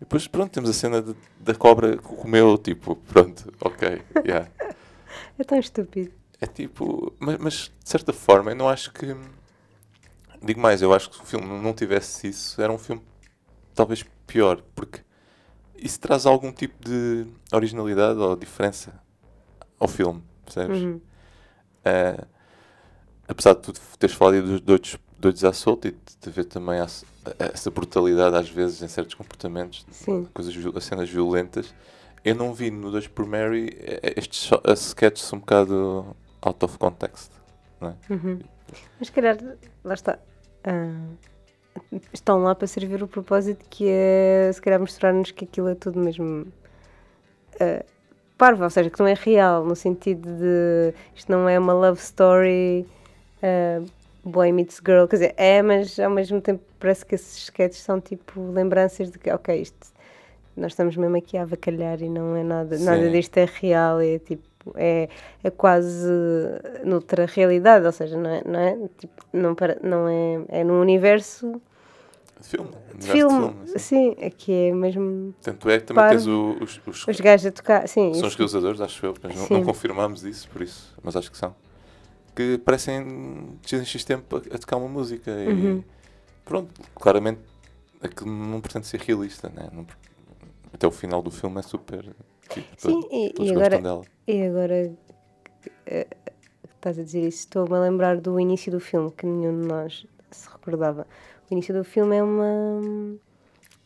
depois, 0.00 0.26
pronto, 0.26 0.50
temos 0.50 0.68
a 0.68 0.72
cena 0.72 1.00
de- 1.00 1.14
da 1.38 1.54
cobra 1.54 1.96
que 1.96 2.02
comeu, 2.02 2.58
tipo, 2.58 2.96
pronto, 2.96 3.52
ok, 3.60 4.02
yeah. 4.26 4.48
É 5.38 5.44
tão 5.44 5.58
estúpido. 5.58 6.12
É 6.40 6.46
tipo, 6.46 7.12
mas, 7.20 7.38
mas, 7.38 7.52
de 7.82 7.88
certa 7.88 8.12
forma 8.12 8.50
eu 8.50 8.56
não 8.56 8.68
acho 8.68 8.92
que. 8.92 9.14
Digo 10.44 10.60
mais, 10.60 10.82
eu 10.82 10.92
acho 10.92 11.08
que 11.10 11.16
se 11.16 11.22
o 11.22 11.24
filme 11.26 11.46
não 11.46 11.72
tivesse 11.72 12.28
isso, 12.28 12.60
era 12.60 12.72
um 12.72 12.78
filme 12.78 13.02
talvez 13.74 14.04
pior, 14.26 14.60
porque 14.74 15.00
isso 15.76 16.00
traz 16.00 16.26
algum 16.26 16.52
tipo 16.52 16.82
de 16.84 17.26
originalidade 17.52 18.18
ou 18.18 18.34
diferença 18.36 18.92
ao 19.78 19.88
filme, 19.88 20.22
percebes? 20.44 20.82
Uhum. 20.82 21.00
Eh, 21.84 22.24
apesar 23.28 23.54
de 23.54 23.60
tu 23.62 23.72
teres 23.98 24.14
falado 24.14 24.42
dos 24.42 24.60
doidos, 24.60 24.96
doidos 25.18 25.44
à 25.44 25.52
solta 25.52 25.88
e 25.88 25.92
de 25.92 26.28
haver 26.28 26.44
também 26.44 26.80
essa- 26.80 27.06
essa 27.38 27.70
brutalidade 27.70 28.36
às 28.36 28.48
vezes 28.48 28.82
em 28.82 28.88
certos 28.88 29.14
comportamentos, 29.14 29.86
Sim. 29.90 30.28
coisas, 30.34 30.54
cenas 30.84 31.08
violentas, 31.08 31.72
eu 32.24 32.34
não 32.34 32.52
vi 32.52 32.70
no 32.70 32.90
2 32.90 33.06
por 33.08 33.26
Mary 33.26 33.76
eh, 33.80 34.14
estes 34.16 34.50
eh, 34.64 34.72
sketches 34.74 35.32
um 35.32 35.38
bocado 35.38 36.16
out 36.40 36.64
of 36.64 36.78
context. 36.78 37.30
Não 37.80 37.88
é? 37.90 37.94
Uhum. 38.12 38.40
Mas 38.98 39.08
se 39.08 39.12
calhar, 39.12 39.36
lá 39.84 39.94
está. 39.94 40.18
Ah, 40.64 41.98
estão 42.12 42.42
lá 42.42 42.54
para 42.54 42.66
servir 42.66 43.02
o 43.02 43.08
propósito 43.08 43.64
que 43.68 43.86
é 43.88 44.50
se 44.52 44.60
calhar 44.60 44.80
mostrar-nos 44.80 45.30
que 45.30 45.44
aquilo 45.44 45.68
é 45.68 45.74
tudo 45.74 45.98
mesmo 46.00 46.46
ah, 47.60 47.84
parvo, 48.36 48.64
ou 48.64 48.70
seja, 48.70 48.90
que 48.90 48.98
não 48.98 49.06
é 49.06 49.14
real, 49.14 49.64
no 49.64 49.76
sentido 49.76 50.28
de 50.28 50.94
isto 51.14 51.30
não 51.30 51.48
é 51.48 51.58
uma 51.58 51.72
love 51.72 52.00
story 52.00 52.86
ah, 53.42 53.82
Boy 54.24 54.52
Meets 54.52 54.80
Girl, 54.84 55.06
quer 55.06 55.16
dizer, 55.16 55.34
é, 55.36 55.62
mas 55.62 55.98
ao 55.98 56.10
mesmo 56.10 56.40
tempo 56.40 56.62
parece 56.78 57.04
que 57.04 57.14
esses 57.14 57.44
sketches 57.44 57.82
são 57.82 58.00
tipo 58.00 58.40
lembranças 58.52 59.10
de 59.10 59.18
que, 59.18 59.30
ok, 59.30 59.60
isto, 59.60 59.88
nós 60.56 60.72
estamos 60.72 60.96
mesmo 60.96 61.16
aqui 61.16 61.36
a 61.36 61.42
avacalhar 61.42 62.00
e 62.02 62.08
não 62.08 62.36
é 62.36 62.44
nada, 62.44 62.78
nada 62.78 63.04
Sim. 63.04 63.10
disto 63.10 63.36
é 63.38 63.44
real, 63.44 64.00
é 64.00 64.18
tipo, 64.18 64.42
é, 64.76 65.08
é 65.42 65.50
quase 65.50 66.08
noutra 66.84 67.26
realidade, 67.26 67.84
ou 67.86 67.92
seja, 67.92 68.16
não 68.16 68.30
é, 68.30 68.42
não 68.44 68.58
é, 68.60 68.78
tipo, 68.98 69.24
não, 69.32 69.54
para, 69.54 69.78
não 69.82 70.08
é, 70.08 70.60
é 70.60 70.64
num 70.64 70.80
universo 70.80 71.60
De 72.40 72.48
filme. 72.48 72.70
de 72.94 73.06
filme, 73.08 73.54
assim. 73.64 73.78
sim, 73.78 74.16
aqui 74.24 74.52
é 74.68 74.72
mesmo 74.72 75.34
Tanto 75.42 75.68
é 75.70 75.78
que 75.78 75.86
também 75.86 76.02
Parvo. 76.02 76.16
tens 76.16 76.26
o- 76.26 76.56
os, 76.62 76.80
os, 76.86 77.08
os 77.08 77.20
gajos 77.20 77.46
a 77.46 77.52
tocar, 77.52 77.88
sim, 77.88 78.12
são 78.14 78.28
os 78.28 78.34
realizadores, 78.34 78.80
acho 78.80 79.06
eu, 79.06 79.14
mas 79.22 79.34
não, 79.34 79.48
não 79.58 79.64
confirmamos 79.64 80.24
isso, 80.24 80.48
por 80.48 80.62
isso, 80.62 80.94
mas 81.02 81.14
acho 81.16 81.30
que 81.30 81.38
são. 81.38 81.54
Que 82.34 82.58
parecem 82.58 83.58
de 83.62 83.68
X 83.76 83.86
X 83.88 84.04
tempo 84.04 84.36
a, 84.36 84.38
a 84.54 84.58
tocar 84.58 84.76
uma 84.76 84.88
música 84.88 85.30
e 85.30 85.48
Uhum. 85.50 85.82
pronto, 86.44 86.80
claramente 86.94 87.40
aquilo 88.00 88.30
não 88.30 88.60
pretende 88.60 88.86
ser 88.86 89.00
realista, 89.00 89.48
né? 89.54 89.68
Não, 89.72 89.86
até 90.72 90.86
o 90.86 90.90
final 90.90 91.22
do 91.22 91.30
filme 91.30 91.58
é 91.58 91.62
super. 91.62 92.04
Tipo, 92.52 92.66
Sim, 92.76 93.00
e- 93.10 93.32
e 93.38 93.50
agora- 93.50 93.78
dela. 93.80 94.02
E 94.26 94.42
agora 94.42 94.92
eh, 95.86 96.06
estás 96.74 96.98
a 96.98 97.02
dizer 97.02 97.20
isso, 97.26 97.38
estou-me 97.40 97.74
a 97.74 97.80
lembrar 97.80 98.20
do 98.20 98.38
início 98.38 98.70
do 98.70 98.80
filme, 98.80 99.10
que 99.12 99.26
nenhum 99.26 99.60
de 99.62 99.66
nós 99.68 100.06
se 100.30 100.48
recordava. 100.48 101.06
O 101.50 101.52
início 101.54 101.74
do 101.74 101.84
filme 101.84 102.16
é 102.16 102.22
uma 102.22 102.80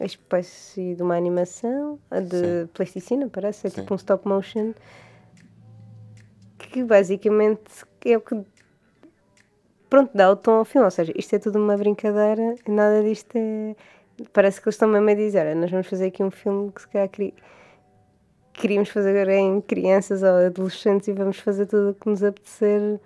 espécie 0.00 0.94
de 0.94 1.02
uma 1.02 1.16
animação 1.16 1.98
a 2.10 2.20
de 2.20 2.36
Sim. 2.38 2.66
plasticina, 2.74 3.28
parece, 3.28 3.66
é 3.66 3.70
Sim. 3.70 3.80
tipo 3.82 3.94
um 3.94 3.96
stop 3.96 4.26
motion, 4.28 4.72
que 6.58 6.82
basicamente 6.84 7.62
é 8.04 8.16
o 8.16 8.20
que 8.20 8.40
pronto, 9.88 10.10
dá 10.14 10.30
o 10.30 10.36
tom 10.36 10.52
ao 10.52 10.64
filme, 10.64 10.84
ou 10.84 10.90
seja, 10.90 11.12
isto 11.16 11.34
é 11.34 11.38
tudo 11.38 11.58
uma 11.58 11.76
brincadeira 11.76 12.56
e 12.66 12.70
nada 12.70 13.02
disto 13.02 13.34
é. 13.36 13.74
Parece 14.32 14.60
que 14.60 14.66
eles 14.68 14.74
estão 14.76 14.88
mesmo 14.88 15.10
a 15.10 15.14
dizer, 15.14 15.54
nós 15.56 15.70
vamos 15.70 15.86
fazer 15.86 16.06
aqui 16.06 16.22
um 16.22 16.30
filme 16.30 16.72
que 16.72 16.80
se 16.80 16.88
calhar 16.88 17.08
queria- 17.08 17.34
queríamos 18.57 18.88
fazer 18.88 19.28
em 19.28 19.61
crianças 19.61 20.22
ou 20.22 20.46
adolescentes 20.46 21.09
e 21.09 21.12
vamos 21.12 21.38
fazer 21.38 21.66
tudo 21.66 21.90
o 21.90 21.94
que 21.94 22.09
nos 22.09 22.22
apetecer 22.22 23.00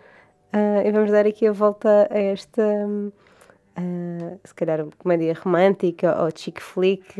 ah, 0.53 0.83
e 0.85 0.91
vamos 0.93 1.11
dar 1.11 1.27
aqui 1.27 1.47
a 1.47 1.53
volta 1.53 2.09
a 2.11 2.19
esta 2.19 2.63
ah, 3.77 4.37
se 4.45 4.55
calhar 4.55 4.87
comédia 4.99 5.35
romântica 5.35 6.23
ou 6.23 6.31
chick 6.35 6.61
flick 6.61 7.15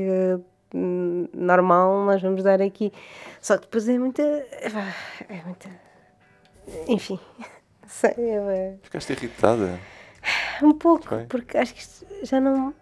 hum, 0.75 1.29
normal, 1.35 2.05
nós 2.05 2.23
vamos 2.23 2.43
dar 2.43 2.61
aqui 2.63 2.93
só 3.41 3.57
que 3.57 3.63
depois 3.63 3.89
é 3.89 3.99
muita 3.99 4.23
é 4.23 5.43
muita 5.45 5.69
enfim 6.89 7.19
sei, 7.91 8.15
é, 8.17 8.77
Ficaste 8.83 9.13
irritada. 9.13 9.79
um 10.63 10.73
pouco, 10.73 11.07
Foi? 11.07 11.25
porque 11.25 11.59
acho 11.59 11.75
que 11.75 11.81
isto 11.81 12.07
já 12.23 12.41
não. 12.41 12.73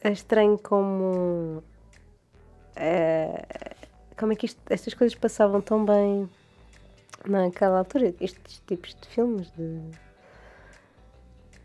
É 0.00 0.10
estranho 0.10 0.58
como. 0.58 1.62
É, 2.78 3.44
como 4.18 4.32
é 4.32 4.36
que 4.36 4.46
isto- 4.46 4.60
estas 4.70 4.94
coisas 4.94 5.16
passavam 5.18 5.60
tão 5.60 5.84
bem 5.84 6.28
naquela 7.26 7.78
altura? 7.78 8.14
Estes 8.20 8.62
tipos 8.66 8.94
de 9.00 9.08
filmes 9.08 9.50
de. 9.56 9.80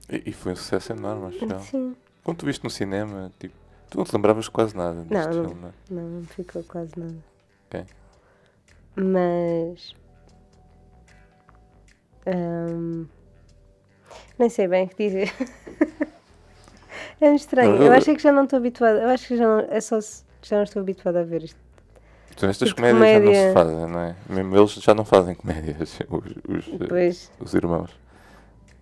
E, 0.09 0.29
e 0.29 0.33
foi 0.33 0.51
um 0.53 0.55
sucesso 0.55 0.91
enorme, 0.93 1.27
acho 1.35 1.45
eu. 1.45 1.59
Sim, 1.61 1.95
Quando 2.23 2.37
tu 2.37 2.45
viste 2.45 2.63
no 2.63 2.69
cinema, 2.69 3.31
tipo, 3.39 3.55
tu 3.89 3.97
não 3.97 4.05
te 4.05 4.13
lembravas 4.13 4.47
quase 4.49 4.75
nada 4.75 5.01
deste 5.03 5.13
Não, 5.13 5.45
filme, 5.45 5.61
não 5.61 5.69
é? 5.69 5.71
não, 5.89 6.03
não 6.19 6.23
ficou 6.25 6.63
quase 6.63 6.91
nada. 6.99 7.15
Ok. 7.67 7.85
Mas. 8.95 9.95
hum, 12.27 13.05
nem 14.37 14.49
sei 14.49 14.67
bem 14.67 14.85
o 14.85 14.89
que 14.89 14.95
dizer. 15.07 15.33
é 17.21 17.33
estranho. 17.35 17.71
Não, 17.71 17.77
Eu 17.77 17.83
eu- 17.87 17.93
acho 17.93 18.05
que 18.13 18.19
já 18.21 18.31
não 18.31 18.43
estou 18.43 18.57
habituada. 18.57 18.99
Eu 19.01 19.09
acho 19.09 19.27
que 19.27 19.37
já 19.37 19.47
não, 19.47 19.59
é 19.69 19.81
só 19.81 19.99
se- 20.01 20.23
já 20.47 20.57
não 20.57 20.63
estou 20.63 20.81
habituada 20.81 21.21
a 21.21 21.23
ver 21.23 21.43
isto. 21.43 21.59
Então, 22.31 22.49
estas 22.49 22.69
Tipo 22.69 22.81
comédias 22.81 23.09
já 23.11 23.19
não 23.19 23.25
comédia. 23.25 23.47
se 23.47 23.53
fazem, 23.53 23.87
não 23.87 23.99
é? 23.99 24.15
Mesmo 24.29 24.57
eles 24.57 24.71
já 24.73 24.93
não 24.95 25.05
fazem 25.05 25.35
comédias, 25.35 25.99
os, 26.09 26.67
os, 26.71 26.79
Depois, 26.79 27.31
os 27.39 27.53
irmãos. 27.53 27.91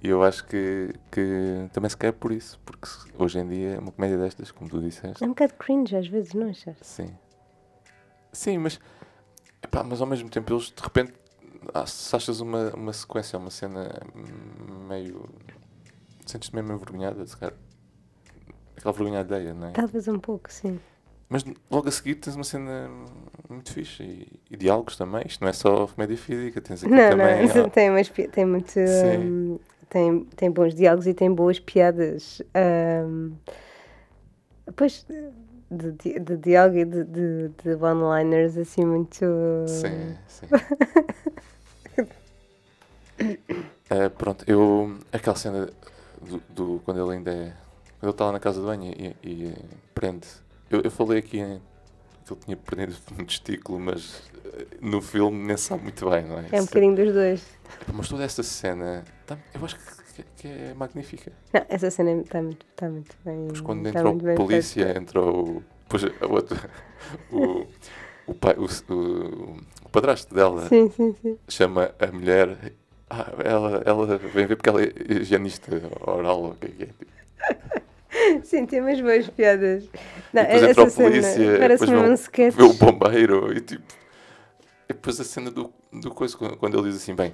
E 0.04 0.08
eu 0.10 0.24
acho 0.24 0.46
que, 0.46 0.94
que 1.12 1.68
também 1.74 1.90
se 1.90 1.96
quer 1.98 2.12
por 2.14 2.32
isso, 2.32 2.60
porque 2.66 2.88
hoje 3.20 3.38
em 3.40 3.48
dia 3.48 3.80
uma 3.80 3.92
comédia 3.92 4.18
destas, 4.18 4.50
como 4.52 4.70
tu 4.70 4.80
disseste, 4.82 5.24
é 5.24 5.28
um 5.28 5.30
bocado 5.32 5.54
cringe 5.56 5.96
às 5.96 6.08
vezes, 6.08 6.34
não 6.34 6.50
achas? 6.50 6.76
sim. 6.82 7.10
Sim, 8.34 8.60
mas, 8.60 8.80
epá, 9.62 9.84
mas 9.84 10.00
ao 10.00 10.08
mesmo 10.08 10.30
tempo 10.30 10.54
eles 10.54 10.72
de 10.76 10.82
repente, 10.82 11.14
ah, 11.74 11.86
se 11.86 12.16
achas 12.16 12.40
uma, 12.40 12.70
uma 12.74 12.94
sequência, 12.94 13.38
uma 13.38 13.50
cena 13.52 13.92
meio. 14.88 15.30
sentes-te 16.26 16.56
mesmo 16.56 16.72
envergonhada, 16.72 17.26
se 17.28 17.36
calhar. 17.36 17.54
Aquela 18.78 18.94
vergonha 18.94 19.20
alheia, 19.20 19.54
não 19.54 19.68
é? 19.68 19.72
Talvez 19.72 20.08
um 20.08 20.18
pouco, 20.18 20.52
sim. 20.52 20.80
Mas 21.32 21.44
logo 21.70 21.88
a 21.88 21.92
seguir 21.92 22.16
tens 22.16 22.36
uma 22.36 22.44
cena 22.44 22.90
muito 23.50 23.72
fixe 23.74 24.04
e, 24.04 24.28
e 24.52 24.58
diálogos 24.58 24.98
também. 24.98 25.24
Isto 25.26 25.42
não 25.42 25.48
é 25.50 25.54
só 25.54 25.88
comédia 25.88 26.18
física, 26.18 26.60
tens 26.62 26.84
aqui 26.84 26.92
Não, 26.92 27.10
também. 27.10 27.48
não, 27.48 27.66
ah, 27.66 27.70
tem, 27.70 27.90
umas, 27.90 28.10
tem 28.10 28.46
muito. 28.46 28.78
Hum, 28.78 29.58
tem, 29.90 30.26
tem 30.36 30.52
bons 30.52 30.76
diálogos 30.76 31.08
e 31.08 31.14
tem 31.14 31.32
boas 31.34 31.60
piadas. 31.60 32.42
hum, 33.08 33.32
pois, 34.76 35.06
de, 35.70 35.92
di- 35.94 36.20
de 36.20 36.38
diálogo 36.38 36.78
e 36.78 36.86
de, 36.86 37.04
de, 37.06 37.50
de 37.64 37.76
one-liners 37.76 38.58
assim 38.58 38.86
muito. 38.86 39.26
Sim, 39.66 40.18
sim. 40.28 40.48
Eh, 43.90 44.10
pronto, 44.10 44.44
eu. 44.48 44.98
Aquela 45.12 45.36
cena 45.36 45.70
do, 46.22 46.42
do- 46.50 46.82
quando 46.86 47.02
ele 47.04 47.18
ainda 47.18 47.32
é. 47.32 47.54
Quando 48.00 48.04
ele 48.04 48.12
está 48.12 48.26
lá 48.26 48.32
na 48.34 48.40
casa 48.40 48.60
de 48.60 48.66
banho 48.66 48.92
e, 48.94 49.16
e, 49.24 49.54
prende. 49.94 50.28
Eu, 50.72 50.82
eu 50.82 50.92
falei 50.92 51.20
aqui 51.20 51.40
em, 51.40 51.62
que 52.26 52.34
ele 52.34 52.40
tinha 52.46 52.58
perdido 52.58 52.96
um 53.20 53.26
testículo, 53.26 53.80
mas 53.80 54.24
eh, 54.46 54.66
no 54.82 55.02
filme 55.02 55.46
nem 55.46 55.58
sabe 55.58 55.84
muito 55.84 56.10
bem, 56.10 56.24
não 56.26 56.40
é? 56.40 56.46
É 56.52 56.62
um 56.62 56.66
bocadinho 56.66 56.96
dos 56.96 57.14
dois. 57.14 57.46
Mas 57.94 58.08
toda 58.08 58.24
esta 58.24 58.42
cena. 58.44 59.04
tá- 59.26 59.38
eu 59.54 59.66
acho 59.66 59.76
que, 60.16 60.24
que- 60.38 60.48
é 60.48 60.74
magnífica. 60.74 61.32
Não, 61.54 61.66
essa 61.70 61.90
cena 61.92 62.12
está 62.22 62.42
muito, 62.42 62.66
tá 62.76 62.90
muito 62.90 63.16
bem. 63.26 63.42
Depois 63.48 63.62
quando 63.62 63.84
tá 63.84 63.90
entrou 64.00 64.18
a 64.32 64.36
polícia, 64.36 64.86
feita. 64.86 65.00
entrou 65.00 65.64
depois 65.84 66.04
a 66.22 66.26
outra, 66.28 66.70
o, 67.32 67.66
o, 68.28 68.34
pai, 68.34 68.56
o, 68.58 68.66
o, 68.94 69.58
o 69.86 69.90
padrasto 69.90 70.34
dela 70.34 70.68
Sim, 70.70 70.90
sim, 70.90 71.14
sim. 71.22 71.38
chama 71.50 71.94
a 72.00 72.08
mulher. 72.12 72.74
Ah, 73.10 73.30
ela, 73.44 73.84
ela 73.86 74.18
vem 74.18 74.48
ver 74.48 74.56
porque 74.56 74.70
ela 74.70 74.82
é 74.82 74.90
higienista 75.20 75.70
oral 76.08 76.44
ou 76.44 76.52
o 76.52 76.56
que 76.56 76.66
é 76.68 76.70
que 76.70 76.84
é. 76.84 77.81
Sim, 78.44 78.66
tem 78.66 78.82
umas 78.82 79.00
boas 79.02 79.28
piadas. 79.30 79.90
Não, 80.34 80.42
e 80.44 80.46
depois 80.46 80.64
essa 80.64 80.84
entra 80.84 80.86
a 80.88 80.90
cena 80.90 81.12
polícia, 81.12 81.58
parece 81.58 81.86
depois 81.86 81.90
um 81.92 82.14
sketch. 82.14 82.56
vê 82.56 82.64
o 82.64 82.74
bombeiro 82.74 83.54
e 83.56 83.62
tipo. 83.62 83.84
E 84.90 84.94
depois 84.94 85.20
a 85.20 85.24
cena 85.24 85.50
do, 85.52 85.74
do 85.92 86.12
coisa, 86.12 86.38
quando 86.38 86.78
ele 86.78 86.90
diz 86.90 87.02
assim, 87.02 87.16
bem, 87.16 87.34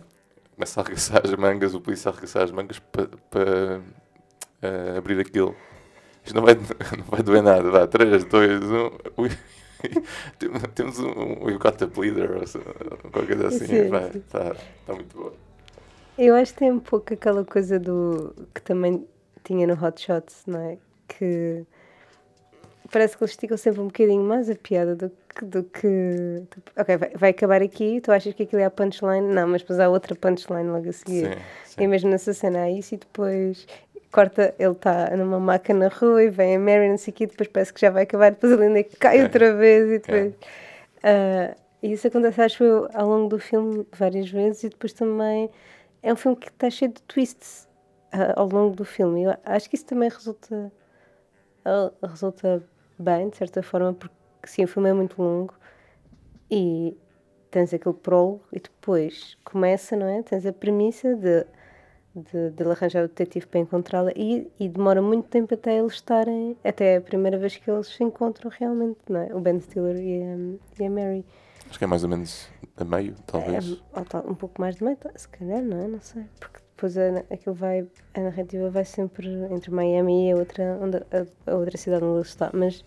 começa 0.56 0.80
a 0.80 0.84
arregaçar 0.84 1.22
as 1.24 1.34
mangas, 1.36 1.74
o 1.74 1.82
polícia 1.82 2.10
a 2.10 2.14
arregaçar 2.14 2.44
as 2.44 2.52
mangas 2.52 2.80
para 2.80 3.08
para 3.30 3.82
abrir 4.98 5.20
aquilo. 5.20 5.56
Isto 6.24 6.36
não 6.36 6.44
vai, 6.44 6.56
não 6.98 7.06
vai 7.10 7.24
doer 7.24 7.42
nada, 7.44 7.70
vá, 7.72 7.88
3, 7.88 8.26
2, 8.26 8.64
1. 8.64 8.92
Ui. 9.18 9.30
Tem- 10.40 10.50
Temos 10.74 11.00
um, 11.00 11.10
um 11.10 11.58
Got 11.58 11.78
the 11.78 11.86
Bleeder 11.86 12.32
ou 12.32 13.12
qualquer 13.12 13.38
coisa 13.38 13.48
assim. 13.48 13.66
Sim, 13.68 13.90
vai, 13.90 14.12
sim. 14.12 14.20
tá, 14.30 14.56
tá 14.86 14.94
muito 14.94 15.16
boa. 15.16 15.34
Eu 16.18 16.34
acho 16.36 16.54
que 16.54 16.60
tem 16.60 16.72
um 16.72 16.80
pouco 16.80 17.14
aquela 17.14 17.46
coisa 17.46 17.80
do 17.80 18.34
que 18.54 18.62
também 18.62 19.08
tinha 19.48 19.66
no 19.66 19.74
Hot 19.82 20.00
Shots, 20.02 20.43
não 20.45 20.60
é? 20.60 20.78
Que 21.08 21.64
parece 22.91 23.18
que 23.18 23.24
eles 23.24 23.32
esticam 23.32 23.58
sempre 23.58 23.82
um 23.82 23.86
bocadinho 23.88 24.24
mais 24.24 24.50
a 24.50 24.56
piada 24.56 24.95
do 24.95 25.10
que. 25.10 25.45
Do 25.45 25.64
que 25.64 26.43
ok, 26.76 26.98
vai, 26.98 27.10
vai 27.16 27.30
acabar 27.30 27.62
aqui, 27.62 28.02
tu 28.02 28.12
achas 28.12 28.34
que 28.34 28.43
aquilo 28.43 28.62
é 28.62 28.66
a 28.66 28.72
punchline? 28.72 29.28
Não, 29.34 29.48
mas 29.48 29.62
depois 29.62 29.80
há 29.80 29.88
outra 29.89 30.16
punchline 30.16 30.68
logo 30.70 30.89
a 30.89 30.93
seguir. 30.93 31.34
Sim, 31.34 31.39
sim. 31.66 31.84
E 31.84 31.88
mesmo 31.88 32.10
nessa 32.10 32.34
cena 32.34 32.64
há 32.64 32.72
isso 32.72 32.95
e 32.95 32.98
depois 32.98 33.66
corta, 34.12 34.54
ele 34.58 34.72
está 34.72 35.16
numa 35.16 35.39
maca 35.39 35.74
na 35.74 35.89
rua 35.89 36.24
e 36.24 36.30
vem 36.30 36.56
a 36.56 36.60
Mary, 36.60 36.89
não 36.89 36.98
sei 36.98 37.12
o 37.12 37.16
quê, 37.16 37.28
depois 37.28 37.48
parece 37.50 37.74
que 37.74 37.80
já 37.82 37.89
vai 37.91 38.04
acabar, 38.04 38.32
depois 38.32 38.52
ele 38.52 38.64
ainda 38.66 38.84
cai 39.00 39.20
É. 39.20 39.24
outra 39.24 39.54
vez 39.54 39.86
e 39.91 40.00
depois. 40.00 40.34
Ah, 41.04 41.56
e 41.84 41.91
isso 41.91 42.08
acontece, 42.08 42.41
acho 42.41 42.64
eu, 42.64 42.89
ao 42.93 43.08
longo 43.08 43.30
do 43.30 43.38
filme 43.38 43.86
várias 43.93 44.30
vezes 44.30 44.64
e 44.64 44.70
depois 44.70 44.91
também 44.93 45.50
é 46.02 46.12
um 46.12 46.16
filme 46.16 46.36
que 46.38 46.48
está 46.48 46.70
cheio 46.70 46.91
de 46.91 47.02
twists 47.04 47.66
ao 48.36 48.47
longo 48.47 48.76
do 48.76 48.86
filme. 48.86 49.24
Eu 49.24 49.36
acho 49.45 49.70
que 49.70 49.76
isso 49.76 49.86
também 49.86 50.10
resulta, 50.10 50.72
ah, 51.66 51.91
resulta 52.03 52.64
bem, 52.97 53.30
de 53.30 53.38
certa 53.38 53.62
forma, 53.62 53.93
porque 53.93 54.16
sim, 54.45 54.64
o 54.64 54.68
filme 54.68 54.89
é 54.89 54.93
muito 54.93 55.22
longo 55.22 55.53
e 56.49 56.97
tens 57.51 57.74
aquele 57.74 57.95
prólogo 57.95 58.43
e 58.51 58.60
depois 58.60 59.38
começa, 59.43 59.95
não 59.95 60.08
é? 60.08 60.22
Tens 60.24 60.45
a 60.45 60.53
premissa 60.53 61.16
de, 61.16 61.45
de, 62.16 62.51
de 62.51 62.64
ele 62.64 62.72
arranjar 62.72 63.03
o 63.03 63.08
detetive 63.08 63.47
para 63.47 63.60
encontrá-la 63.60 64.12
e, 64.16 64.51
e 64.60 64.68
demora 64.70 65.01
muito 65.01 65.28
tempo 65.30 65.53
até 65.53 65.78
eles 65.78 65.93
estarem, 65.93 66.58
até 66.64 66.97
a 66.97 67.01
primeira 67.01 67.38
vez 67.38 67.58
que 67.58 67.70
eles 67.70 67.88
se 67.88 68.03
encontram 68.03 68.51
realmente, 68.53 68.99
não 69.10 69.22
é? 69.22 69.36
O 69.36 69.39
Ben 69.39 69.60
Stiller 69.60 69.95
e 69.97 70.24
a, 70.24 70.84
e 70.84 70.86
a 70.86 70.89
Mary. 70.89 71.26
Acho 71.70 71.78
que 71.78 71.84
é 71.84 71.88
mais 71.88 72.03
ou 72.03 72.10
menos 72.10 72.49
a 72.78 72.86
meio, 72.86 73.16
talvez. 73.26 73.74
É, 73.93 74.18
ou 74.18 74.32
um 74.32 74.36
pouco 74.36 74.62
mais 74.62 74.76
de 74.76 74.84
meio, 74.84 74.97
se 75.16 75.28
calhar, 75.28 75.62
não 75.62 75.80
é? 75.80 75.88
Não 75.88 75.99
sei. 75.99 76.26
Porque 76.39 76.60
depois 76.78 76.95
a, 76.95 77.23
aquilo 77.34 77.55
vai, 77.55 77.88
a 78.13 78.19
narrativa 78.21 78.69
vai 78.69 78.86
sempre 78.86 79.28
entre 79.51 79.71
Miami 79.71 80.30
e 80.30 80.32
a 80.32 80.36
outra, 80.36 80.78
onde, 80.80 80.97
a, 80.97 81.51
a 81.51 81.55
outra 81.55 81.75
cidade 81.75 82.03
onde 82.05 82.19
ele 82.19 82.21
está, 82.21 82.51
mas 82.53 82.86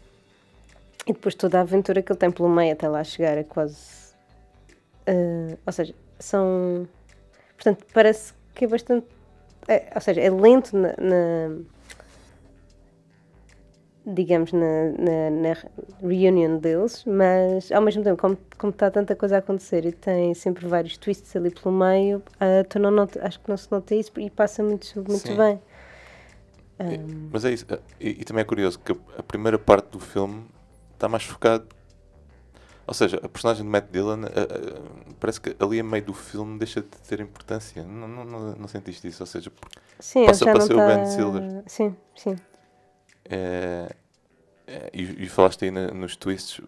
e 1.06 1.12
depois 1.12 1.34
toda 1.34 1.58
a 1.58 1.62
aventura 1.62 2.00
que 2.00 2.12
ele 2.12 2.18
tem 2.18 2.30
pelo 2.30 2.48
meio 2.48 2.72
até 2.72 2.88
lá 2.88 3.02
chegar 3.02 3.36
é 3.36 3.42
quase. 3.42 4.14
ah, 5.08 5.56
ou 5.66 5.72
seja, 5.72 5.92
são. 6.20 6.86
Portanto, 7.56 7.84
parece 7.92 8.32
que 8.54 8.64
é 8.64 8.68
bastante. 8.68 9.06
é- 9.66 9.90
ou 9.94 10.00
seja, 10.00 10.20
é 10.20 10.30
lento 10.30 10.76
na. 10.76 10.94
na- 10.98 11.79
digamos, 14.14 14.52
na, 14.52 14.90
na, 14.98 15.30
na 15.30 15.56
reunion 16.02 16.58
deles, 16.58 17.04
mas 17.06 17.70
ao 17.72 17.80
mesmo 17.82 18.02
tempo, 18.02 18.20
como, 18.20 18.38
como 18.58 18.70
está 18.70 18.90
tanta 18.90 19.14
coisa 19.16 19.36
a 19.36 19.38
acontecer 19.38 19.84
e 19.86 19.92
tem 19.92 20.34
sempre 20.34 20.66
vários 20.66 20.96
twists 20.96 21.34
ali 21.36 21.50
pelo 21.50 21.74
meio, 21.74 22.22
ah, 22.40 22.64
tu 22.68 22.78
não 22.78 22.90
acho 23.22 23.40
que 23.40 23.48
não 23.48 23.56
se 23.56 23.70
nota 23.70 23.94
isso 23.94 24.12
e 24.18 24.30
passa 24.30 24.62
muito, 24.62 24.94
muito 24.96 25.18
Sim. 25.18 25.36
bem. 25.36 25.60
E- 26.80 26.98
Mas 27.32 27.44
é 27.44 27.52
isso. 27.52 27.66
eh, 27.68 27.78
E, 28.00 28.08
e 28.20 28.24
também 28.24 28.42
é 28.42 28.44
curioso 28.44 28.78
que 28.78 28.92
a, 29.18 29.22
primeira 29.22 29.58
parte 29.58 29.86
do 29.90 30.00
filme 30.00 30.44
está 30.94 31.08
mais 31.08 31.24
focado. 31.24 31.66
Ou 32.86 32.94
seja, 32.94 33.20
a 33.22 33.28
personagem 33.28 33.62
de 33.64 33.70
Matt 33.70 33.90
Dillon 33.92 34.24
eh, 34.24 34.28
eh, 34.34 34.80
parece 35.20 35.40
que 35.40 35.54
ali 35.60 35.78
a 35.78 35.84
meio 35.84 36.04
do 36.04 36.14
filme 36.14 36.58
deixa 36.58 36.80
de 36.80 36.88
ter 36.88 37.20
importância. 37.20 37.84
Não, 37.84 38.08
não, 38.08 38.24
não, 38.24 38.52
não 38.56 38.68
sentiste 38.68 39.06
isso? 39.06 39.22
Ou 39.22 39.26
seja, 39.26 39.52
Sim, 40.00 40.26
passa 40.26 40.44
para 40.46 40.60
ser 40.60 40.74
o 40.74 40.76
tá- 40.78 40.86
Ben 40.96 41.06
Stiller. 41.06 41.62
Sim, 41.66 41.96
sim. 42.16 42.36
É, 43.24 43.86
é, 43.88 43.96
e, 44.92 45.24
e 45.24 45.28
falaste 45.28 45.64
aí 45.64 45.70
na- 45.70 45.88
nos 45.92 46.16
twists 46.16 46.60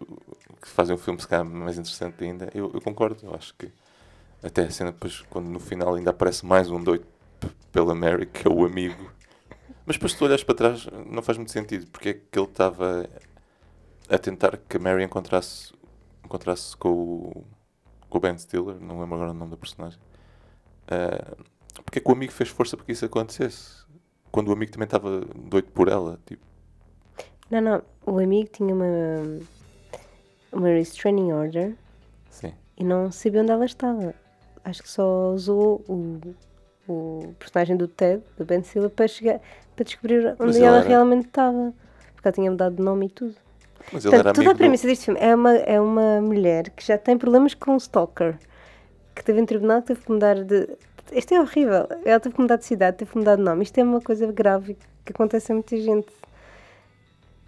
que 0.61 0.69
fazem 0.69 0.95
o 0.95 0.99
filme 0.99 1.21
se 1.21 1.29
calhar 1.29 1.45
mais 1.45 1.79
interessante 1.79 2.23
ainda. 2.25 2.51
Eu, 2.55 2.71
eu 2.75 2.81
concordo, 2.81 3.19
eu 3.25 3.35
acho 3.35 3.55
que 3.55 3.71
até 4.43 4.65
a 4.65 4.71
cena 4.71 4.93
depois, 4.93 5.21
quando 5.31 5.49
no 5.49 5.61
final 5.61 5.95
ainda 5.95 6.11
aparece 6.11 6.45
mais 6.47 6.71
um 6.71 6.83
doido 6.83 7.07
pela 7.73 7.95
Mary, 7.95 8.27
que 8.27 8.47
é 8.47 8.51
o 8.51 8.65
amigo. 8.65 9.11
Mas 9.87 9.97
depois 9.97 10.13
se 10.13 10.19
tu 10.19 10.25
olhas 10.27 10.45
para 10.45 10.55
trás 10.55 10.87
não 11.11 11.23
faz 11.23 11.39
muito 11.39 11.53
sentido, 11.53 11.87
porque 11.89 12.11
é 12.11 12.15
que 12.15 12.39
ele 12.39 12.47
estava 12.49 13.09
a 14.09 14.19
tentar 14.19 14.57
que 14.57 14.77
a 14.77 14.81
Mary 14.81 15.05
encontrasse, 15.05 15.73
encontrasse 16.25 16.77
com 16.77 16.89
o, 16.91 17.45
com 18.09 18.19
o 18.19 18.21
Ben 18.21 18.37
Stiller, 18.39 18.77
não 18.81 19.01
lembro 19.01 19.15
agora 19.17 19.31
o 19.31 19.35
nome 19.35 19.51
da 19.53 19.57
personagem. 19.57 19.99
Ah, 20.89 21.37
porque 21.85 21.99
é 21.99 22.03
que 22.03 22.09
o 22.11 22.13
amigo 22.15 22.33
fez 22.33 22.51
força 22.51 22.77
para 22.77 22.87
que 22.87 22.93
isso 22.93 23.05
acontecesse? 23.05 23.85
Quando 24.31 24.49
o 24.49 24.53
amigo 24.53 24.73
também 24.73 24.87
estava 24.87 25.21
doido 25.21 25.69
por 25.73 25.89
ela, 25.89 26.19
tipo. 26.27 26.43
Não, 27.53 27.61
não. 27.61 27.83
O 28.07 28.19
amigo 28.19 28.49
tinha 28.51 28.75
uma, 28.75 28.87
uma 30.53 30.69
restraining 30.69 31.33
order 31.33 31.75
Sim. 32.31 32.53
e 32.77 32.83
não 32.85 33.13
sabia 33.13 33.43
onde 33.43 33.51
ela 33.53 33.65
estava. 33.65 34.15
Acho 34.65 34.83
que 34.83 34.89
só 34.89 35.31
usou 35.33 35.83
o, 35.89 36.19
o 36.89 37.35
personagem 37.39 37.77
do 37.77 37.87
Ted, 37.87 38.23
do 38.39 38.45
Ben 38.45 38.63
Stiller, 38.63 38.91
para, 38.91 39.07
chegar, 39.07 39.41
para 39.77 39.85
descobrir 39.85 40.27
onde 40.29 40.37
Mas 40.39 40.57
ele 40.57 40.65
ela 40.65 40.79
era- 40.79 40.89
realmente 40.89 41.27
estava. 41.27 41.73
Porque 42.15 42.29
ela 42.29 42.33
tinha 42.33 42.51
mudado 42.51 42.77
de 42.77 42.83
nome 42.83 43.07
e 43.07 43.09
tudo. 43.11 43.35
Mas 43.93 44.05
ele 44.05 44.15
era 44.15 44.25
Portanto, 44.25 44.37
toda 44.37 44.41
amigo 44.41 44.51
a 44.51 44.55
do- 44.55 44.59
premissa 44.59 44.87
deste 44.87 45.05
filme 45.07 45.21
é 45.21 45.35
uma, 45.35 45.55
é 45.57 45.81
uma 45.81 46.21
mulher 46.21 46.71
que 46.71 46.87
já 46.87 46.97
tem 46.97 47.19
problemas 47.19 47.53
com 47.55 47.75
o 47.75 47.77
stalker, 47.77 48.39
que 49.15 49.23
teve 49.25 49.41
em 49.41 49.45
tribunal, 49.47 49.83
teve 49.83 50.01
que 50.01 50.11
mudar 50.11 50.43
de. 50.43 50.69
Isto 51.13 51.35
é 51.35 51.41
horrível. 51.41 51.87
Ela 52.05 52.19
teve 52.21 52.35
que 52.35 52.41
mudar 52.41 52.57
de 52.57 52.65
cidade, 52.65 52.97
teve 52.97 53.11
que 53.11 53.19
mudar 53.19 53.37
de 53.37 53.43
nome. 53.43 53.63
Isto 53.65 53.79
é 53.79 53.83
uma 53.83 54.01
coisa 54.01 54.31
grave 54.33 54.79
que 55.05 55.13
acontece 55.13 55.53
a 55.53 55.55
muita 55.55 55.77
gente. 55.77 56.07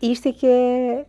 E 0.04 0.12
isto 0.12 0.28
é 0.28 0.32
que 0.32 0.46
é 0.46 1.06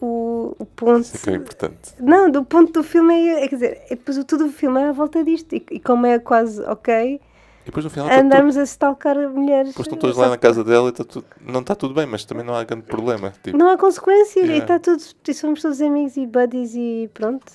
o, 0.00 0.54
o 0.56 0.64
ponto. 0.64 1.00
Isso 1.00 1.16
é 1.16 1.20
que 1.20 1.30
é 1.30 1.32
importante. 1.34 1.94
Não, 1.98 2.30
do 2.30 2.44
ponto 2.44 2.72
do 2.72 2.84
filme 2.84 3.12
é. 3.12 3.44
é, 3.44 3.48
Quer 3.48 3.54
dizer, 3.56 3.82
é 3.86 3.96
depois 3.96 4.24
tudo 4.24 4.46
o 4.46 4.52
filme 4.52 4.80
é 4.80 4.84
à 4.84 4.92
volta 4.92 5.24
disto. 5.24 5.52
E, 5.52 5.66
e 5.72 5.80
como 5.80 6.06
é 6.06 6.16
quase 6.20 6.62
ok, 6.62 7.14
E 7.14 7.20
depois 7.64 7.82
no 7.84 7.90
final 7.90 8.06
está 8.06 8.22
tudo, 8.22 8.60
a 8.60 8.62
stalkar 8.62 9.16
mulheres. 9.30 9.70
depois 9.70 9.86
estão 9.88 9.98
todos 9.98 10.16
lá 10.16 10.28
na 10.28 10.38
casa 10.38 10.62
dela 10.62 10.86
e 10.86 10.90
está 10.90 11.02
tudo, 11.02 11.26
não 11.44 11.58
está 11.58 11.74
tudo 11.74 11.92
bem, 11.92 12.06
mas 12.06 12.24
também 12.24 12.44
não 12.46 12.54
há 12.54 12.62
grande 12.62 12.84
problema. 12.84 13.32
Tipo, 13.42 13.58
Não 13.58 13.68
há 13.68 13.76
consequências 13.76 14.44
e 14.44 14.52
Yeah. 14.52 14.62
está 14.62 14.78
tudo. 14.78 15.02
E 15.26 15.34
somos 15.34 15.60
todos 15.60 15.82
amigos 15.82 16.16
e 16.16 16.24
buddies 16.24 16.76
e 16.76 17.10
pronto. 17.12 17.52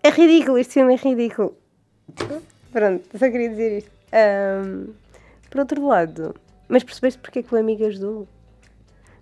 É 0.00 0.10
ridículo, 0.10 0.58
este 0.58 0.74
filme 0.74 0.94
é 0.94 0.96
ridículo. 0.96 1.56
Pronto, 2.70 3.04
só 3.18 3.30
queria 3.30 3.48
dizer 3.48 3.78
isto. 3.78 3.90
Ahm, 4.12 4.92
por 5.50 5.58
outro 5.58 5.84
lado, 5.84 6.36
mas 6.68 6.84
percebeste 6.84 7.18
porque 7.18 7.40
é 7.40 7.42
que 7.42 7.52
o 7.52 7.58
amigo 7.58 7.84
ajudou? 7.84 8.28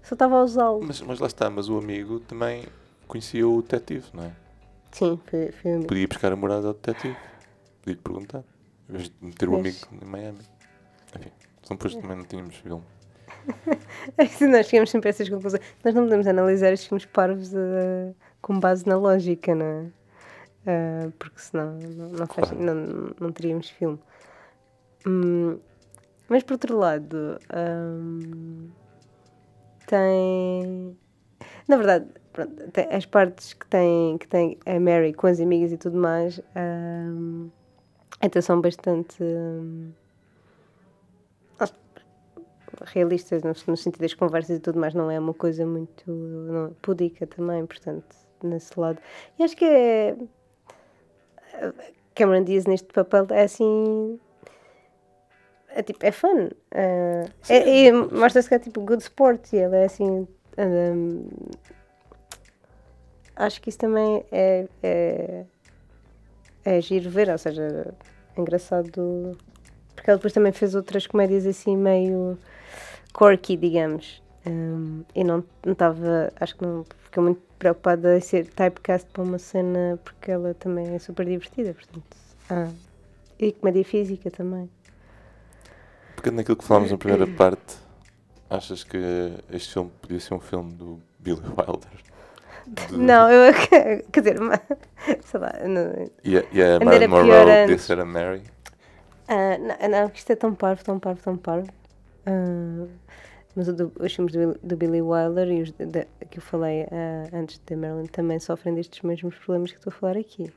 Só 0.03 0.15
estava 0.15 0.37
a 0.37 0.43
usá-lo. 0.45 0.81
mas, 0.83 1.01
mas 1.01 1.19
lá 1.21 1.27
está, 1.27 1.49
mas 1.51 1.69
o 1.69 1.79
amigo 1.79 2.21
também 2.21 2.65
conhecia 3.07 3.47
o 3.49 3.63
detetive, 3.63 4.07
não 4.15 4.25
é? 4.25 4.33
Sim, 4.93 5.19
foi, 5.27 5.53
foi 5.53 5.71
amigo. 5.73 5.89
Podia 5.89 6.03
ir 6.05 6.07
buscar 6.07 6.33
a 6.33 6.37
morada 6.37 6.67
ao 6.69 6.75
detetive. 6.75 7.17
Podia-lhe 7.81 8.01
perguntar. 8.03 8.45
Em 8.89 8.93
vez 8.93 9.05
de 9.09 9.15
meter 9.21 9.49
o 9.49 9.57
amigo 9.57 9.79
em 10.01 10.05
Miami. 10.05 10.39
Enfim, 11.17 11.31
senão 11.63 11.77
depois 11.77 11.95
também 11.95 12.17
não 12.17 12.25
tínhamos 12.25 12.57
filme. 12.57 12.83
É 14.19 14.27
que 14.27 14.47
nós 14.47 14.67
chegamos 14.67 14.91
sempre 14.91 15.09
a 15.09 15.11
essas 15.11 15.29
conclusões. 15.29 15.63
Nós 15.85 15.95
não 15.95 16.03
podemos 16.05 16.27
analisar 16.27 16.73
estes 16.73 16.89
filmes 16.89 17.07
parvos 17.07 17.53
eh, 17.55 18.13
com 18.41 18.59
base 18.59 18.87
na 18.87 18.97
lógica, 18.97 19.55
não 19.55 19.65
é? 19.67 19.87
Ah, 20.67 21.11
porque 21.19 21.41
senão 21.41 21.79
não, 21.79 22.09
não, 22.11 22.27
faz- 22.27 22.51
Claro. 22.51 22.63
não, 22.65 23.15
não 23.21 23.33
teríamos 23.33 23.69
filme. 23.71 23.99
Hum, 25.07 25.59
mas 26.29 26.43
por 26.43 26.53
outro 26.55 26.77
lado, 26.79 27.39
hum, 27.55 28.69
tem. 29.87 30.97
Na 31.69 31.77
verdade, 31.77 32.07
pronto, 32.33 32.53
as 32.91 33.07
partes 33.07 33.53
que 33.53 33.67
tem, 33.67 34.19
que 34.19 34.27
tem 34.29 34.59
a 34.67 34.79
Mary 34.81 35.13
com 35.13 35.27
as 35.27 35.41
amigas 35.41 35.73
e 35.73 35.77
tudo 35.77 35.97
mais, 35.99 36.41
hum, 36.57 37.51
até 38.21 38.41
são 38.41 38.61
bastante. 38.61 39.23
realistas 42.85 43.43
no, 43.43 43.51
no 43.51 43.77
sentido 43.77 44.01
das 44.01 44.15
conversas 44.15 44.57
e 44.57 44.61
tudo 44.61 44.79
mais, 44.79 44.95
não 44.95 45.11
é 45.11 45.19
uma 45.19 45.35
coisa 45.35 45.65
muito 45.65 46.11
não, 46.11 46.75
pudica 46.83 47.27
também, 47.27 47.65
portanto, 47.67 48.17
nesse 48.43 48.79
lado. 48.79 48.99
E 49.39 49.45
acho 49.45 49.57
que 49.57 49.65
é. 49.65 50.17
Cameron 52.15 52.45
Diaz 52.45 52.67
neste 52.67 52.93
papel 52.93 53.27
é 53.31 53.45
assim. 53.45 54.19
É 55.75 55.83
tipo, 55.83 56.05
é 56.05 56.13
fun. 56.13 56.49
eh, 56.71 57.25
é, 57.49 57.87
é- 57.87 57.93
Mostra-se 57.93 58.49
que 58.49 58.55
é 58.55 58.59
tipo 58.59 58.81
good 58.83 59.03
sport 59.03 59.53
e 59.53 59.57
ele 59.57 59.77
é 59.77 59.85
assim. 59.85 60.27
hum, 60.59 61.25
acho 63.37 63.61
que 63.61 63.69
isso 63.71 63.79
também 63.79 64.25
é, 64.31 64.67
é, 64.83 65.45
é 66.65 66.81
giro 66.81 67.09
ver, 67.11 67.31
ou 67.31 67.39
seja, 67.39 67.95
é 68.37 68.41
engraçado. 68.41 69.37
Porque 69.95 70.11
ele 70.11 70.17
depois 70.19 70.33
também 70.33 70.53
fez 70.53 70.75
outras 70.75 71.07
comédias 71.07 71.47
assim 71.47 71.77
meio 71.77 72.39
quirky, 73.17 73.57
digamos. 73.57 74.23
Um, 74.45 75.05
e 75.15 75.23
não 75.23 75.45
estava, 75.65 76.33
acho 76.41 76.57
que 76.57 76.65
não 76.65 76.85
ficou 77.05 77.23
muito 77.23 77.41
preocupada 77.59 78.17
em 78.17 78.21
ser 78.21 78.47
typecast 78.49 79.09
para 79.13 79.23
uma 79.23 79.39
cena 79.39 79.99
porque 80.03 80.33
ela 80.33 80.53
também 80.55 80.93
é 80.95 80.99
super 80.99 81.25
divertida, 81.25 81.73
portanto. 81.73 82.17
Ah, 82.51 82.69
e 83.39 83.53
comédia 83.53 83.85
física 83.85 84.31
também. 84.33 84.69
Pegando 86.23 86.37
naquilo 86.37 86.57
que 86.57 86.65
falámos 86.65 86.91
na 86.93 86.99
primeira 86.99 87.27
parte, 87.37 87.77
achas 88.49 88.85
que 88.85 88.97
este 89.51 89.73
filme 89.73 89.91
podia 90.01 90.21
ser 90.21 90.35
um 90.35 90.41
filme 90.41 90.73
do 90.73 91.01
Billy 91.19 91.41
Wilder? 91.41 91.91
De- 92.65 92.97
Não, 92.97 93.29
eu 93.29 93.53
quer 94.13 94.21
dizer, 94.21 94.41
mas, 94.41 94.61
sei 95.25 95.41
lá, 95.41 95.53
E 96.23 96.39
a, 96.39 96.45
e 96.53 96.63
a 96.63 97.09
Monroe 97.09 97.63
podia 97.63 97.79
ser 97.79 97.99
a 97.99 98.05
Mary? 98.05 98.43
Ah, 99.27 99.59
não, 99.59 99.89
não, 99.89 100.11
isto 100.15 100.31
é 100.31 100.37
tão 100.37 100.55
parvo, 100.55 100.85
tão 100.85 101.01
parvo, 101.01 101.21
tão 101.21 101.37
parvo. 101.37 101.69
Ah, 102.25 102.87
mas 103.57 103.67
do- 103.67 103.93
os 103.99 104.15
filmes 104.15 104.33
do, 104.33 104.57
do 104.63 104.77
Billy 104.77 105.03
Wilder 105.03 105.49
e 105.51 105.63
os 105.63 105.73
de- 105.73 105.87
de- 105.87 106.07
que 106.31 106.39
eu 106.39 106.43
falei 106.43 106.85
ah, 106.85 107.29
antes 107.37 107.61
de 107.67 107.75
Marilyn 107.75 108.07
também 108.07 108.39
sofrem 108.39 108.75
destes 108.77 109.03
mesmos 109.03 109.35
problemas 109.35 109.73
que 109.73 109.79
estou 109.79 109.91
a 109.93 109.97
falar 109.97 110.17
aqui. 110.17 110.53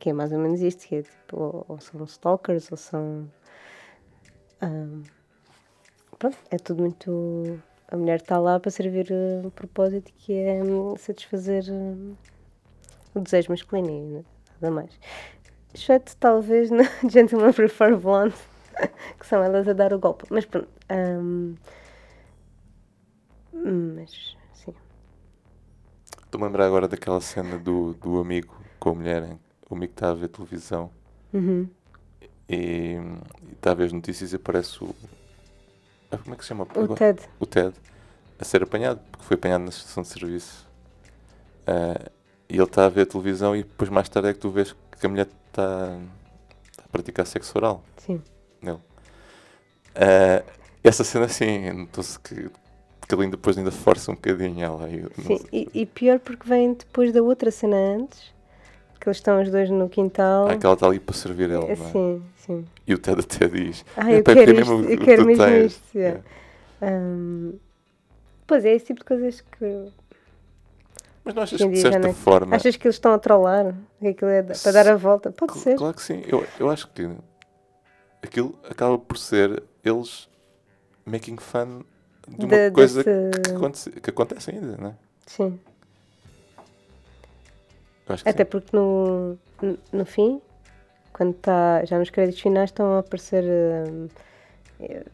Que 0.00 0.10
é 0.10 0.12
mais 0.12 0.32
ou 0.32 0.38
menos 0.40 0.60
isto, 0.60 0.84
que 0.88 0.96
é 0.96 1.02
tipo, 1.02 1.36
ou, 1.36 1.64
ou 1.68 1.80
são 1.80 2.02
stalkers, 2.04 2.72
ou 2.72 2.76
são... 2.76 3.30
pronto, 6.18 6.36
é 6.50 6.56
tudo 6.56 6.82
muito... 6.82 7.60
A 7.88 7.96
mulher 7.96 8.20
está 8.20 8.38
lá 8.38 8.58
para 8.58 8.70
servir 8.70 9.08
ah, 9.12 9.46
um 9.46 9.50
propósito 9.50 10.10
que 10.16 10.32
é 10.32 10.62
hum, 10.62 10.96
satisfazer 10.96 11.64
hum, 11.70 12.14
o 13.14 13.20
desejo 13.20 13.50
masculino 13.50 13.90
e 13.90 14.24
nada 14.60 14.74
mais. 14.74 14.98
Exceto 15.74 16.16
talvez 16.16 16.70
no 16.72 16.82
Gentleman 17.10 17.52
Prefer 17.52 17.96
Blonde, 17.96 18.34
que 19.18 19.26
são 19.26 19.42
elas 19.42 19.68
a 19.68 19.74
dar 19.74 19.92
o 19.92 19.98
golpe. 19.98 20.24
Mas 20.30 20.46
pronto. 20.46 20.68
mas 23.96 24.36
sim. 24.54 24.74
Estou-me 26.24 26.44
a 26.44 26.46
lembrar 26.46 26.66
agora 26.66 26.88
daquela 26.88 27.20
cena 27.20 27.58
do, 27.58 27.92
do 27.94 28.18
amigo 28.18 28.56
com 28.80 28.90
a 28.90 28.94
mulher, 28.94 29.36
o 29.68 29.74
amigo 29.74 29.92
está 29.92 30.10
a 30.10 30.14
ver 30.14 30.28
televisão 30.28 30.90
Uhum. 31.32 31.68
E, 32.48 32.96
e 33.48 33.52
está 33.52 33.72
a 33.72 33.74
ver 33.74 33.84
as 33.84 33.92
notícias 33.92 34.32
e 34.32 34.36
aparece 34.36 34.82
o. 34.82 34.94
ah, 36.10 36.18
Como 36.18 36.34
é 36.34 36.36
que 36.36 36.42
se 36.44 36.48
chama? 36.48 36.66
O 36.74 36.94
Ted. 36.94 37.20
O 37.40 37.46
Ted 37.46 37.74
a 38.38 38.44
ser 38.44 38.62
apanhado, 38.62 39.00
porque 39.10 39.24
foi 39.24 39.36
apanhado 39.36 39.62
na 39.62 39.68
estação 39.70 40.02
de 40.02 40.08
serviço. 40.08 40.66
Ah, 41.66 42.10
e 42.48 42.54
ele 42.56 42.64
está 42.64 42.86
a 42.86 42.88
ver 42.88 43.02
a 43.02 43.06
televisão 43.06 43.56
e 43.56 43.62
depois 43.62 43.88
mais 43.88 44.08
tarde 44.08 44.28
é 44.28 44.32
que 44.34 44.40
tu 44.40 44.50
vês 44.50 44.74
que 44.98 45.06
a 45.06 45.08
mulher 45.08 45.26
está, 45.48 45.98
está 46.70 46.84
praticar 46.90 47.26
sexo 47.26 47.56
oral 47.56 47.82
Sim. 47.96 48.20
nele. 48.60 48.78
Ah, 49.94 50.42
essa 50.84 51.04
cena, 51.04 51.26
assim, 51.26 51.70
notou-se 51.70 52.18
que, 52.18 52.50
que 53.08 53.14
ele 53.14 53.28
depois 53.28 53.56
ainda 53.56 53.70
força 53.70 54.10
um 54.10 54.14
bocadinho 54.14 54.64
ela. 54.64 54.90
eu 54.90 55.10
Sim, 55.24 55.38
e, 55.52 55.68
e 55.72 55.86
pior 55.86 56.18
porque 56.18 56.48
vem 56.48 56.74
depois 56.74 57.12
da 57.12 57.22
outra 57.22 57.50
cena 57.50 57.76
antes, 57.76 58.32
que 59.02 59.08
eles 59.08 59.16
estão 59.16 59.42
os 59.42 59.50
dois 59.50 59.68
no 59.68 59.88
quintal. 59.88 60.48
Ah, 60.48 60.56
que 60.56 60.64
ela 60.64 60.74
está 60.74 60.86
ali 60.86 61.00
para 61.00 61.14
servir 61.14 61.50
ele, 61.50 61.54
É, 61.66 61.76
não 61.76 61.86
é? 61.86 61.90
Sim, 61.90 62.22
sim. 62.36 62.64
E 62.86 62.94
o 62.94 62.98
Ted 62.98 63.20
até 63.20 63.48
diz: 63.48 63.84
Ah, 63.96 64.12
eu 64.12 64.18
"Epá, 64.18 64.32
quero 64.34 64.52
isto, 64.52 64.72
mesmo 64.78 64.90
eu 64.90 64.98
quero 64.98 65.26
mesmo 65.26 65.44
tens." 65.44 65.72
isto. 65.72 65.98
yeah. 65.98 66.20
Hum, 66.80 67.54
pois 68.46 68.64
é, 68.64 68.72
esse 68.74 68.86
tipo 68.86 69.00
de 69.00 69.06
coisas 69.06 69.40
que. 69.40 69.92
Mas 71.24 71.34
não 71.34 71.42
achas 71.42 71.60
que 71.60 71.68
de 71.68 71.80
certa 71.80 72.08
é- 72.08 72.12
forma. 72.12 72.54
Achas 72.56 72.76
que 72.76 72.86
eles 72.86 72.96
estão 72.96 73.12
a 73.12 73.18
trollar? 73.18 73.74
Que 74.00 74.08
aquilo 74.08 74.30
é 74.30 74.42
da- 74.42 74.54
para 74.54 74.72
dar 74.72 74.88
a 74.88 74.96
volta? 74.96 75.30
Pode 75.32 75.58
ser. 75.58 75.76
Claro 75.76 75.94
que 75.94 76.02
sim. 76.02 76.22
Eu, 76.26 76.44
eu 76.58 76.70
acho 76.70 76.88
que 76.88 77.08
aquilo 78.22 78.58
acaba 78.68 78.98
por 78.98 79.16
ser 79.18 79.62
eles 79.84 80.28
making 81.04 81.36
fun 81.38 81.82
de 82.28 82.44
uma 82.46 82.56
Da- 82.56 82.70
coisa 82.72 83.02
desse- 83.04 83.40
que, 83.42 83.50
aconte- 83.52 83.90
que 84.00 84.10
acontece 84.10 84.50
ainda, 84.50 84.76
não 84.76 84.88
é? 84.90 84.94
Sim. 85.26 85.58
Até 88.24 88.44
sim. 88.44 88.50
porque 88.50 88.76
no, 88.76 89.38
no, 89.92 90.04
fim, 90.04 90.40
quando 91.12 91.34
está 91.34 91.84
já 91.84 91.98
nos 91.98 92.10
créditos 92.10 92.40
finais, 92.40 92.70
estão 92.70 92.94
a 92.94 92.98
aparecer 92.98 93.44
hum, 93.44 94.08
eh, 94.80 95.04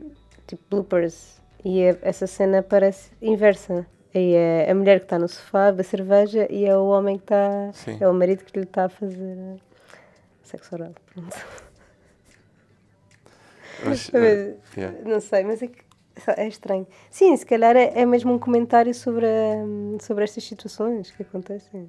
tipo 0.47 0.63
bloopers 0.71 1.41
e 1.65 1.83
é- 1.83 1.99
essa 2.03 2.27
cena 2.27 2.63
parece 2.63 3.11
inversa. 3.21 3.87
Aí 4.15 4.33
é 4.35 4.71
a 4.71 4.75
mulher 4.75 5.01
que 5.01 5.07
está 5.07 5.19
no 5.19 5.29
sofá 5.29 5.69
a 5.69 5.83
cerveja 5.83 6.47
e 6.51 6.65
é 6.65 6.77
o 6.77 6.87
homem 6.87 7.19
que 7.19 7.25
está. 7.25 7.71
É 8.01 8.09
o 8.09 8.15
marido 8.15 8.45
que 8.45 8.59
lhe 8.59 8.65
está 8.65 8.87
a 8.87 8.89
fazer 8.89 9.37
eh, 9.37 9.57
sexo 10.43 10.75
oral. 10.75 10.95
Pronto. 11.13 11.37
Mas, 13.85 14.11
Mas, 14.11 14.15
eh, 14.15 14.57
yeah. 14.77 14.99
Não 15.05 15.21
sei, 15.21 15.45
mas 15.45 15.63
é, 15.63 15.69
que 15.69 15.85
é 16.37 16.49
estranho. 16.49 16.87
Sim, 17.11 17.37
se 17.37 17.47
calhar 17.47 17.77
é, 17.77 18.01
é 18.01 18.05
mesmo 18.05 18.33
um 18.33 18.39
comentário 18.39 18.93
sobre, 18.93 19.27
hum, 19.27 19.99
sobre 20.01 20.25
estas 20.25 20.43
situações 20.43 21.13
que 21.13 21.23
acontecem. 21.23 21.89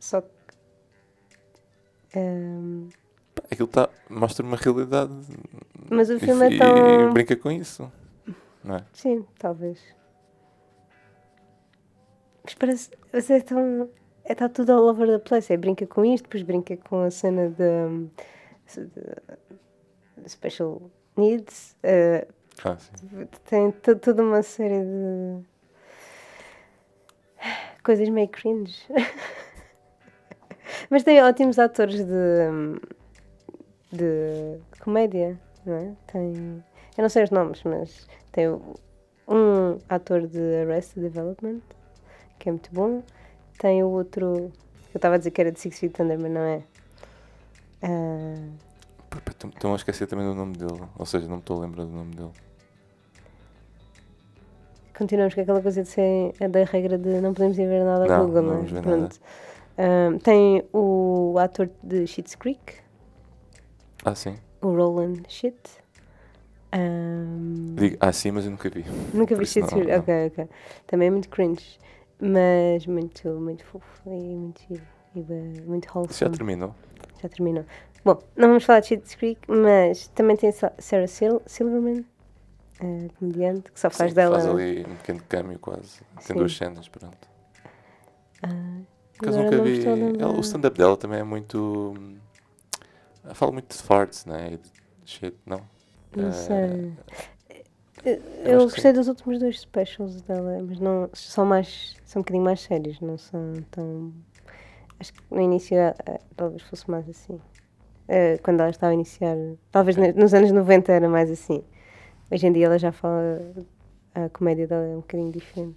Só 0.00 0.20
que. 0.20 0.28
hum, 2.16 2.88
Aquilo 3.50 3.68
tá, 3.68 3.88
mostra 4.10 4.44
uma 4.44 4.56
realidade. 4.56 5.12
Mas 5.90 6.10
o 6.10 6.14
e- 6.14 6.20
filme 6.20 6.46
é 6.46 6.50
e, 6.52 6.58
tão- 6.58 7.12
brinca 7.12 7.36
com 7.36 7.50
isso. 7.50 7.90
Não 8.64 8.76
é? 8.76 8.84
sim, 8.92 9.24
talvez. 9.38 9.80
Mas 12.44 12.54
parece. 12.54 12.90
Mas 13.12 13.30
é 13.30 13.40
tão. 13.40 13.88
É, 14.24 14.32
está 14.32 14.48
tudo 14.48 14.72
all 14.72 14.88
over 14.88 15.06
the 15.08 15.18
place. 15.18 15.52
É 15.52 15.56
brinca 15.56 15.86
com 15.86 16.04
isto, 16.04 16.24
depois 16.24 16.42
brinca 16.42 16.76
com 16.76 17.02
a 17.02 17.10
cena 17.10 17.48
de. 17.48 18.08
de 20.18 20.28
special 20.28 20.90
needs. 21.16 21.76
eh, 21.82 22.26
Ah, 22.64 22.76
tem 23.48 23.70
to- 23.70 23.96
toda 23.96 24.22
uma 24.22 24.42
série 24.42 24.80
de 24.82 25.44
coisas 27.82 28.08
meio 28.08 28.28
cringe. 28.28 28.76
Mas 30.90 31.02
tem 31.02 31.22
ótimos 31.22 31.58
atores 31.58 32.04
de, 32.04 32.80
de 33.92 34.58
comédia, 34.80 35.38
não 35.64 35.74
é? 35.74 35.92
Tem, 36.06 36.34
eu 36.96 37.02
não 37.02 37.08
sei 37.08 37.24
os 37.24 37.30
nomes, 37.30 37.62
mas 37.64 38.06
tem 38.32 38.48
um 39.28 39.78
ator 39.88 40.26
de 40.26 40.40
Arrested 40.62 41.02
Development, 41.02 41.60
que 42.38 42.48
é 42.48 42.52
muito 42.52 42.70
bom. 42.72 43.02
Tem 43.58 43.82
o 43.82 43.88
outro, 43.88 44.52
que 44.90 44.96
eu 44.96 44.98
estava 44.98 45.16
a 45.16 45.18
dizer 45.18 45.30
que 45.30 45.40
era 45.40 45.52
de 45.52 45.60
Six 45.60 45.78
Feet 45.78 46.00
Under, 46.00 46.18
mas 46.18 46.30
não 46.32 46.40
é. 46.40 46.62
Ah, 47.82 48.34
pá, 49.10 49.18
Estou 49.28 49.50
estou 49.50 49.72
a 49.72 49.76
esquecer 49.76 50.06
também 50.06 50.26
do 50.26 50.34
nome 50.34 50.56
dele. 50.56 50.82
Ou 50.98 51.06
seja, 51.06 51.26
não 51.26 51.36
me 51.36 51.40
estou 51.40 51.58
a 51.58 51.60
lembrar 51.60 51.84
do 51.84 51.90
nome 51.92 52.14
dele. 52.14 52.30
Continuamos 54.96 55.34
com 55.34 55.40
aquela 55.40 55.62
coisa 55.62 55.82
de 55.82 55.88
ser 55.88 56.34
a 56.40 56.48
da 56.48 56.64
regra 56.64 56.98
de 56.98 57.20
não 57.20 57.32
podemos 57.32 57.56
ir 57.58 57.68
ver 57.68 57.84
nada 57.84 58.06
Não, 58.06 58.26
Google, 58.26 58.42
não 58.42 58.62
não 58.64 58.78
é? 58.78 58.82
vamos 58.82 59.20
Ahm, 59.78 60.18
tem 60.18 60.62
o 60.72 61.36
ator 61.38 61.70
de 61.82 62.06
Schitt's 62.06 62.34
Creek, 62.34 62.80
Ah, 64.04 64.14
sim. 64.14 64.36
o 64.62 64.68
Roland 64.74 65.22
Schitt. 65.28 65.80
Ahm, 66.72 67.76
Digo, 67.76 67.96
ah, 68.00 68.12
sim, 68.12 68.30
mas 68.32 68.44
eu 68.44 68.50
nunca 68.50 68.68
vi. 68.68 68.84
nunca 69.14 69.34
vi 69.36 69.46
Schitt's 69.46 69.72
Creek, 69.72 69.90
ok, 69.92 70.26
ok. 70.28 70.48
Também 70.86 71.08
é 71.08 71.10
muito 71.10 71.28
cringe, 71.28 71.78
mas 72.20 72.86
muito, 72.86 73.28
muito 73.40 73.64
fofo 73.64 74.02
e 74.06 74.36
muito. 74.36 74.60
E 75.14 75.20
muito 75.66 75.86
Isso 76.10 76.20
já 76.20 76.28
wholesome. 76.28 76.36
terminou? 76.36 76.74
Já 77.22 77.28
terminou. 77.28 77.64
Bom, 78.04 78.22
não 78.36 78.48
vamos 78.48 78.64
falar 78.64 78.80
de 78.80 78.86
Schitt's 78.88 79.14
Creek, 79.14 79.40
mas 79.48 80.08
também 80.08 80.36
tem 80.36 80.52
Sa- 80.52 80.72
Sarah 80.78 81.06
Sil 81.08 81.40
Silverman, 81.46 82.04
a 82.80 83.18
comediante, 83.18 83.72
que 83.72 83.80
só 83.80 83.90
faz 83.90 84.10
Sim, 84.10 84.16
dela. 84.16 84.38
Faz 84.38 84.46
ali 84.46 84.84
um 84.86 84.96
pequeno 84.96 85.22
câmbio 85.28 85.58
quase. 85.58 86.00
Tem 86.26 86.34
Sim. 86.34 86.34
duas 86.36 86.56
cenas, 86.56 86.88
pronto. 86.88 87.16
Ah, 88.42 88.80
Por 89.18 89.24
acaso 89.24 89.38
nunca 89.38 89.58
vi. 89.58 90.12
ela- 90.18 90.36
o 90.36 90.40
stand-up 90.40 90.76
dela 90.78 90.96
também 90.96 91.20
é 91.20 91.24
muito. 91.24 91.94
hum, 91.96 92.16
Ela 93.24 93.34
fala 93.34 93.52
muito 93.52 93.76
de 93.76 93.82
farts, 93.82 94.24
né? 94.24 94.50
De 94.50 94.70
shit, 95.10 95.34
não? 95.46 95.62
Não 96.14 96.32
Eh, 96.32 96.32
sei. 96.32 96.92
eu 98.44 98.52
Eu, 98.52 98.62
gostei 98.62 98.92
dos 98.92 99.08
últimos 99.08 99.38
dois 99.38 99.60
specials 99.60 100.22
dela, 100.22 100.62
mas 100.66 100.78
não 100.80 101.08
são 101.12 101.44
mais 101.44 101.96
são 102.04 102.20
um 102.20 102.22
bocadinho 102.22 102.44
mais 102.44 102.60
sérios, 102.60 103.00
não 103.00 103.18
são 103.18 103.64
tão 103.70 104.12
acho 105.00 105.12
que 105.14 105.20
no 105.30 105.40
início 105.42 105.76
eh, 105.78 105.94
talvez 106.36 106.62
fosse 106.62 106.90
mais 106.90 107.08
assim. 107.08 107.40
Eh, 108.08 108.38
quando 108.42 108.60
ela 108.60 108.70
estava 108.70 108.92
a 108.92 108.94
iniciar, 108.94 109.36
talvez 109.72 109.96
nos 110.16 110.34
anos 110.34 110.52
90 110.52 110.92
era 110.92 111.08
mais 111.08 111.30
assim. 111.30 111.64
Hoje 112.32 112.46
em 112.46 112.52
dia 112.52 112.66
ela 112.66 112.78
já 112.78 112.92
fala 112.92 113.40
a 114.14 114.28
comédia 114.30 114.66
dela 114.68 114.84
é 114.86 114.92
um 114.96 115.00
bocadinho 115.00 115.32
diferente. 115.32 115.76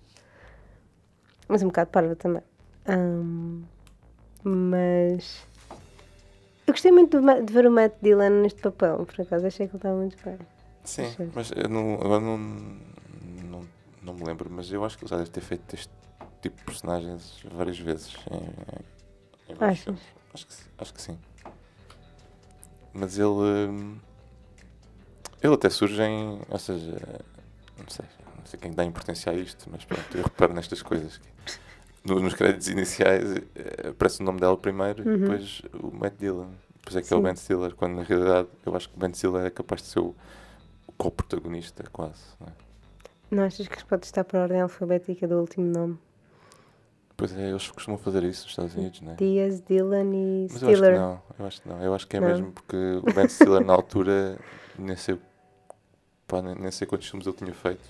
Mas 1.48 1.62
um 1.64 1.68
bocado 1.68 1.92
parva 1.92 2.16
também. 2.16 2.42
Ahm, 2.88 3.64
mas 4.44 5.46
eu 6.68 6.74
gostei 6.74 6.92
muito 6.92 7.20
de 7.46 7.54
ver 7.54 7.68
o 7.68 7.72
Matt 7.72 7.94
Dillon 8.02 8.42
neste 8.42 8.62
papel, 8.62 9.06
por 9.06 9.22
acaso 9.22 9.46
achei 9.46 9.68
que 9.68 9.72
ele 9.74 9.78
estava 9.78 9.98
muito 9.98 10.18
bem. 10.24 10.38
Sim, 10.84 11.04
Achei. 11.06 11.30
mas 11.36 11.52
eu 11.56 11.70
não, 11.70 11.94
agora 11.96 12.20
não, 12.20 12.38
não, 12.38 13.68
não 14.02 14.14
me 14.16 14.24
lembro, 14.24 14.50
mas 14.50 14.72
eu 14.72 14.84
acho 14.84 14.98
que 14.98 15.04
ele 15.04 15.10
já 15.12 15.18
deve 15.18 15.30
ter 15.30 15.42
feito 15.42 15.74
este 15.76 15.90
tipo 16.42 16.58
de 16.58 16.64
personagens 16.64 17.44
várias 17.54 17.78
vezes. 17.78 18.16
Em, 18.32 19.52
em 19.52 19.56
vários 19.56 19.80
filmes. 19.80 20.02
Acho 20.34 20.48
que, 20.48 20.54
sim- 20.54 20.70
acho 20.80 20.94
que 20.94 21.02
sim. 21.02 21.20
Mas 22.94 23.18
ele. 23.20 23.28
hum, 23.70 23.98
Ele 25.42 25.54
até 25.54 25.70
surge 25.70 26.02
em. 26.02 26.42
Ou 26.50 26.58
seja, 26.60 26.98
não 27.78 27.88
sei, 27.90 28.06
não 28.38 28.46
sei 28.46 28.60
quem 28.60 28.72
dá 28.74 28.84
importância 28.84 29.32
a 29.32 29.36
isto, 29.36 29.70
mas 29.72 29.86
pronto, 29.86 30.18
eu 30.18 30.24
reparo 30.24 30.54
nestas 30.54 30.82
coisas. 30.82 31.18
que 31.18 31.28
no- 32.06 32.20
nos 32.20 32.34
créditos 32.34 32.68
iniciais 32.68 33.36
eh, 33.56 33.90
aparece 33.90 34.22
o 34.22 34.26
nome 34.26 34.40
dela 34.40 34.58
primeiro 34.58 35.02
e 35.10 35.18
depois 35.18 35.62
o 35.74 35.92
Matt 35.96 36.14
Dillon. 36.20 36.48
Depois 36.78 36.96
é 36.96 37.02
que 37.08 37.14
é 37.14 37.16
o 37.16 37.20
Uhum. 37.20 37.26
Ben 37.26 37.36
Stiller, 37.36 37.76
quando 37.76 37.96
na 37.96 38.04
realidade 38.04 38.48
eu 38.66 38.76
acho 38.76 38.90
que 38.90 38.96
o 38.96 39.00
Ben 39.00 39.14
Stiller 39.14 39.46
é 39.46 39.50
capaz 39.50 39.82
de 39.84 39.88
ser 39.90 40.00
o, 40.00 40.16
o 40.88 40.92
co-protagonista, 40.98 41.84
quase. 41.92 42.20
não 42.40 42.48
é? 42.48 42.52
Não 43.30 43.44
achas 43.44 43.68
que 43.68 43.86
pode 43.86 44.06
estar 44.06 44.24
por 44.24 44.40
ordem 44.40 44.60
alfabética 44.62 45.28
do 45.28 45.40
último 45.40 45.72
nome? 45.72 45.98
Pois 47.16 47.38
é, 47.38 47.50
eles 47.52 47.70
costumam 47.70 48.00
fazer 48.00 48.24
isso 48.24 48.42
nos 48.44 48.52
Estados 48.52 48.76
Unidos, 48.76 49.00
não 49.02 49.12
é? 49.14 49.16
Diaz, 49.16 49.62
Dylan 49.62 50.12
e 50.14 50.48
Mas 50.52 50.62
eu 50.64 50.70
acho 50.70 50.78
que 50.82 50.84
Stiller. 50.86 51.00
não, 51.00 51.22
eu 51.40 51.46
acho 51.46 51.62
que 51.62 51.70
não. 51.70 51.84
Eu 51.84 51.94
acho 51.94 52.08
que 52.08 52.18
é 52.18 52.20
Não? 52.20 52.28
mesmo 52.28 52.52
porque 52.52 52.76
o 52.76 53.14
Ben 53.14 53.28
Stiller 53.30 53.64
na 53.64 53.74
altura 53.74 54.40
nem 54.78 54.96
sei, 54.98 55.20
pá, 56.28 56.42
nem, 56.42 56.56
nem 56.56 56.72
sei 56.72 56.88
quantos 56.88 57.08
filmes 57.08 57.28
ele 57.28 57.36
tinha 57.38 57.54
feito. 57.54 57.88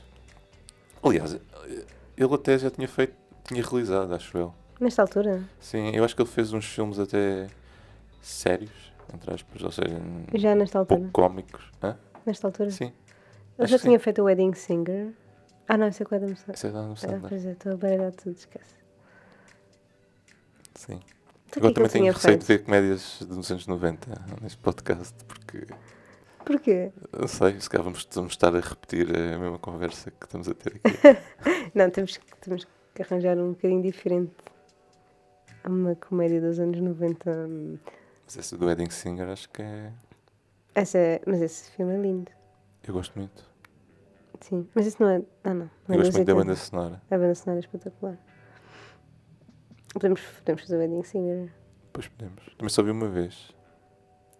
Aliás, 1.01 1.33
ele 2.17 2.33
até 2.35 2.59
já 2.59 2.69
tinha 2.69 2.87
feito, 2.89 3.13
tinha 3.43 3.63
realizado, 3.63 4.13
acho 4.13 4.37
eu. 4.37 4.53
Nesta 4.79 5.01
altura? 5.03 5.43
Sim, 5.59 5.91
eu 5.95 6.03
acho 6.03 6.15
que 6.15 6.21
ele 6.21 6.29
fez 6.29 6.51
uns 6.53 6.65
filmes 6.65 6.97
até 6.99 7.47
sérios, 8.21 8.91
entre 9.13 9.33
aspas, 9.33 9.61
ou 9.63 9.71
seja, 9.71 9.95
Já 10.33 10.55
nesta 10.55 10.79
altura? 10.79 10.99
pouco 11.01 11.11
cómicos. 11.13 11.63
Hã? 11.83 11.97
Nesta 12.25 12.47
altura? 12.47 12.71
Sim, 12.71 12.91
Ele 13.59 13.67
já 13.67 13.77
tinha 13.79 13.97
sim. 13.99 14.03
feito 14.03 14.21
o 14.21 14.25
Wedding 14.25 14.53
Singer. 14.53 15.13
Ah, 15.67 15.77
não, 15.77 15.87
isso 15.87 16.01
é 16.03 16.05
com 16.05 16.15
o 16.15 16.17
Adam 16.17 16.35
Sandler. 16.35 16.55
Isso 16.55 16.67
é 16.67 16.71
da 16.71 16.79
Ah, 16.91 16.95
Sandler. 16.95 17.29
pois 17.29 17.45
é, 17.45 17.51
estou 17.51 17.71
a 17.73 17.75
baralhar 17.77 18.11
tudo, 18.13 18.35
esquece. 18.35 18.75
Sim. 20.75 20.99
Então, 21.47 21.63
o 21.63 21.67
Agora 21.67 21.67
que 21.67 21.67
é 21.67 21.69
que 21.69 21.73
também 21.73 21.89
tenho 21.89 22.13
receio 22.13 22.37
de 22.37 22.45
ver 22.45 22.63
comédias 22.63 23.19
dos 23.27 23.51
anos 23.51 23.67
90 23.67 24.07
neste 24.41 24.57
podcast, 24.59 25.13
porque 25.27 25.67
Porquê? 26.45 26.91
não 27.17 27.27
sei, 27.27 27.59
se 27.59 27.69
calhar 27.69 27.83
vamos, 27.83 28.07
vamos 28.13 28.33
estar 28.33 28.55
a 28.55 28.59
repetir 28.59 29.07
a 29.15 29.37
mesma 29.37 29.59
conversa 29.59 30.09
que 30.11 30.25
estamos 30.25 30.47
a 30.47 30.53
ter 30.55 30.73
aqui. 30.83 31.21
Não, 31.75 31.89
temos, 31.89 32.19
temos 32.41 32.65
que 32.65 32.71
arranjar 32.99 33.37
um 33.37 33.51
bocadinho 33.51 33.81
diferente. 33.81 34.33
Uma 35.65 35.95
comédia 35.95 36.41
dos 36.41 36.59
anos 36.59 36.79
90. 36.79 37.31
hum, 37.31 37.77
Mas 38.25 38.37
essa 38.37 38.57
do 38.57 38.65
Wedding 38.65 38.89
Singer 38.89 39.29
acho 39.29 39.49
que 39.49 39.61
é. 39.61 39.91
Essa 40.73 40.97
é- 40.97 41.21
mas 41.27 41.41
esse 41.41 41.69
filme 41.71 41.93
é 41.93 41.97
lindo. 42.01 42.31
Eu 42.87 42.93
gosto 42.93 43.17
muito. 43.17 43.45
Sim. 44.39 44.67
Mas 44.73 44.87
isso 44.87 45.01
não 45.03 45.09
é. 45.09 45.21
Ah, 45.43 45.53
não. 45.53 45.69
não 45.87 45.95
é 45.95 45.97
Eu 45.97 45.97
gosto 45.97 46.13
muito 46.13 46.25
da 46.27 46.33
80. 46.33 46.35
banda 46.35 46.55
sonora. 46.55 47.01
A 47.11 47.17
banda 47.17 47.35
sonora 47.35 47.59
é 47.59 47.61
espetacular. 47.61 48.17
Podemos, 49.93 50.21
podemos 50.21 50.61
fazer 50.63 50.75
o 50.77 50.79
Wedding 50.79 51.03
Singer. 51.03 51.53
Depois 51.85 52.07
podemos. 52.07 52.43
Também 52.57 52.69
só 52.69 52.81
vi 52.81 52.91
uma 52.91 53.09
vez. 53.09 53.53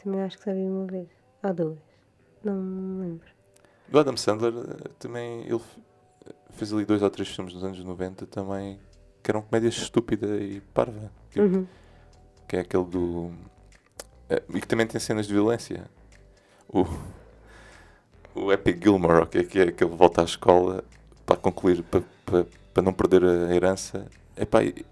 Também 0.01 0.21
acho 0.23 0.37
que 0.37 0.43
só 0.43 0.53
vi 0.53 0.61
uma 0.61 0.85
vez. 0.87 1.07
Ou 1.43 1.53
duas. 1.53 1.79
Não 2.43 2.55
me 2.55 3.05
lembro. 3.05 3.27
O 3.93 3.99
Adam 3.99 4.15
Sandler 4.17 4.53
eh, 4.53 4.89
também 4.97 5.41
ele 5.41 5.61
fez 6.53 6.73
ali 6.73 6.85
dois 6.85 7.01
ou 7.01 7.09
três 7.09 7.29
filmes 7.29 7.53
nos 7.53 7.63
anos 7.63 7.83
90 7.83 8.25
também 8.27 8.79
que 9.23 9.29
eram 9.31 9.41
comédias 9.41 9.75
estúpida 9.75 10.27
e 10.37 10.61
parva. 10.73 11.11
Tipo, 11.31 11.45
Uhum. 11.45 11.67
Que 12.47 12.57
é 12.57 12.59
aquele 12.61 12.85
do. 12.85 13.31
eh, 14.29 14.41
E 14.53 14.59
que 14.61 14.67
também 14.67 14.87
tem 14.87 14.99
cenas 14.99 15.27
de 15.27 15.33
violência. 15.33 15.89
O. 16.69 16.85
O 18.33 18.51
Epic 18.51 18.81
Gilmore, 18.81 19.23
ok, 19.23 19.43
que 19.43 19.59
é 19.59 19.71
que 19.71 19.83
ele 19.83 19.93
volta 19.95 20.21
à 20.21 20.25
escola 20.25 20.83
para 21.25 21.35
concluir, 21.35 21.83
para, 21.83 22.01
para, 22.25 22.45
para 22.73 22.83
não 22.83 22.93
perder 22.93 23.23
a 23.25 23.53
herança. 23.53 24.05
Epá, 24.37 24.63
e, 24.63 24.85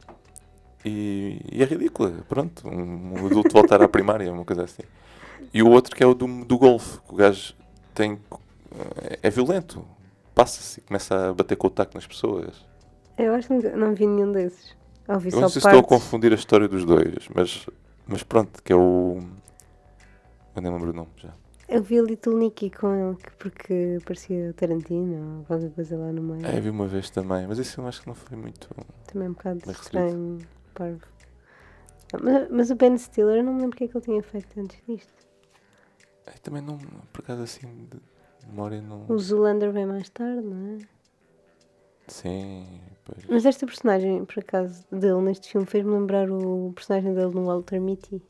e, 0.84 1.40
e 1.52 1.64
é 1.64 1.66
ridícula. 1.66 2.12
Pronto, 2.28 2.68
um, 2.68 3.14
um 3.22 3.26
adulto 3.28 3.54
voltar 3.54 3.82
à 3.82 3.88
primária, 3.88 4.32
uma 4.32 4.44
coisa 4.44 4.64
assim. 4.66 4.84
E 5.54 5.64
o 5.64 5.70
outro 5.70 5.96
que 5.96 6.04
é 6.04 6.06
o 6.06 6.14
do, 6.14 6.44
do 6.46 6.58
golfe, 6.58 7.00
que 7.00 7.14
o 7.14 7.16
gajo 7.16 7.54
tem. 7.94 8.20
É, 9.02 9.20
é 9.24 9.30
violento. 9.30 9.86
Passa-se 10.40 10.80
e 10.80 10.84
começa 10.84 11.30
a 11.30 11.34
bater 11.34 11.56
com 11.56 11.68
o 11.68 11.70
taco 11.70 11.92
nas 11.96 12.08
pessoas. 12.08 12.66
Eu 13.18 13.34
acho 13.34 13.48
que 13.48 13.54
não 13.76 13.94
vi 13.94 14.08
nenhum 14.08 14.32
desses. 14.32 14.76
Ouvi 15.08 15.30
Eu 15.34 15.42
não 15.42 15.50
sei 15.50 15.62
se 15.62 15.68
estou 15.68 15.80
a 15.80 15.84
confundir 15.84 16.32
a 16.32 16.36
história 16.36 16.68
dos 16.68 16.86
dois, 16.86 17.28
mas, 17.36 17.68
mas 18.08 18.24
pronto, 18.24 18.62
que 18.64 18.72
é 18.72 18.76
o. 18.76 19.20
Eu 20.56 20.62
nem 20.62 20.72
lembro 20.72 20.92
o 20.92 20.94
nome 20.94 21.10
já. 21.18 21.34
Eu 21.68 21.84
vi 21.84 22.00
a 22.00 22.02
Little 22.02 22.36
Nicky 22.38 22.70
com 22.72 22.94
ele, 22.96 23.16
que- 23.16 23.32
porque 23.38 24.00
parecia 24.06 24.54
Tarantino 24.54 25.40
ou 25.40 25.46
qualquer 25.46 25.70
coisa 25.72 25.98
lá 25.98 26.12
no 26.12 26.22
meio. 26.24 26.46
É, 26.46 26.60
vi 26.60 26.70
uma 26.70 26.88
vez 26.88 27.10
também, 27.12 27.46
mas 27.48 27.60
esse 27.60 27.78
eu 27.78 27.86
acho 27.88 28.02
que 28.02 28.08
não 28.08 28.16
foi 28.16 28.38
muito. 28.38 28.70
Também 29.06 29.28
é 29.28 29.30
um 29.30 29.34
bocado 29.34 29.72
estranho, 29.72 30.40
parvo. 30.74 31.02
Mas, 32.24 32.50
mas 32.50 32.72
o 32.72 32.76
Ben 32.76 32.98
Stiller, 32.98 33.38
eu 33.38 33.44
não 33.44 33.54
me 33.54 33.62
lembro 33.62 33.76
o 33.76 33.78
que 33.78 33.84
é 33.84 33.88
que 33.88 33.96
ele 33.98 34.04
tinha 34.04 34.24
feito 34.24 34.60
antes 34.60 34.82
disto. 34.88 35.14
É, 36.26 36.32
também 36.42 36.62
não, 36.62 36.78
por 37.14 37.22
acaso 37.22 37.44
assim, 37.44 37.68
de 37.92 38.00
memória 38.50 38.82
não. 38.82 39.06
O 39.08 39.18
Zoolander 39.18 39.72
vem 39.72 39.86
mais 39.86 40.10
tarde, 40.10 40.42
não 40.42 40.76
é? 40.76 40.88
Sim, 42.08 42.82
pois. 43.06 43.26
Mas 43.28 43.46
esta 43.46 43.66
personagem, 43.66 44.26
por 44.26 44.40
acaso, 44.40 44.84
dele 44.92 45.22
neste 45.22 45.50
filme 45.52 45.66
fez-me 45.68 45.92
lembrar 45.92 46.30
o 46.32 46.72
personagem 46.74 47.14
dele 47.14 47.34
no 47.34 47.46
Walter 47.46 47.80
Mitty. 47.80 48.22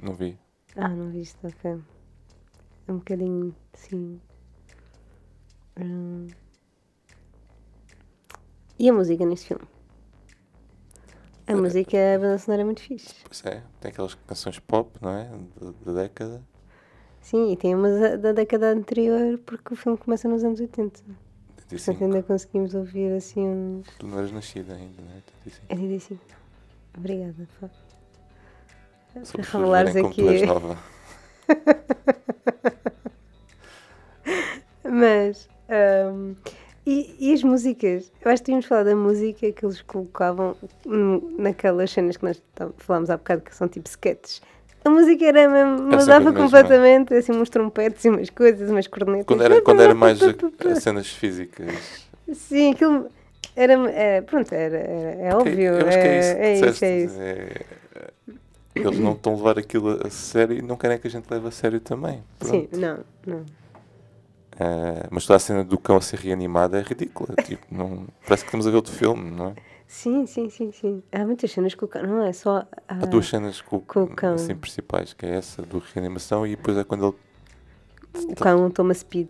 Não 0.00 0.14
vi. 0.14 0.38
Ah, 0.76 0.88
não 0.88 1.10
viste, 1.10 1.36
ok. 1.44 1.78
É 2.86 2.92
um 2.92 2.98
bocadinho, 2.98 3.54
sim. 3.74 4.20
Hum. 5.80 6.28
E 8.78 8.88
a 8.88 8.92
música 8.92 9.26
neste 9.26 9.48
filme? 9.48 9.64
A 11.48 11.52
Eh, 11.52 11.56
música, 11.56 11.96
a 12.14 12.18
banda 12.18 12.38
sonora 12.38 12.62
é 12.62 12.64
muito 12.64 12.82
fixe. 12.82 13.14
Pois 13.24 13.44
é, 13.44 13.62
tem 13.80 13.90
aquelas 13.90 14.14
canções 14.14 14.58
pop, 14.60 14.96
não 15.02 15.10
é? 15.10 15.24
Da, 15.60 15.92
da 15.92 16.02
década. 16.02 16.42
Sim, 17.20 17.52
e 17.52 17.56
tem 17.56 17.74
umas 17.74 17.98
da- 18.00 18.16
da 18.16 18.32
década 18.32 18.70
anterior, 18.72 19.38
porque 19.44 19.74
o 19.74 19.76
filme 19.76 19.98
começa 19.98 20.28
nos 20.28 20.42
anos 20.44 20.60
80. 20.60 21.00
Portanto, 21.00 21.72
85. 21.72 22.04
ainda 22.04 22.22
conseguimos 22.22 22.74
ouvir 22.74 23.12
assim 23.12 23.46
uns. 23.46 23.86
Tu 23.98 24.06
não 24.06 24.18
eras 24.18 24.32
nascida 24.32 24.74
ainda, 24.74 25.02
não 25.02 25.10
é? 25.12 25.16
85. 25.46 25.66
É 25.68 25.74
85. 25.74 26.20
Obrigada, 26.96 27.48
Fá. 27.60 27.68
Para 29.32 29.42
revelares 29.42 29.96
aqui. 29.96 30.22
Mas. 34.84 35.48
hum, 36.12 36.34
e, 36.86 37.14
e 37.18 37.32
as 37.34 37.42
músicas? 37.42 38.10
Eu 38.24 38.30
acho 38.30 38.42
que 38.42 38.46
tínhamos 38.46 38.64
falado 38.66 38.86
da 38.86 38.96
música 38.96 39.50
que 39.52 39.64
eles 39.64 39.82
colocavam 39.82 40.56
hum, 40.86 41.34
naquelas 41.38 41.90
cenas 41.90 42.16
que 42.16 42.24
nós 42.24 42.42
falámos 42.78 43.10
há 43.10 43.16
bocado, 43.18 43.42
que 43.42 43.54
são 43.54 43.68
tipo 43.68 43.86
sketches. 43.88 44.40
A 44.88 44.90
música 44.90 45.24
era 45.26 45.48
mesmo, 45.48 45.82
mudava 45.84 46.32
completamente, 46.32 47.12
assim, 47.14 47.32
uns 47.32 47.50
trompetes 47.50 48.04
e 48.04 48.08
umas 48.08 48.30
coisas, 48.30 48.70
umas 48.70 48.86
cornetas. 48.86 49.26
Quando 49.26 49.42
era, 49.42 49.60
quando 49.60 49.82
era 49.82 49.94
mais 49.94 50.18
cenas 50.80 51.08
físicas. 51.08 52.06
Sim, 52.32 52.72
aquilo 52.72 53.06
era. 53.54 53.72
é, 53.90 54.20
pronto, 54.22 54.52
era, 54.52 54.76
era- 54.78 55.22
é 55.22 55.34
óbvio. 55.34 55.74
eu 55.74 55.86
acho 55.88 55.98
que 55.98 56.06
é 56.06 56.18
isso. 56.18 56.28
é, 56.28 56.40
é 56.40 56.52
isso, 56.54 56.64
disseste, 56.64 56.84
é 56.84 56.98
isso. 57.00 57.20
é- 57.20 57.52
é- 57.96 58.08
eles 58.74 58.98
não 58.98 59.12
estão 59.12 59.32
a 59.34 59.36
levar 59.36 59.58
aquilo 59.58 60.00
a 60.06 60.08
sério 60.10 60.56
e 60.56 60.62
não 60.62 60.76
querem 60.76 60.98
que 60.98 61.06
a 61.06 61.10
gente 61.10 61.26
leve 61.30 61.48
a 61.48 61.50
sério 61.50 61.80
também. 61.80 62.22
Sim, 62.40 62.66
Pronto. 62.66 62.78
não, 62.78 62.98
não. 63.26 63.44
Ah, 64.60 65.06
mas 65.10 65.26
toda 65.26 65.36
a 65.36 65.40
cena 65.40 65.64
do 65.64 65.78
cão 65.78 65.96
a 65.96 66.00
ser 66.00 66.18
reanimada 66.20 66.78
é 66.78 66.82
ridícula. 66.82 67.34
tipo, 67.44 67.64
não, 67.70 68.06
parece 68.26 68.44
que 68.44 68.48
estamos 68.48 68.66
a 68.66 68.70
ver 68.70 68.76
outro 68.76 68.92
filme, 68.92 69.30
não 69.30 69.48
é? 69.48 69.52
Sim, 69.88 70.26
sim, 70.26 70.50
sim, 70.50 70.70
sim. 70.70 71.02
Há 71.10 71.24
muitas 71.24 71.50
cenas 71.50 71.74
com 71.74 71.86
o 71.86 71.88
cão, 71.88 72.02
não 72.02 72.22
é 72.22 72.32
só. 72.32 72.64
Há 72.86 73.06
duas 73.06 73.26
cenas 73.26 73.62
com, 73.62 73.80
com 73.80 74.04
o 74.04 74.08
cão. 74.08 74.34
assim, 74.34 74.54
principais, 74.54 75.14
que 75.14 75.24
é 75.24 75.30
essa 75.36 75.62
do 75.62 75.78
reanimação 75.78 76.46
e 76.46 76.54
depois 76.54 76.76
é 76.76 76.84
quando 76.84 77.06
ele 78.14 78.24
O 78.30 78.34
cão 78.36 78.70
toma 78.70 78.92
speed. 78.92 79.28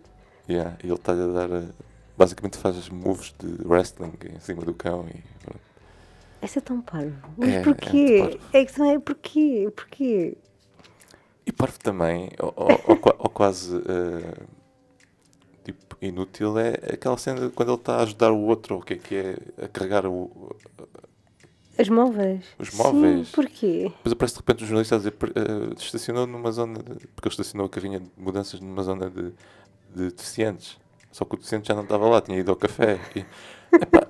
Yeah, 0.49 0.77
e 0.83 0.87
ele 0.87 0.95
está-lhe 0.95 1.21
a 1.23 1.27
dar. 1.27 1.49
eh, 1.51 1.69
Basicamente 2.17 2.57
faz 2.57 2.77
as 2.77 2.89
moves 2.89 3.33
de 3.39 3.65
wrestling 3.65 4.11
em 4.35 4.39
cima 4.41 4.61
do 4.65 4.73
cão 4.73 5.07
e 5.07 5.23
pronto. 5.45 5.59
Essa 6.41 6.59
é 6.59 6.61
tão 6.61 6.81
parvo. 6.81 7.15
Mas 7.37 7.49
É, 7.49 7.55
é 7.59 7.63
porquê? 7.63 8.17
parvo. 8.19 8.39
É, 8.51 8.65
que 8.65 8.79
não 8.79 8.91
é 8.91 8.99
porquê? 8.99 9.71
Porquê? 9.73 10.37
E 11.45 11.51
parvo 11.53 11.79
também, 11.79 12.29
ou, 12.39 12.53
ou- 12.57 12.81
ou 12.87 12.99
ou 13.19 13.29
quase 13.29 13.79
tipo 13.79 14.45
inútil, 16.01 16.57
é 16.57 16.73
aquela 16.93 17.17
cena 17.17 17.49
quando 17.49 17.69
ele 17.69 17.77
está 17.77 17.97
a 17.97 18.03
ajudar 18.03 18.31
o 18.31 18.41
outro, 18.41 18.75
ou 18.75 18.81
o 18.81 18.83
que 18.83 18.93
é 18.93 18.97
que 18.97 19.15
é, 19.15 19.37
a 19.63 19.67
carregar 19.67 20.05
o. 20.05 20.55
As 21.77 21.87
móveis. 21.87 22.43
Os 22.57 22.73
móveis. 22.73 23.27
Sim, 23.27 23.33
porquê? 23.33 23.83
Depois 23.83 24.13
aparece 24.13 24.33
de 24.33 24.39
repente 24.39 24.63
um 24.63 24.67
jornalista 24.67 24.95
a 24.95 24.97
dizer 24.97 25.13
eh, 25.13 25.73
estacionou 25.77 26.27
numa 26.27 26.51
zona. 26.51 26.79
De, 26.79 27.07
porque 27.07 27.27
ele 27.27 27.33
estacionou 27.33 27.67
a 27.67 27.69
carrinha 27.69 27.99
de 28.01 28.09
mudanças 28.17 28.59
numa 28.59 28.83
zona 28.83 29.09
de, 29.09 29.31
de 29.95 30.11
deficientes. 30.11 30.77
Só 31.11 31.23
que 31.23 31.35
o 31.35 31.37
deficiente 31.37 31.69
já 31.69 31.73
não 31.73 31.83
estava 31.83 32.07
lá, 32.07 32.21
tinha 32.21 32.37
ido 32.37 32.51
ao 32.51 32.57
café. 32.57 32.99
E, 33.15 33.25
epá, 33.75 34.07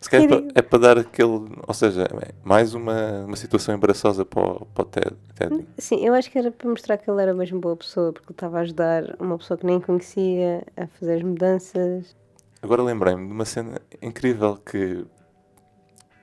se 0.00 0.08
calhar 0.08 0.24
é 0.24 0.28
para, 0.28 0.48
é 0.54 0.62
para 0.62 0.78
dar 0.78 0.98
aquele. 0.98 1.46
Ou 1.66 1.74
seja, 1.74 2.04
é 2.04 2.32
mais 2.42 2.74
uma, 2.74 3.24
uma 3.26 3.36
situação 3.36 3.74
embaraçosa 3.74 4.24
para 4.24 4.42
o, 4.42 4.66
para 4.66 4.82
o 4.82 4.84
Ted. 4.86 5.16
Ted. 5.34 5.66
Sim, 5.76 6.04
eu 6.04 6.14
acho 6.14 6.30
que 6.30 6.38
era 6.38 6.50
para 6.50 6.70
mostrar 6.70 6.96
que 6.96 7.10
ele 7.10 7.20
era 7.20 7.34
mesmo 7.34 7.60
boa 7.60 7.76
pessoa, 7.76 8.12
porque 8.12 8.28
ele 8.28 8.34
estava 8.34 8.58
a 8.58 8.60
ajudar 8.62 9.16
uma 9.20 9.36
pessoa 9.36 9.58
que 9.58 9.66
nem 9.66 9.78
conhecia 9.78 10.66
a 10.76 10.86
fazer 10.86 11.16
as 11.16 11.22
mudanças. 11.22 12.16
Agora 12.62 12.82
lembrei-me 12.82 13.26
de 13.26 13.32
uma 13.32 13.44
cena 13.44 13.80
incrível 14.00 14.56
que, 14.56 15.04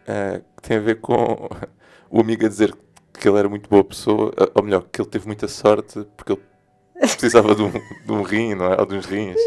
eh, 0.08 0.42
que 0.56 0.62
tem 0.68 0.78
a 0.78 0.82
ver 0.82 1.00
com 1.00 1.50
o 2.10 2.20
amigo 2.20 2.46
a 2.46 2.50
dizer 2.50 2.76
que 3.14 3.28
ele 3.28 3.38
era 3.38 3.50
muito 3.50 3.70
boa 3.70 3.84
pessoa, 3.84 4.32
ou 4.56 4.64
melhor, 4.64 4.86
que 4.92 5.02
ele 5.02 5.10
teve 5.10 5.28
muita 5.28 5.48
sorte 5.48 6.08
porque 6.16 6.34
ele 6.34 6.42
precisava 7.18 7.54
de 7.56 7.62
um, 7.64 7.72
de 7.72 8.12
um 8.12 8.22
rim, 8.22 8.56
não 8.56 8.74
é? 8.74 8.80
Ou 8.80 8.86
de 8.86 8.96
uns 8.96 9.06
rins. 9.06 9.38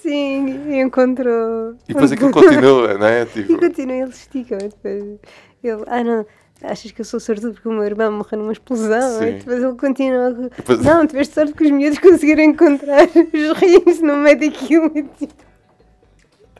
Sim, 0.00 0.70
e 0.70 0.80
encontrou. 0.80 1.74
E 1.88 1.92
depois 1.94 2.12
aquilo 2.12 2.30
continua, 2.32 2.94
não 2.98 3.06
é? 3.06 3.24
Tipo, 3.26 3.52
E 3.52 3.58
continua, 3.58 3.96
ele 3.96 4.10
estica. 4.10 4.56
Depois 4.58 5.18
ele, 5.62 5.82
ah 5.86 6.04
não, 6.04 6.26
achas 6.62 6.90
que 6.92 7.00
eu 7.00 7.04
sou 7.04 7.18
sortudo 7.18 7.54
porque 7.54 7.68
o 7.68 7.72
meu 7.72 7.84
irmão 7.84 8.12
morreu 8.12 8.38
numa 8.38 8.52
explosão? 8.52 9.18
Sim. 9.18 9.26
E 9.28 9.32
depois 9.38 9.62
ele 9.62 9.74
continua. 9.76 10.30
Depois- 10.56 10.80
Não, 10.84 11.06
tiveste 11.06 11.34
sorte 11.34 11.52
que 11.54 11.64
os 11.64 11.70
miúdos 11.70 11.98
conseguiram 11.98 12.42
encontrar 12.44 13.04
os 13.08 13.58
rins 13.58 14.00
no 14.02 14.16
meio 14.16 14.38
daquilo. 14.38 14.90
E 14.94 15.02
tipo... 15.04 15.44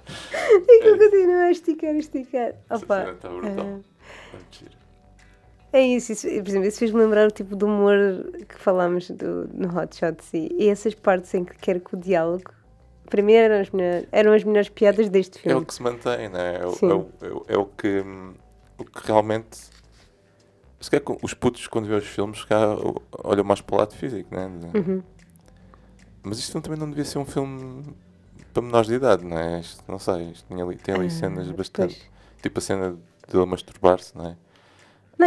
E 0.06 0.80
que 0.82 0.86
ele 0.88 0.98
continua 0.98 1.42
a 1.44 1.50
esticar, 1.50 1.90
a 1.90 1.98
esticar. 1.98 2.52
essa 2.70 2.84
Opa, 2.84 2.98
cena 3.00 3.12
está 3.12 3.28
brutal. 3.28 3.80
ah, 3.80 3.80
É. 5.74 5.78
É 5.78 5.82
isso, 5.86 6.12
isso, 6.12 6.26
por 6.28 6.48
exemplo, 6.48 6.68
isso 6.68 6.78
fez-me 6.78 7.00
lembrar 7.00 7.26
o 7.26 7.30
tipo 7.30 7.56
de 7.56 7.64
humor 7.64 7.96
que 8.48 8.54
falámos 8.58 9.10
do, 9.10 9.48
no 9.52 9.68
Hot 9.76 9.96
Shots 9.96 10.32
e, 10.32 10.48
e 10.58 10.68
essas 10.68 10.94
partes 10.94 11.34
em 11.34 11.44
que 11.44 11.56
quer 11.58 11.80
que 11.80 11.94
o 11.94 11.98
diálogo. 11.98 12.50
Para 13.10 13.22
mim 13.22 13.32
eram 13.34 13.60
as 13.60 13.70
melhores, 13.70 14.08
eram 14.12 14.32
as 14.32 14.44
melhores 14.44 14.68
piadas 14.68 15.08
deste 15.08 15.38
É 15.38 15.42
filme. 15.42 15.62
o 15.62 15.66
que 15.66 15.74
se 15.74 15.82
mantém, 15.82 16.28
não 16.28 16.40
é? 16.40 16.56
É 16.56 16.60
é 16.62 16.66
o, 16.66 17.08
é 17.48 17.54
é 17.54 17.58
o 17.58 17.66
que, 17.66 18.04
o 18.78 18.84
que 18.84 19.06
realmente. 19.06 19.58
Se 20.80 20.90
calhar 20.90 21.04
os 21.22 21.34
putos, 21.34 21.66
quando 21.66 21.86
vêem 21.86 21.98
os 21.98 22.06
filmes, 22.06 22.40
se 22.40 22.46
calhar, 22.46 22.76
olham 23.24 23.44
mais 23.44 23.60
para 23.60 23.74
o 23.74 23.78
lado 23.78 23.94
físico, 23.94 24.34
não 24.34 24.42
é? 24.42 24.46
Uhum. 24.78 25.02
Mas 26.22 26.38
isto 26.38 26.60
também 26.60 26.78
não 26.78 26.88
devia 26.88 27.04
ser 27.04 27.18
um 27.18 27.24
filme 27.24 27.84
para 28.52 28.62
menores 28.62 28.86
de 28.88 28.94
idade, 28.94 29.24
não 29.24 29.38
é? 29.38 29.60
Isto, 29.60 29.82
não 29.88 29.98
sei, 29.98 30.30
isto 30.30 30.46
tinha 30.46 30.62
ali, 30.64 30.76
tem 30.76 30.94
ali 30.94 31.06
Ah, 31.06 31.10
cenas 31.10 31.50
bastante. 31.50 31.96
pois. 31.96 32.42
Tipo 32.42 32.58
a 32.58 32.62
cena 32.62 32.96
de 33.28 33.36
ele 33.36 33.46
masturbar-se, 33.46 34.16
não 34.16 34.26
é? 34.26 34.36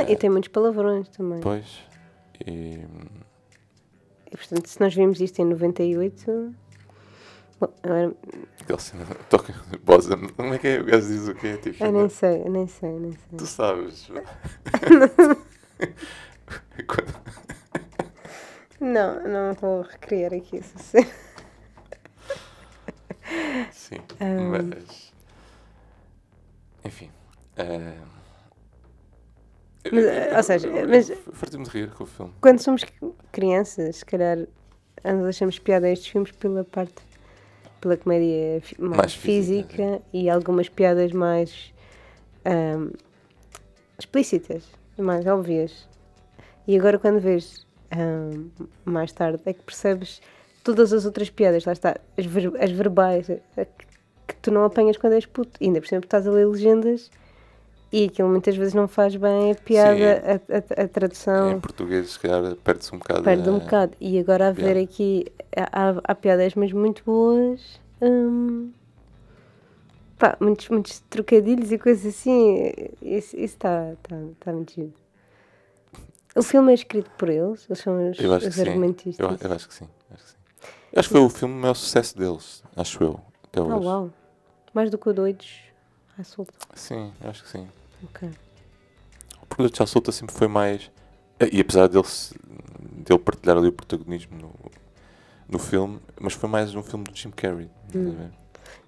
Não, 0.04 0.10
e 0.10 0.16
tem 0.16 0.30
muitos 0.30 0.50
palavrões 0.50 1.08
também. 1.10 1.40
Pois. 1.42 1.80
E. 2.46 2.80
E, 4.32 4.38
portanto, 4.38 4.68
se 4.68 4.80
nós 4.82 4.94
vimos 4.94 5.20
isto 5.22 5.40
em 5.42 5.46
98. 5.46 6.54
Bom, 7.60 7.74
agora, 7.82 8.14
Aquela 8.62 8.80
cena. 8.80 9.06
Toca. 9.30 9.54
Bosa. 9.84 10.16
Como 10.36 10.54
é 10.54 10.60
que 10.60 10.68
é? 10.68 10.80
O 10.80 10.86
gajo 10.86 11.08
diz 11.08 11.28
o 11.28 11.34
quê? 11.36 11.58
Tipo, 11.58 11.84
eu 11.84 11.92
nem 11.92 12.10
sei, 12.10 12.42
eu 12.44 12.52
nem 12.52 12.68
sei, 12.68 12.92
nem 13.00 13.12
sei. 13.14 13.38
Tu 13.38 13.46
sabes. 13.46 14.08
Quando- 16.88 17.18
Não, 18.80 19.28
não 19.28 19.54
vou 19.56 19.82
recriar 19.82 20.32
aqui 20.36 20.62
cena. 20.62 21.08
Sim, 23.72 23.96
Ah. 24.20 24.40
mas. 24.52 25.12
Enfim. 26.86 27.10
eh, 27.58 27.94
Mas, 29.92 30.06
eh, 30.06 30.34
ou 30.38 30.44
seja, 30.44 30.70
mas 30.88 31.12
Fartei-me 31.34 31.66
de 31.66 31.70
rir 31.72 31.90
com 31.92 32.04
o 32.04 32.08
filme. 32.08 32.34
quando 32.42 32.60
somos 32.60 32.84
crianças, 33.32 33.98
se 33.98 34.06
calhar 34.06 34.38
nós 35.04 35.26
achamos 35.26 35.58
piada 35.60 35.88
a 35.88 35.92
estes 35.92 36.08
filmes 36.10 36.32
pela 36.32 36.64
parte, 36.64 36.96
pela 37.80 37.96
comédia 37.98 38.62
mais, 38.80 38.98
Mais 38.98 39.14
física, 39.14 39.68
física, 39.70 40.02
e 40.14 40.30
algumas 40.30 40.68
piadas 40.70 41.12
mais 41.12 41.74
ahm, 42.46 42.92
explícitas, 44.00 44.64
mais 44.98 45.26
óbvias. 45.26 45.88
E 46.68 46.78
agora 46.78 47.00
quando 47.00 47.20
vês 47.20 47.66
ahm, 47.92 48.48
mais 48.86 49.12
tarde 49.12 49.40
é 49.46 49.54
que 49.54 49.64
percebes 49.64 50.22
todas 50.64 50.92
as 50.92 51.06
outras 51.06 51.30
piadas, 51.30 51.64
lá 51.66 51.72
está, 51.74 51.98
as, 52.18 52.26
ver- 52.26 52.54
as 52.62 52.72
verbais, 52.72 53.28
que 54.28 54.36
tu 54.42 54.52
não 54.52 54.66
apanhas 54.66 54.98
quando 54.98 55.14
és 55.14 55.26
puto. 55.26 55.52
E 55.62 55.66
ainda 55.66 55.80
por 55.80 55.88
cima 55.88 56.02
estás 56.02 56.28
a 56.28 56.32
ler 56.32 56.46
legendas 56.48 57.10
e 57.92 58.06
aquilo 58.06 58.28
muitas 58.30 58.56
vezes 58.56 58.74
não 58.74 58.88
faz 58.88 59.16
bem 59.16 59.52
a 59.52 59.56
piada, 59.56 60.22
a, 60.50 60.82
a- 60.82 60.86
a 60.86 60.88
tradução 60.88 61.52
Em 61.58 61.60
português, 61.60 62.12
se 62.12 62.20
calhar, 62.20 62.56
perde-se 62.58 62.94
um 62.94 63.00
bocado. 63.00 63.24
perde 63.24 63.50
um 63.50 63.60
bocado. 63.60 63.94
E 64.02 64.20
agora 64.20 64.50
a 64.50 64.52
ver 64.52 64.78
aqui, 64.78 65.26
há, 65.56 65.94
há- 66.04 66.16
piadas 66.16 66.54
mesmo 66.56 66.80
muito 66.80 67.02
boas, 67.06 67.80
hum, 68.02 68.72
pá, 70.20 70.36
muitos, 70.40 70.68
muitos 70.70 71.00
trocadilhos 71.10 71.72
e 71.72 71.78
coisas 71.78 72.06
assim. 72.06 72.72
Isso 73.02 73.38
está 73.38 73.94
tá, 74.04 74.16
tá 74.40 74.52
muito 74.54 74.74
giro. 74.74 74.94
O 76.36 76.44
filme 76.44 76.72
é 76.72 76.76
escrito 76.76 77.10
por 77.18 77.30
eles, 77.30 77.66
eles 77.68 77.80
são 77.80 78.12
os, 78.12 78.20
Eu 78.20 78.32
acho 78.34 78.42
que 78.46 78.50
os 78.50 78.56
sim. 78.56 78.68
argumentistas. 78.68 79.42
Eu, 79.42 79.50
eu 79.50 79.56
acho 79.56 79.68
que 79.68 79.74
sim. 79.74 79.88
Acho 80.12 80.24
que 80.24 80.30
sim. 80.30 80.38
Acho 80.96 81.10
que 81.10 81.14
foi 81.16 81.22
o 81.22 81.30
filme 81.30 81.54
maior 81.56 81.74
sucesso 81.74 82.18
deles, 82.18 82.64
acho 82.76 83.04
eu, 83.04 83.20
até 83.46 83.62
hoje. 83.62 83.72
Ah, 83.72 83.78
uau! 83.80 84.14
Mais 84.74 84.92
do 84.92 84.98
que 84.98 85.10
o 85.10 85.14
Doidos 85.14 85.62
à 86.20 86.24
solta. 86.24 86.54
Sim, 86.76 87.14
acho 87.22 87.44
que 87.44 87.50
sim. 87.50 87.68
Ok. 88.04 88.30
O 89.42 89.46
Produto 89.46 89.82
à 89.84 89.86
Solta 89.88 90.12
sempre 90.12 90.36
foi 90.36 90.48
mais. 90.48 90.92
E 91.52 91.60
apesar 91.62 91.88
dele, 91.88 92.06
dele 93.06 93.20
partilhar 93.20 93.58
ali 93.58 93.68
o 93.68 93.72
protagonismo 93.72 94.38
no, 94.38 94.54
no 95.48 95.60
filme, 95.60 96.00
mas 96.20 96.34
foi 96.34 96.50
mais 96.50 96.74
um 96.76 96.84
filme 96.84 97.06
do 97.06 97.16
Jim 97.16 97.32
Carrey. 97.32 97.70
ver? 97.90 98.32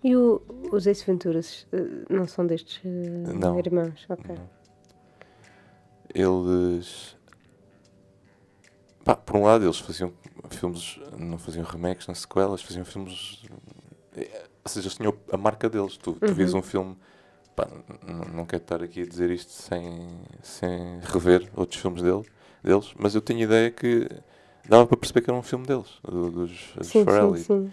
E 0.03 0.15
o- 0.15 0.41
os 0.71 0.85
Ace 0.87 1.05
Venturas 1.05 1.65
eh, 1.71 1.77
não 2.09 2.27
são 2.27 2.45
destes 2.45 2.81
eh, 2.83 3.33
Não. 3.33 3.57
irmãos? 3.57 4.05
Ok. 4.09 4.35
Eles. 6.13 7.15
Pá, 9.03 9.15
por 9.15 9.37
um 9.37 9.43
lado, 9.43 9.63
eles 9.65 9.79
faziam 9.79 10.11
filmes, 10.49 10.99
não 11.17 11.37
faziam 11.37 11.63
remakes, 11.65 12.07
nem 12.07 12.15
sequelas, 12.15 12.61
faziam 12.61 12.83
filmes. 12.85 13.43
eh, 14.15 14.47
Ou 14.63 14.69
seja, 14.71 14.87
eles 14.87 14.97
tinham 14.97 15.15
a 15.31 15.37
marca 15.37 15.69
deles. 15.69 15.97
Tu, 15.97 16.13
tu 16.13 16.33
vias 16.33 16.53
um 16.53 16.61
filme. 16.61 16.97
Pá, 17.59 17.67
não 18.33 18.45
quero 18.45 18.61
estar 18.63 18.81
aqui 18.83 19.01
a 19.01 19.05
dizer 19.05 19.29
isto 19.31 19.51
sem, 19.51 20.07
sem 20.41 20.99
rever 21.01 21.49
outros 21.55 21.81
filmes 21.81 22.01
dele, 22.01 22.23
deles, 22.63 22.93
mas 22.97 23.15
eu 23.15 23.21
tenho 23.21 23.39
a 23.39 23.43
ideia 23.43 23.71
que 23.71 24.07
dava 24.67 24.85
para 24.87 24.97
perceber 24.97 25.21
que 25.21 25.29
era 25.29 25.37
um 25.39 25.43
filme 25.43 25.65
deles, 25.65 25.87
do- 26.03 26.31
dos, 26.31 26.73
dos 26.77 26.87
Sim, 26.87 27.03
Farrelly. 27.05 27.39
sim, 27.39 27.43
sim. 27.43 27.71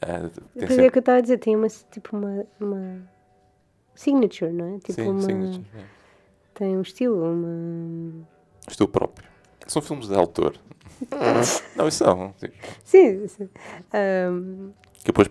Ah, 0.00 0.28
Pois 0.54 0.64
é 0.64 0.66
sempre- 0.68 0.90
que 0.90 0.98
eu 0.98 1.00
estava 1.00 1.18
a 1.18 1.20
dizer, 1.20 1.38
tem 1.38 1.54
uma, 1.56 1.68
tipo 1.68 2.16
uma, 2.16 2.44
uma 2.60 3.02
signature, 3.94 4.50
não 4.52 4.74
é? 4.76 4.78
Tipo 4.78 4.92
sim, 4.92 5.08
uma, 5.08 5.20
signature, 5.22 5.64
é. 5.76 5.84
tem 6.54 6.76
um 6.76 6.82
estilo, 6.82 7.22
uma... 7.32 8.26
Estilo 8.68 8.88
próprio. 8.88 9.28
São 9.66 9.82
filmes 9.82 10.08
de 10.08 10.14
autor. 10.14 10.54
não, 11.76 11.86
isso 11.88 11.98
são. 12.04 12.32
tipo, 12.38 12.54
Sim, 12.84 13.26
sim. 13.28 13.48
Ahm, 13.92 14.70
que 14.98 15.06
depois 15.06 15.28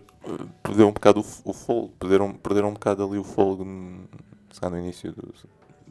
perderam 0.63 0.89
um 0.89 0.93
bocado 0.93 1.19
o, 1.21 1.49
o 1.49 1.53
fogo, 1.53 1.89
perderam, 1.99 2.34
perderam 2.34 2.69
um 2.69 2.73
bocado 2.73 3.03
ali 3.03 3.17
o 3.17 3.23
fogo 3.23 3.63
n- 3.63 4.05
se 4.51 4.59
calhar 4.59 4.78
no 4.78 4.84
início 4.84 5.11
dos, 5.13 5.45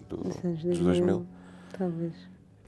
do- 0.08 0.16
dos 0.18 0.44
anos 0.44 0.62
dos 0.62 0.78
2000, 0.78 0.84
2000. 0.84 1.26
talvez. 1.76 2.12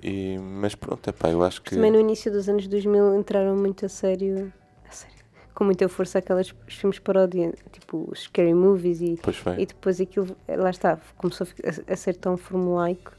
E, 0.03 0.39
mas 0.39 0.75
pronto, 0.75 1.09
epá, 1.09 1.31
eu 1.31 1.43
acho 1.43 1.61
que 1.63 1.75
Também 1.75 1.91
no 1.91 1.99
início 1.99 2.31
dos 2.31 2.49
anos 2.49 2.67
2000 2.69 3.17
entraram 3.17 3.57
muito 3.57 3.85
a 3.85 3.89
sério, 3.89 4.53
a 4.89 4.93
sério 4.93 5.17
com 5.55 5.65
muita 5.65 5.89
força 5.89 6.21
aqueles 6.21 6.55
filmes 6.69 7.01
paródia, 7.01 7.53
tipo 7.73 8.09
os 8.13 8.23
scary 8.23 8.55
movies 8.55 9.01
e, 9.01 9.17
e 9.59 9.67
depois 9.67 10.01
aquilo, 10.01 10.37
lá 10.49 10.71
está, 10.71 10.97
começou 11.17 11.47
a- 11.65 11.93
a 11.93 11.97
ser 11.97 12.15
tão 12.17 12.37
formulaico, 12.37 13.11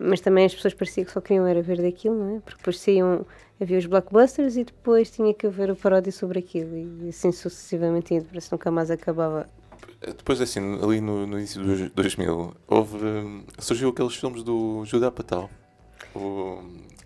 mas 0.00 0.20
também 0.20 0.46
as 0.46 0.54
pessoas 0.54 0.72
pareciam 0.74 1.04
que 1.04 1.12
só 1.12 1.20
queriam 1.20 1.46
era 1.46 1.60
ver 1.62 1.80
daquilo, 1.82 2.14
não 2.16 2.36
é? 2.36 2.40
Porque 2.40 2.56
depois 2.58 2.80
saíam, 2.80 3.26
havia 3.60 3.78
os 3.78 3.86
blockbusters 3.86 4.56
e 4.56 4.64
depois 4.64 5.10
tinha 5.10 5.34
que 5.34 5.46
haver 5.46 5.70
o 5.70 5.76
paródia 5.76 6.10
sobre 6.10 6.38
aquilo 6.38 6.76
e 6.76 7.08
assim 7.10 7.30
sucessivamente, 7.30 8.14
e 8.14 8.20
parece 8.22 8.48
que 8.48 8.54
nunca 8.54 8.70
mais 8.70 8.90
acabava. 8.90 9.46
Depois 10.00 10.40
assim, 10.40 10.60
ali 10.82 11.00
no, 11.00 11.26
no 11.26 11.38
início 11.38 11.62
dos 11.62 11.90
2000, 11.90 12.54
houve, 12.66 12.96
hum, 13.04 13.44
surgiu 13.58 13.90
aqueles 13.90 14.14
filmes 14.16 14.42
do 14.42 14.82
Judah 14.86 15.08
Apatow. 15.08 15.50
O 16.14 16.62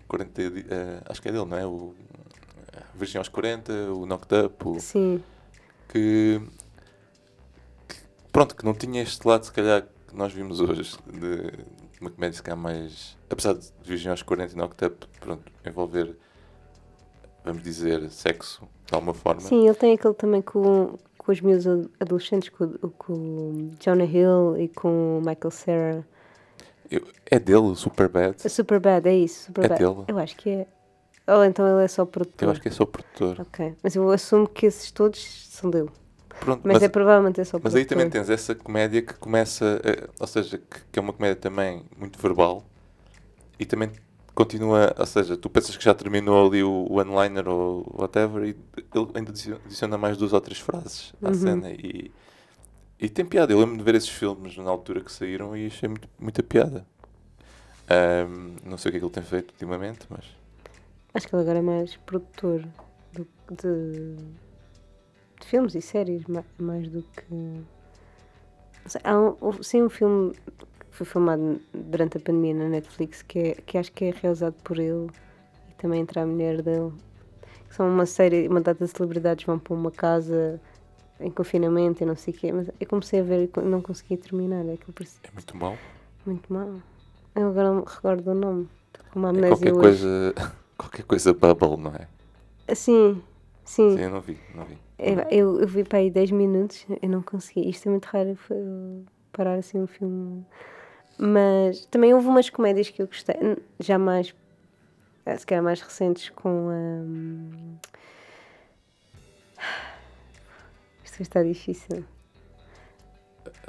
40, 0.07 0.49
di- 0.49 0.65
eh, 0.69 1.01
acho 1.09 1.21
que 1.21 1.27
é 1.27 1.31
dele, 1.31 1.45
não 1.45 1.57
é? 1.57 1.65
O 1.65 1.93
eh, 2.73 2.81
Virgem 2.95 3.19
aos 3.19 3.27
40, 3.27 3.73
o 3.91 4.05
Knocked 4.05 4.45
Up, 4.45 4.67
o, 4.67 4.79
Sim, 4.79 5.21
que, 5.89 6.39
que, 7.87 7.95
pronto, 8.31 8.55
que 8.55 8.63
não 8.63 8.73
tinha 8.73 9.01
este 9.01 9.27
lado 9.27 9.43
se 9.45 9.51
calhar 9.51 9.83
que 10.07 10.15
nós 10.15 10.31
vimos 10.31 10.59
hoje 10.61 10.95
de 11.11 11.51
uma 12.01 12.09
comédia 12.09 12.35
se 12.37 12.43
calhar 12.43 12.57
mais 12.57 13.17
apesar 13.29 13.53
de 13.53 13.67
Virgem 13.83 14.11
aos 14.11 14.21
40 14.21 14.53
e 14.53 14.57
Knocked 14.57 14.85
Up 14.85 15.07
pronto, 15.19 15.51
envolver 15.65 16.15
vamos 17.43 17.61
dizer 17.63 18.09
sexo 18.11 18.67
de 18.85 18.93
alguma 18.93 19.13
forma 19.13 19.41
sim, 19.41 19.65
ele 19.65 19.75
tem 19.75 19.93
aquele 19.93 20.13
também 20.13 20.41
com, 20.41 20.97
com 21.17 21.31
os 21.31 21.41
meus 21.41 21.65
adolescentes, 21.99 22.49
com, 22.49 22.65
o- 22.65 22.89
com 22.91 23.71
Jonah 23.79 24.05
Hill 24.05 24.57
e 24.59 24.67
com 24.67 25.17
o 25.17 25.21
Michael 25.21 25.51
Cera. 25.51 26.07
Eu- 26.89 27.07
é 27.31 27.39
dele 27.39 27.57
o 27.59 27.75
Superbad 27.75 28.35
A 28.45 28.49
Superbad, 28.49 29.07
é 29.07 29.15
isso, 29.15 29.45
Superbad. 29.47 29.79
dele? 29.79 30.05
Eu 30.07 30.17
acho 30.19 30.35
que 30.35 30.49
é. 30.51 30.67
Ou 31.27 31.43
então 31.43 31.67
ele 31.67 31.83
é 31.83 31.87
só 31.87 32.05
produtor. 32.05 32.47
eu 32.47 32.51
acho 32.51 32.61
que 32.61 32.67
é 32.67 32.71
só 32.71 32.85
produtor 32.85 33.39
Ok, 33.41 33.75
mas 33.81 33.95
eu 33.95 34.07
assumo 34.11 34.47
que 34.47 34.67
esses 34.67 34.91
todos 34.91 35.19
são 35.49 35.69
dele. 35.71 35.89
Pronto, 36.39 36.65
Mas, 36.67 36.81
mas, 36.81 36.83
é 36.83 36.89
provavelmente 36.89 37.41
é 37.41 37.45
só 37.45 37.59
mas 37.61 37.75
produtor. 37.75 37.75
aí 37.75 37.85
também 37.85 38.09
tens 38.09 38.29
essa 38.29 38.55
comédia 38.55 39.01
que 39.01 39.15
começa 39.15 39.81
eh, 39.85 40.09
ou 40.19 40.27
seja, 40.27 40.57
que, 40.59 40.81
que 40.91 40.99
é 40.99 41.01
uma 41.01 41.13
comédia 41.13 41.35
também 41.37 41.85
muito 41.97 42.19
verbal 42.19 42.65
e 43.59 43.65
também 43.65 43.91
continua, 44.35 44.93
ou 44.97 45.05
seja, 45.05 45.37
tu 45.37 45.49
pensas 45.49 45.77
que 45.77 45.83
já 45.85 45.93
terminou 45.93 46.47
ali 46.47 46.63
o 46.63 46.87
one-liner 46.91 47.47
ou 47.49 47.85
whatever 47.97 48.43
e 48.45 48.49
ele 48.95 49.07
ainda 49.15 49.31
adici- 49.31 49.53
adiciona 49.53 49.97
mais 49.97 50.17
duas 50.17 50.33
ou 50.33 50.41
três 50.41 50.59
frases 50.59 51.13
à 51.23 51.33
Uhum. 51.33 51.33
cena 51.33 51.71
e, 51.71 52.11
e 52.99 53.09
tem 53.09 53.25
piada. 53.25 53.53
Eu 53.53 53.59
lembro 53.59 53.77
de 53.77 53.83
ver 53.83 53.95
esses 53.95 54.09
filmes 54.09 54.57
na 54.57 54.69
altura 54.71 55.01
que 55.01 55.11
saíram 55.11 55.55
e 55.57 55.67
achei 55.67 55.89
muito, 55.89 56.09
muita 56.19 56.43
piada. 56.43 56.85
Ahm, 57.89 58.57
não 58.63 58.77
sei 58.77 58.89
o 58.89 58.91
que 58.91 58.97
é 58.97 58.99
que 58.99 59.05
ele 59.05 59.13
tem 59.13 59.23
feito 59.23 59.51
ultimamente, 59.51 60.05
mas 60.09 60.25
Acho 61.13 61.27
que 61.27 61.35
ele 61.35 61.41
agora 61.43 61.59
é 61.59 61.61
mais 61.61 61.95
produtor 61.97 62.61
do- 63.13 63.27
de, 63.49 64.15
de 65.45 65.49
filmes 65.49 65.75
e 65.75 65.81
séries, 65.81 66.25
ma- 66.25 66.43
mais 66.57 66.87
do 66.89 67.01
que. 67.03 67.61
Sei, 68.87 69.01
há 69.03 69.17
um, 69.19 69.35
houve- 69.39 69.63
sim, 69.63 69.83
um 69.83 69.89
filme 69.89 70.33
que 70.33 70.97
foi 70.97 71.05
filmado 71.05 71.61
durante 71.73 72.17
a 72.17 72.19
pandemia 72.19 72.53
na 72.55 72.69
Netflix 72.69 73.21
que, 73.21 73.39
é, 73.39 73.53
que 73.55 73.77
acho 73.77 73.91
que 73.91 74.05
é 74.05 74.11
realizado 74.11 74.55
por 74.63 74.77
ele 74.79 75.07
e 75.69 75.73
também 75.77 76.01
entra 76.01 76.23
a 76.23 76.25
mulher 76.25 76.61
dele. 76.61 76.91
Que 77.69 77.75
são 77.75 77.87
uma 77.89 78.05
série, 78.05 78.47
uma 78.47 78.61
data 78.61 78.83
de 78.85 78.91
celebridades 78.91 79.45
vão 79.45 79.59
para 79.59 79.73
uma 79.73 79.91
casa 79.91 80.59
em 81.19 81.29
confinamento 81.31 82.03
e 82.03 82.05
não 82.05 82.15
sei 82.15 82.33
o 82.33 82.37
quê, 82.37 82.51
mas 82.51 82.67
eu 82.79 82.87
comecei 82.87 83.19
a 83.19 83.23
ver 83.23 83.49
e 83.55 83.59
não 83.61 83.81
consegui 83.81 84.17
terminar. 84.17 84.65
É 84.67 84.77
que 84.77 84.91
parecia 84.91 85.19
é 85.23 85.31
muito 85.31 85.55
mau. 85.57 85.77
muito 86.25 86.51
mal. 86.53 86.69
Eu 87.35 87.49
agora 87.49 87.69
não 87.69 87.75
me 87.81 87.83
recordo 87.85 88.31
o 88.31 88.33
nome. 88.33 88.67
Estou 88.93 89.05
com 89.11 89.19
uma 89.19 89.27
É 89.29 89.31
amnésia 89.31 89.49
qualquer 89.55 89.73
hoje. 89.73 89.79
coisa, 89.79 90.33
qualquer 90.77 91.03
coisa 91.03 91.33
bubble, 91.33 91.77
não 91.77 91.91
é? 91.95 92.75
Sim, 92.75 93.21
sim. 93.63 93.95
Sim, 93.97 93.99
eu 94.03 94.09
não 94.11 94.21
vi, 94.21 94.37
não 94.55 94.63
vi. 94.65 94.77
Eu, 95.05 95.19
eu, 95.29 95.61
eu 95.61 95.67
vi 95.67 95.83
para 95.83 95.99
aí 95.99 96.09
10 96.09 96.31
minutos, 96.31 96.83
eu 96.99 97.07
não 97.07 97.21
consegui. 97.21 97.69
Isto 97.69 97.89
é 97.89 97.91
muito 97.91 98.05
raro 98.05 98.35
parar 99.31 99.53
assim 99.53 99.79
um 99.79 99.85
filme. 99.85 100.43
Mas 101.19 101.85
também 101.85 102.11
houve 102.11 102.27
umas 102.27 102.49
comédias 102.49 102.89
que 102.89 103.03
eu 103.03 103.05
gostei, 103.05 103.35
já 103.79 103.99
mais, 103.99 104.33
eh, 105.27 105.37
se 105.37 105.45
calhar 105.45 105.63
mais 105.63 105.79
recentes, 105.79 106.29
com 106.29 106.69
a. 106.69 107.03
Isto 111.05 111.21
está 111.21 111.43
difícil. 111.43 112.03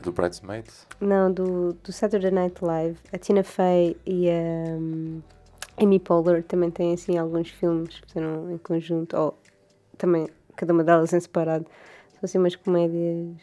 Do 0.02 0.10
Bridesmaids? 0.12 0.86
Não, 1.00 1.30
do, 1.30 1.74
do 1.74 1.92
Saturday 1.92 2.30
Night 2.30 2.64
Live. 2.64 2.98
A 3.12 3.18
Tina 3.18 3.44
Fey 3.44 3.94
e 4.06 4.30
a 4.30 4.74
hum, 4.74 5.20
Amy 5.76 6.00
Poehler 6.00 6.42
também 6.42 6.70
têm 6.70 6.94
assim 6.94 7.18
alguns 7.18 7.50
filmes 7.50 8.00
que 8.00 8.06
fizeram 8.06 8.50
em 8.50 8.58
conjunto, 8.58 9.14
ou 9.16 9.38
também 9.98 10.26
cada 10.56 10.72
uma 10.72 10.82
delas 10.84 11.12
em 11.12 11.20
separado. 11.20 11.66
São 12.12 12.20
assim 12.24 12.38
umas 12.38 12.56
comédias. 12.56 13.36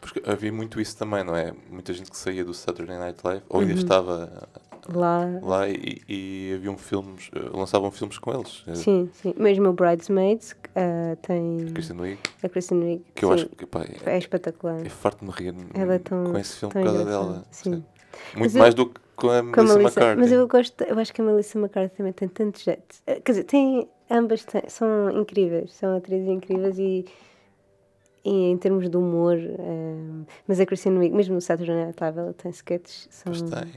Porque 0.00 0.22
havia 0.24 0.52
muito 0.52 0.80
isso 0.80 0.96
também, 0.96 1.22
não 1.24 1.36
é? 1.36 1.52
Muita 1.70 1.92
gente 1.92 2.10
que 2.10 2.16
saía 2.16 2.44
do 2.44 2.54
Saturday 2.54 2.98
Night 2.98 3.18
Live, 3.22 3.42
ou 3.48 3.60
ainda 3.60 3.72
Uhum. 3.74 3.78
estava 3.78 4.48
Lá. 4.88 5.26
lá 5.42 5.68
e, 5.68 6.00
e 6.08 6.52
haviam 6.56 6.76
filmes, 6.78 7.30
eh, 7.34 7.38
lançavam 7.52 7.90
filmes 7.90 8.16
com 8.18 8.32
eles. 8.32 8.64
Eh, 8.66 8.74
Sim, 8.76 9.10
sim. 9.12 9.34
Mesmo 9.36 9.68
o 9.68 9.72
Bridesmaids 9.74 10.56
ah, 10.74 11.16
tem 11.20 11.66
Kristen 11.74 12.00
Wiig, 12.00 12.18
a 12.42 12.48
Kristen 12.48 12.78
Wiig. 12.82 13.04
que 13.14 13.24
eu 13.26 13.28
sim, 13.28 13.34
acho 13.34 13.48
que 13.50 13.66
pá, 13.66 13.82
é 14.06 14.14
é, 14.14 14.18
espectacular. 14.18 14.80
é 14.84 14.88
farto 14.88 15.18
de 15.20 15.26
me 15.26 15.32
rir 15.32 15.54
Ela 15.74 15.94
é 15.94 15.98
tão, 15.98 16.24
com 16.24 16.38
esse 16.38 16.56
filme 16.56 16.72
por 16.72 16.82
causa 16.82 17.04
dela. 17.04 17.44
Sim. 17.50 17.70
Muito 17.70 17.84
Mas 18.38 18.54
eu- 18.56 18.62
mais 18.62 18.74
do 18.74 18.86
que 18.86 19.00
com 19.20 19.30
a 19.30 19.42
Melissa 19.42 19.80
McCarthy. 20.00 20.20
mas 20.20 20.32
eu 20.32 20.48
gosto, 20.48 20.82
eu 20.84 20.98
acho 20.98 21.12
que 21.12 21.20
a 21.20 21.24
Melissa 21.24 21.58
McCarthy 21.58 21.96
também 21.96 22.12
tem 22.12 22.28
tanto 22.28 22.58
jeito. 22.60 22.96
Eh, 23.06 23.20
Quer 23.20 23.32
dizer, 23.32 23.44
tem, 23.44 23.88
ambas 24.10 24.44
têm- 24.44 24.68
são 24.68 25.10
incríveis, 25.10 25.72
são 25.74 25.96
atrizes 25.96 26.28
incríveis 26.28 26.78
e, 26.78 27.04
e 28.24 28.50
em 28.50 28.56
termos 28.58 28.88
de 28.88 28.96
humor, 28.96 29.36
eh, 29.38 30.24
mas 30.46 30.60
a 30.60 30.66
Christine 30.66 30.98
Wiig, 30.98 31.14
mesmo 31.14 31.34
no 31.34 31.40
Saturday 31.40 31.74
Night 31.86 31.96
Live, 32.00 32.18
ela 32.18 32.32
tem 32.34 32.50
sketches, 32.50 33.08
são 33.10 33.32
Pois 33.32 33.42
tem. 33.42 33.72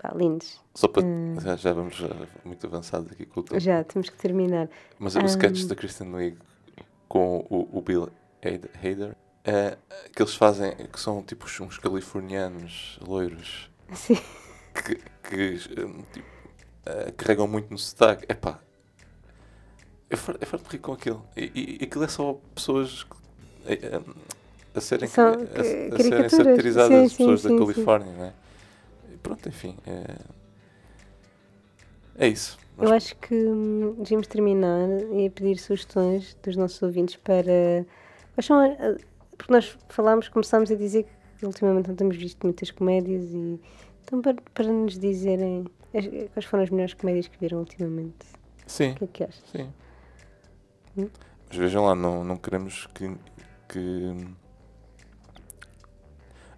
pá, 0.00 0.12
lindos. 0.14 0.60
Só 0.74 0.88
para. 0.88 1.02
Já, 1.42 1.56
já 1.56 1.72
vamos 1.72 1.94
já 1.96 2.08
muito 2.44 2.66
avançados 2.66 3.10
aqui 3.12 3.26
com 3.26 3.40
o 3.40 3.42
tempo. 3.42 3.60
Já, 3.60 3.82
temos 3.84 4.08
que 4.10 4.16
terminar. 4.16 4.68
Mas 4.98 5.16
os 5.16 5.24
sketches 5.32 5.66
da 5.66 5.74
Kristen 5.74 6.12
Wiig 6.14 6.36
com 7.08 7.46
o, 7.50 7.78
o 7.78 7.80
Bill 7.82 8.08
Hader, 8.42 9.16
eh, 9.44 9.76
que 10.14 10.20
eles 10.22 10.34
fazem, 10.34 10.72
que 10.92 10.98
são 11.00 11.22
tipo 11.22 11.46
uns 11.62 11.78
californianos 11.78 12.98
loiros 13.06 13.70
Sim. 13.94 14.16
que, 14.74 14.96
que, 15.22 15.80
hum, 15.84 16.02
tipo, 16.12 16.28
eh, 16.86 17.12
carregam 17.16 17.46
muito 17.48 17.70
no 17.70 17.78
sotaque. 17.78 18.26
Epá, 18.28 18.60
é 20.08 20.16
forte, 20.16 20.42
é 20.42 20.46
forte 20.46 20.64
de 20.64 20.70
rir 20.76 20.78
com 20.80 20.92
aquilo. 20.92 21.24
E, 21.36 21.78
e, 21.80 21.84
aquilo 21.84 22.04
é 22.04 22.08
só 22.08 22.34
pessoas 22.54 23.04
que, 23.04 23.16
eh, 23.66 23.78
eh, 23.82 24.00
a 24.74 24.80
serem, 24.80 25.08
São 25.08 25.32
a, 25.54 25.60
a- 25.60 25.96
a 25.96 25.98
serem 25.98 26.28
caricaturas. 26.28 26.32
satirizadas 26.32 27.02
Sim, 27.02 27.04
as 27.06 27.12
sim, 27.12 27.16
pessoas 27.18 27.40
sim, 27.40 27.48
da 27.48 27.50
sim. 27.50 27.58
Califórnia, 27.58 28.12
não 28.12 28.24
é? 28.26 28.32
E 29.12 29.16
pronto, 29.18 29.48
enfim. 29.48 29.76
É, 29.86 30.16
é 32.18 32.28
isso. 32.28 32.58
Eu 32.78 32.92
acho 32.92 33.16
que 33.16 33.34
hum, 33.34 33.94
devíamos 33.98 34.26
terminar 34.26 34.88
e 35.14 35.30
pedir 35.30 35.58
sugestões 35.58 36.36
dos 36.42 36.56
nossos 36.56 36.82
ouvintes 36.82 37.16
para. 37.16 37.86
Quais 38.34 38.46
são. 38.46 38.58
a- 38.60 38.96
Porque 39.36 39.52
nós 39.52 39.76
falámos, 39.88 40.28
começámos 40.28 40.70
a 40.70 40.74
dizer 40.74 41.04
que 41.04 41.10
ultimamente 41.44 41.88
não 41.88 41.94
temos 41.96 42.16
visto 42.16 42.42
muitas 42.44 42.70
comédias 42.70 43.24
e. 43.32 43.60
Então, 44.04 44.22
para, 44.22 44.36
para 44.54 44.66
nos 44.72 44.98
dizerem 44.98 45.64
as- 45.92 46.06
quais 46.32 46.44
foram 46.46 46.62
as 46.62 46.70
melhores 46.70 46.94
comédias 46.94 47.26
que 47.26 47.38
viram 47.38 47.58
ultimamente. 47.58 48.24
Sim. 48.66 48.92
O 48.92 48.94
que 48.96 49.04
é 49.04 49.06
que 49.08 49.24
achas? 49.24 49.42
Sim. 49.50 49.68
Hum? 50.96 51.08
Mas 51.48 51.56
vejam 51.58 51.84
lá, 51.84 51.94
não, 51.94 52.24
não 52.24 52.36
queremos 52.36 52.86
que, 52.94 53.10
que. 53.68 54.14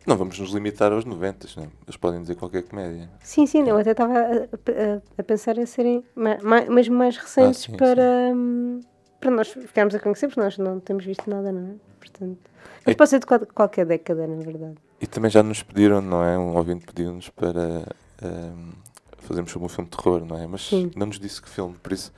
Não 0.07 0.17
vamos 0.17 0.39
nos 0.39 0.53
limitar 0.53 0.91
aos 0.93 1.05
90, 1.05 1.47
não? 1.57 1.65
é? 1.65 1.69
Eles 1.87 1.97
podem 1.97 2.21
dizer 2.23 2.35
qualquer 2.37 2.63
comédia. 2.63 3.11
Sim, 3.21 3.47
sim, 3.47 3.69
eu 3.69 3.77
até 3.77 3.91
estava 3.91 4.15
a, 4.19 4.25
a- 4.45 5.03
a 5.19 5.23
pensar 5.23 5.59
em 5.59 5.67
serem 5.67 6.03
ma- 6.15 6.39
ma- 6.43 6.65
mesmo 6.65 6.97
mais 6.97 7.17
recentes 7.19 7.63
sim, 7.63 7.77
para, 7.77 8.33
hum, 8.35 8.81
para 9.21 9.31
nós 9.31 9.49
ficarmos 9.49 9.95
a 9.95 10.01
conhecer, 10.01 10.29
porque 10.29 10.41
nós 10.41 10.57
não 10.59 10.79
temos 10.81 11.05
visto 11.05 11.29
nada, 11.29 11.51
não 11.53 11.73
é? 11.73 11.75
Portanto, 11.99 12.39
mas 12.87 12.95
pode 12.95 13.11
ser 13.11 13.19
de 13.21 13.27
qual- 13.27 13.47
qualquer 13.47 13.85
década, 13.87 14.27
na 14.27 14.37
verdade. 14.43 14.77
E 15.01 15.07
também 15.07 15.31
já 15.31 15.43
nos 15.43 15.63
pediram, 15.63 16.01
não 16.01 16.23
é? 16.25 16.39
Um 16.39 16.57
ouvinte 16.57 16.87
pediu-nos 16.87 17.29
para 17.31 17.87
ahm, 18.23 18.73
fazermos 19.19 19.51
sobre 19.51 19.67
um 19.67 19.69
filme 19.69 19.91
de 19.91 19.97
terror, 19.97 20.25
não 20.25 20.37
é? 20.39 20.47
Mas 20.47 20.69
Sim. 20.69 20.91
não 20.97 21.07
nos 21.07 21.19
disse 21.19 21.41
que 21.43 21.49
filme, 21.49 21.75
por 21.83 21.93
isso, 21.93 22.13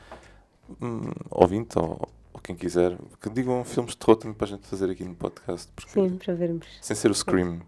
hum, 0.80 1.10
ouvinte 1.30 1.78
ou, 1.78 2.08
ou 2.32 2.40
quem 2.40 2.54
quiser, 2.56 2.96
que 3.20 3.28
digam 3.30 3.64
filmes 3.64 3.92
de 3.92 3.98
terror 3.98 4.16
também 4.16 4.34
para 4.34 4.46
a 4.46 4.50
gente 4.50 4.66
fazer 4.66 4.90
aqui 4.90 5.04
no 5.04 5.14
podcast, 5.14 5.70
porque 5.74 5.90
Sim, 5.90 6.16
para 6.16 6.34
vermos. 6.34 6.66
sem 6.80 6.94
ser 6.96 7.10
o 7.10 7.14
Scream 7.14 7.60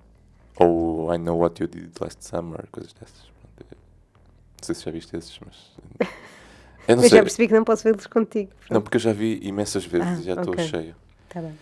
ou 0.58 1.12
I 1.14 1.18
Know 1.18 1.38
What 1.38 1.62
You 1.62 1.68
Did 1.68 1.90
Last 2.00 2.24
Summer, 2.24 2.66
coisas 2.70 2.92
dessas. 2.92 3.32
Não 3.60 4.64
sei 4.66 4.74
se 4.76 4.84
já 4.84 4.90
viste 4.92 5.16
esses, 5.16 5.38
mas. 5.44 5.72
Eu 6.88 6.96
não 6.96 7.02
Mas 7.02 7.10
sei. 7.10 7.18
já 7.18 7.22
percebi 7.22 7.48
que 7.48 7.54
não 7.54 7.64
posso 7.64 7.84
vê-los 7.84 8.06
contigo. 8.06 8.50
Não, 8.70 8.80
porque 8.82 8.96
eu 8.96 9.00
já 9.00 9.12
vi 9.12 9.38
imensas 9.42 9.84
vezes 9.84 10.06
Ah, 10.08 10.20
e 10.20 10.22
já 10.24 10.32
estou 10.34 10.52
ok. 10.52 10.66
cheio. 10.66 10.94
Tá 11.28 11.40
bem. 11.40 11.56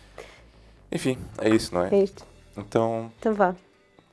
Enfim, 0.90 1.18
é 1.38 1.50
isso, 1.50 1.74
não 1.74 1.84
é? 1.84 1.94
É 1.94 2.02
isto. 2.04 2.24
Então, 2.56 3.12
Então 3.18 3.34
vá. 3.34 3.54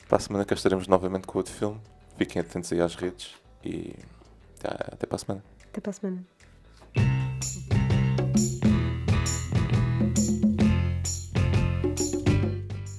para 0.08 0.18
a 0.18 0.20
semana 0.20 0.45
cá 0.45 0.53
estaremos 0.53 0.88
novamente 0.88 1.26
com 1.26 1.38
outro 1.38 1.53
filme. 1.53 1.80
Fiquem 2.18 2.41
atentos 2.41 2.72
aí 2.74 2.82
às 2.82 2.95
redes 2.95 3.32
e 3.64 3.93
até, 4.64 5.08
para 5.08 5.16
a 5.16 5.20
semana. 5.20 5.43
Até 5.72 5.82
para 5.82 5.89
a 5.89 5.93
semana. 5.93 6.24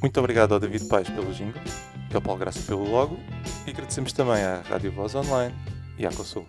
Muito 0.00 0.18
obrigado 0.20 0.52
ao 0.54 0.60
David 0.60 0.86
Paes 0.88 1.08
pelo 1.10 1.32
jingle, 1.32 1.60
ao 2.14 2.20
Paulo 2.22 2.38
Graça 2.40 2.60
pelo 2.62 2.88
logo 2.88 3.18
e 3.66 3.70
agradecemos 3.70 4.12
também 4.12 4.42
à 4.42 4.60
Rádio 4.62 4.92
Voz 4.92 5.14
Online 5.14 5.54
e 5.98 6.06
à 6.06 6.10
Consul. 6.12 6.46